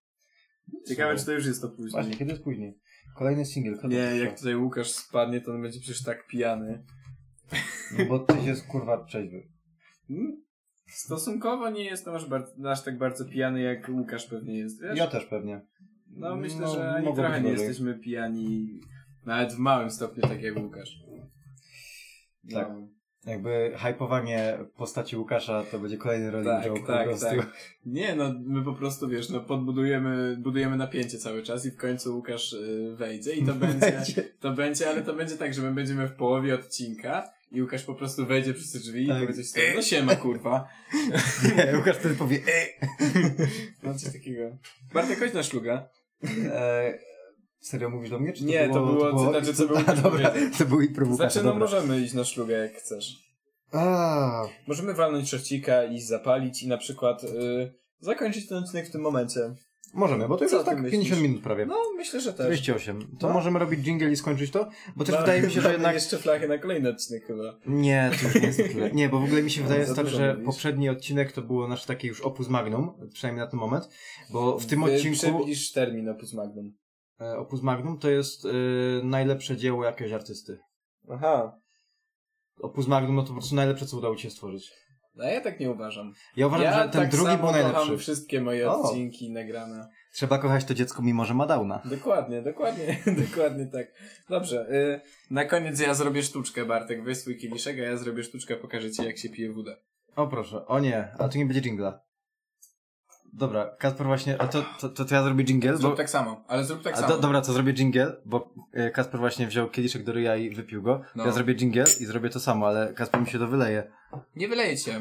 Ciekawe, 0.89 1.17
czy 1.17 1.27
to 1.27 1.33
już 1.33 1.47
jest 1.47 1.63
to 1.63 1.69
później. 1.69 1.91
Właśnie, 1.91 2.17
kiedy 2.17 2.31
jest 2.31 2.45
później? 2.45 2.79
Kolejny 3.15 3.45
singiel. 3.45 3.75
kiedy 3.83 3.95
Nie, 3.95 4.11
to 4.11 4.17
jak 4.17 4.39
tutaj 4.39 4.57
Łukasz 4.57 4.91
spadnie, 4.91 5.41
to 5.41 5.53
on 5.53 5.63
będzie 5.63 5.81
przecież 5.81 6.03
tak 6.03 6.27
pijany. 6.27 6.85
No 7.99 8.05
bo 8.05 8.19
tyś 8.19 8.45
jest 8.45 8.67
kurwa 8.67 9.05
trzeźwy. 9.05 9.49
Hmm? 10.09 10.43
Stosunkowo 10.87 11.71
nie 11.71 11.85
jestem 11.85 12.15
aż, 12.15 12.27
bardzo, 12.27 12.71
aż 12.71 12.85
tak 12.85 12.99
bardzo 12.99 13.25
pijany, 13.25 13.61
jak 13.61 13.89
Łukasz 13.89 14.27
pewnie 14.27 14.59
jest, 14.59 14.83
wiesz? 14.83 14.99
Ja 14.99 15.07
też 15.07 15.25
pewnie. 15.25 15.67
No 16.11 16.37
myślę, 16.37 16.61
No, 16.61 16.75
że 16.75 16.91
ani 16.91 17.15
trochę 17.15 17.41
nie 17.41 17.51
jesteśmy 17.51 17.99
pijani, 17.99 18.81
nawet 19.27 19.53
w 19.53 19.59
małym 19.59 19.91
stopniu, 19.91 20.23
tak 20.23 20.43
jak 20.43 20.57
Łukasz. 20.57 21.03
Tak. 22.53 22.69
No. 22.69 22.89
Jakby 23.27 23.73
hypowanie 23.79 24.59
postaci 24.77 25.17
Łukasza 25.17 25.65
to 25.71 25.79
będzie 25.79 25.97
kolejny 25.97 26.31
rolling 26.31 26.51
Tak, 26.51 26.65
joke 26.65 26.81
po 26.81 26.87
tak, 26.87 27.09
prostu. 27.09 27.27
tak. 27.27 27.53
Nie, 27.87 28.15
no 28.15 28.35
my 28.47 28.65
po 28.65 28.73
prostu, 28.73 29.09
wiesz, 29.09 29.29
no 29.29 29.41
podbudujemy, 29.41 30.37
budujemy 30.41 30.77
napięcie 30.77 31.19
cały 31.19 31.43
czas 31.43 31.67
i 31.67 31.71
w 31.71 31.77
końcu 31.77 32.17
Łukasz 32.17 32.53
y, 32.53 32.95
wejdzie 32.97 33.33
i 33.33 33.47
to 33.47 33.55
będzie, 33.65 34.25
to 34.41 34.53
będzie, 34.53 34.89
ale 34.91 35.03
to 35.03 35.15
będzie 35.15 35.37
tak, 35.37 35.55
że 35.55 35.63
my 35.63 35.73
będziemy 35.73 36.09
w 36.09 36.13
połowie 36.13 36.55
odcinka 36.55 37.31
i 37.53 37.63
Łukasz 37.63 37.83
po 37.85 37.95
prostu 37.95 38.27
wejdzie 38.27 38.55
przez 38.55 38.73
te 38.73 38.79
drzwi 38.79 39.07
Tak. 39.09 39.17
i 39.17 39.21
powie 39.21 39.35
coś 39.35 39.53
takiego, 39.53 39.75
no 39.77 39.83
siema 39.83 40.17
kurwa. 40.17 40.69
Nie, 41.57 41.77
Łukasz 41.79 41.97
wtedy 41.97 42.15
powie 42.15 42.39
ej! 42.55 42.89
No 43.83 43.95
coś 43.95 44.13
takiego. 44.13 44.57
Bartek, 44.95 45.19
chodź 45.19 45.33
na 45.33 45.43
szluga. 45.43 45.89
E, 46.53 46.99
serio 47.61 47.91
mówisz 47.91 48.11
do 48.11 48.19
mnie? 48.19 48.33
Czy 48.33 48.41
to 48.41 48.47
Nie, 48.51 48.69
to 48.69 48.87
było- 48.87 49.11
to 49.13 49.31
znaczy, 49.31 49.55
co 49.55 49.67
był 49.67 49.77
A, 49.87 49.95
dobra, 49.95 50.01
powiedział. 50.31 50.33
to 50.59 50.65
był 50.65 50.81
i 50.81 50.89
prowokacja, 50.89 51.31
Znaczy, 51.31 51.47
no 51.47 51.53
dobra. 51.53 51.67
możemy 51.81 52.01
iść 52.01 52.15
na 52.15 52.25
szlugę 52.25 52.55
jak 52.57 52.73
chcesz. 52.75 53.29
A, 53.73 54.43
Możemy 54.67 54.95
walnąć 54.95 55.29
szorcika 55.31 55.85
i 55.85 56.01
zapalić 56.01 56.63
i 56.63 56.69
na 56.69 56.79
przykład 56.79 57.25
y, 57.25 57.75
zakończyć 58.01 58.49
ten 58.49 58.59
odcinek 58.59 58.87
w 58.89 58.91
tym 58.91 59.01
momencie. 59.01 59.41
możemy, 59.95 60.29
bo 60.29 60.37
to 60.37 60.45
już 60.45 60.53
jest 60.53 60.65
tak 60.65 60.77
myślisz? 60.81 60.93
50 61.01 61.23
minut 61.23 61.43
prawie. 61.43 61.67
No, 61.67 61.75
myślę, 61.97 62.21
że 62.21 62.33
też. 62.33 62.47
48. 62.61 63.17
To 63.21 63.27
No. 63.29 63.33
możemy 63.35 63.59
robić 63.59 63.81
jingle 63.87 64.11
i 64.11 64.17
skończyć 64.17 64.51
to? 64.51 64.69
Bo 64.97 65.05
też 65.05 65.15
No, 65.15 65.21
wydaje 65.21 65.43
mi 65.43 65.51
się, 65.53 65.61
że 65.67 65.73
jednak... 65.73 65.95
jeszcze 65.95 66.19
flachę 66.19 66.49
na 66.49 66.59
kolejny 66.59 66.89
odcinek 66.89 67.27
chyba. 67.27 67.43
Nie, 67.67 68.11
to 68.21 68.27
już 68.27 68.35
nie 68.35 68.47
jest 68.47 68.59
tyle. 68.59 68.91
Nie, 69.01 69.09
bo 69.09 69.21
w 69.21 69.25
ogóle 69.25 69.43
mi 69.43 69.51
się 69.51 69.63
wydaje 69.63 69.87
Za 69.87 69.93
stary, 69.93 70.09
że 70.11 70.33
mówisz. 70.33 70.47
poprzedni 70.47 70.89
odcinek 70.89 71.33
to 71.33 71.43
było 71.43 71.69
nasze 71.69 71.87
takie 71.87 72.09
już 72.09 72.21
opus 72.21 72.49
magnum, 72.49 72.91
przynajmniej 73.13 73.45
na 73.45 73.51
ten 73.51 73.61
moment, 73.61 73.89
bo 74.33 74.59
w 74.59 74.67
tym 74.67 74.85
Wy- 74.85 74.95
odcinku 74.95 75.19
Przybliż 75.19 75.73
termin 75.73 76.09
opus 76.09 76.33
magnum. 76.35 76.73
E, 77.21 77.39
opus 77.39 77.63
magnum 77.63 77.99
to 77.99 78.11
jest 78.11 78.45
e, 78.45 78.49
najlepsze 79.03 79.57
dzieło 79.57 79.85
jakiegoś 79.85 80.13
artysty. 80.13 80.59
Aha. 81.11 81.61
Opus 82.61 82.87
magnum 82.87 83.17
no 83.17 83.23
to 83.23 83.29
po 83.29 83.35
prostu 83.35 83.55
najlepsze, 83.55 83.87
co 83.87 83.97
udało 83.97 84.17
ci 84.17 84.23
się 84.23 84.31
stworzyć. 84.31 84.73
No 85.15 85.25
ja 85.25 85.41
tak 85.41 85.61
nie 85.61 85.71
uważam. 85.71 86.13
Ja 86.37 86.47
uważam, 86.47 86.65
ja 86.65 86.73
że 86.85 86.89
ten 86.89 87.01
tak 87.03 87.11
drugi 87.11 87.27
samo 87.27 87.43
był 87.43 87.53
najlepszy. 87.53 87.81
kocham 87.81 87.99
wszystkie 87.99 88.41
moje 88.41 88.71
O. 88.71 88.83
odcinki 88.83 89.33
nagrane. 89.33 89.89
Trzeba 90.13 90.39
kochać 90.39 90.65
to 90.65 90.75
dziecko, 90.75 91.03
mimo 91.03 91.25
że 91.25 91.35
ma 91.35 91.47
downa. 91.47 91.83
Dokładnie, 91.85 92.43
dokładnie, 92.43 92.99
dokładnie 93.29 93.67
tak. 93.67 93.87
Dobrze, 94.29 94.67
y, 94.71 95.01
na 95.31 95.45
koniec 95.45 95.81
ja 95.81 95.95
zrobię 95.95 96.23
sztuczkę, 96.23 96.65
Bartek. 96.65 97.05
Weź 97.05 97.19
swój 97.19 97.37
kieliszek, 97.37 97.79
a 97.79 97.83
ja 97.83 97.97
zrobię 97.97 98.23
sztuczkę, 98.25 98.57
pokażę 98.57 98.91
ci 98.91 99.05
jak 99.05 99.19
się 99.19 99.29
pije 99.29 99.53
wódę. 99.53 99.77
O 100.17 100.27
proszę, 100.27 100.67
o 100.67 100.81
nie, 100.81 101.09
a 101.19 101.29
tu 101.29 101.39
nie 101.39 101.47
będzie 101.47 101.63
jingla. 101.63 102.01
Dobra, 103.33 103.77
Kasper 103.79 104.07
właśnie, 104.07 104.41
a 104.41 104.49
to, 104.49 104.65
to, 104.81 104.89
to, 104.89 105.05
to 105.05 105.15
ja 105.15 105.23
zrobię 105.23 105.45
jingle, 105.45 105.77
Zrób 105.77 105.91
bo... 105.91 105.97
tak 105.97 106.11
samo, 106.11 106.45
ale 106.49 106.65
zrób 106.65 106.83
tak 106.83 106.97
samo. 106.97 107.09
do, 107.09 107.19
dobra, 107.19 107.41
to 107.41 107.53
zrobię 107.53 107.73
jingle, 107.73 108.17
bo 108.25 108.55
e, 108.73 108.91
Kasper 108.91 109.21
właśnie 109.21 109.47
wziął 109.47 109.71
kieliszek 109.71 110.05
do 110.05 110.13
ryja 110.13 110.37
i 110.37 110.51
wypił 110.51 110.83
go. 110.83 111.03
No. 111.15 111.27
Ja 111.27 111.33
zrobię 111.33 111.55
jingle 111.55 111.85
i 112.01 112.05
zrobię 112.05 112.31
to 112.31 112.41
samo, 112.41 112.67
ale 112.67 112.95
Kasper 112.95 113.21
mi 113.21 113.27
się 113.27 113.39
to 113.39 113.49
wyleje. 113.49 113.93
Nie 114.37 114.49
wyleje 114.49 114.77
cię. 114.77 115.01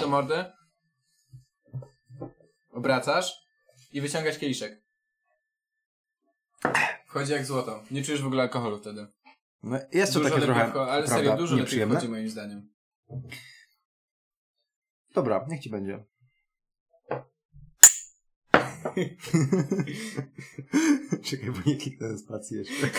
Do 0.00 0.08
mordy. 0.08 0.44
Obracasz. 2.72 3.32
i 3.92 4.00
wyciągasz 4.00 4.38
kieliszek. 4.38 4.82
Wchodzi 7.06 7.32
jak 7.32 7.44
złoto. 7.44 7.82
Nie 7.90 8.02
czujesz 8.02 8.22
w 8.22 8.26
ogóle 8.26 8.42
alkoholu 8.42 8.78
wtego. 8.78 9.06
No, 9.62 9.78
jest 9.92 10.12
to 10.12 10.18
Dużo 10.18 10.34
takie 10.34 10.46
trochę, 10.46 10.60
wcho- 10.60 10.86
ale 10.88 11.02
prawda, 11.02 11.16
serio, 11.16 11.36
dużo 11.36 11.56
lepiej 11.56 11.86
wchodzi 11.86 12.08
moim 12.08 12.28
zdaniem. 12.28 12.68
Dobra, 15.14 15.46
niech 15.48 15.60
ci 15.60 15.70
będzie. 15.70 16.04
Czekaj, 21.22 21.50
bo 21.50 21.58
nie 21.66 21.76
kliknąłem 21.76 22.18
spacji 22.18 22.56
jeszcze. 22.56 22.86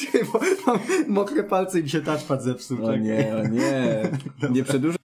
Czekaj, 0.00 0.20
bo 0.32 0.40
mam 0.66 0.78
mokre 1.08 1.44
palce 1.44 1.80
i 1.80 1.82
mi 1.82 1.90
się 1.90 2.00
touchpad 2.00 2.42
zepsuł. 2.42 2.86
O 2.86 2.96
nie, 2.96 3.36
o 3.36 3.48
nie. 3.48 4.10
Nie 4.54 4.64
przedłużaj 4.64 5.05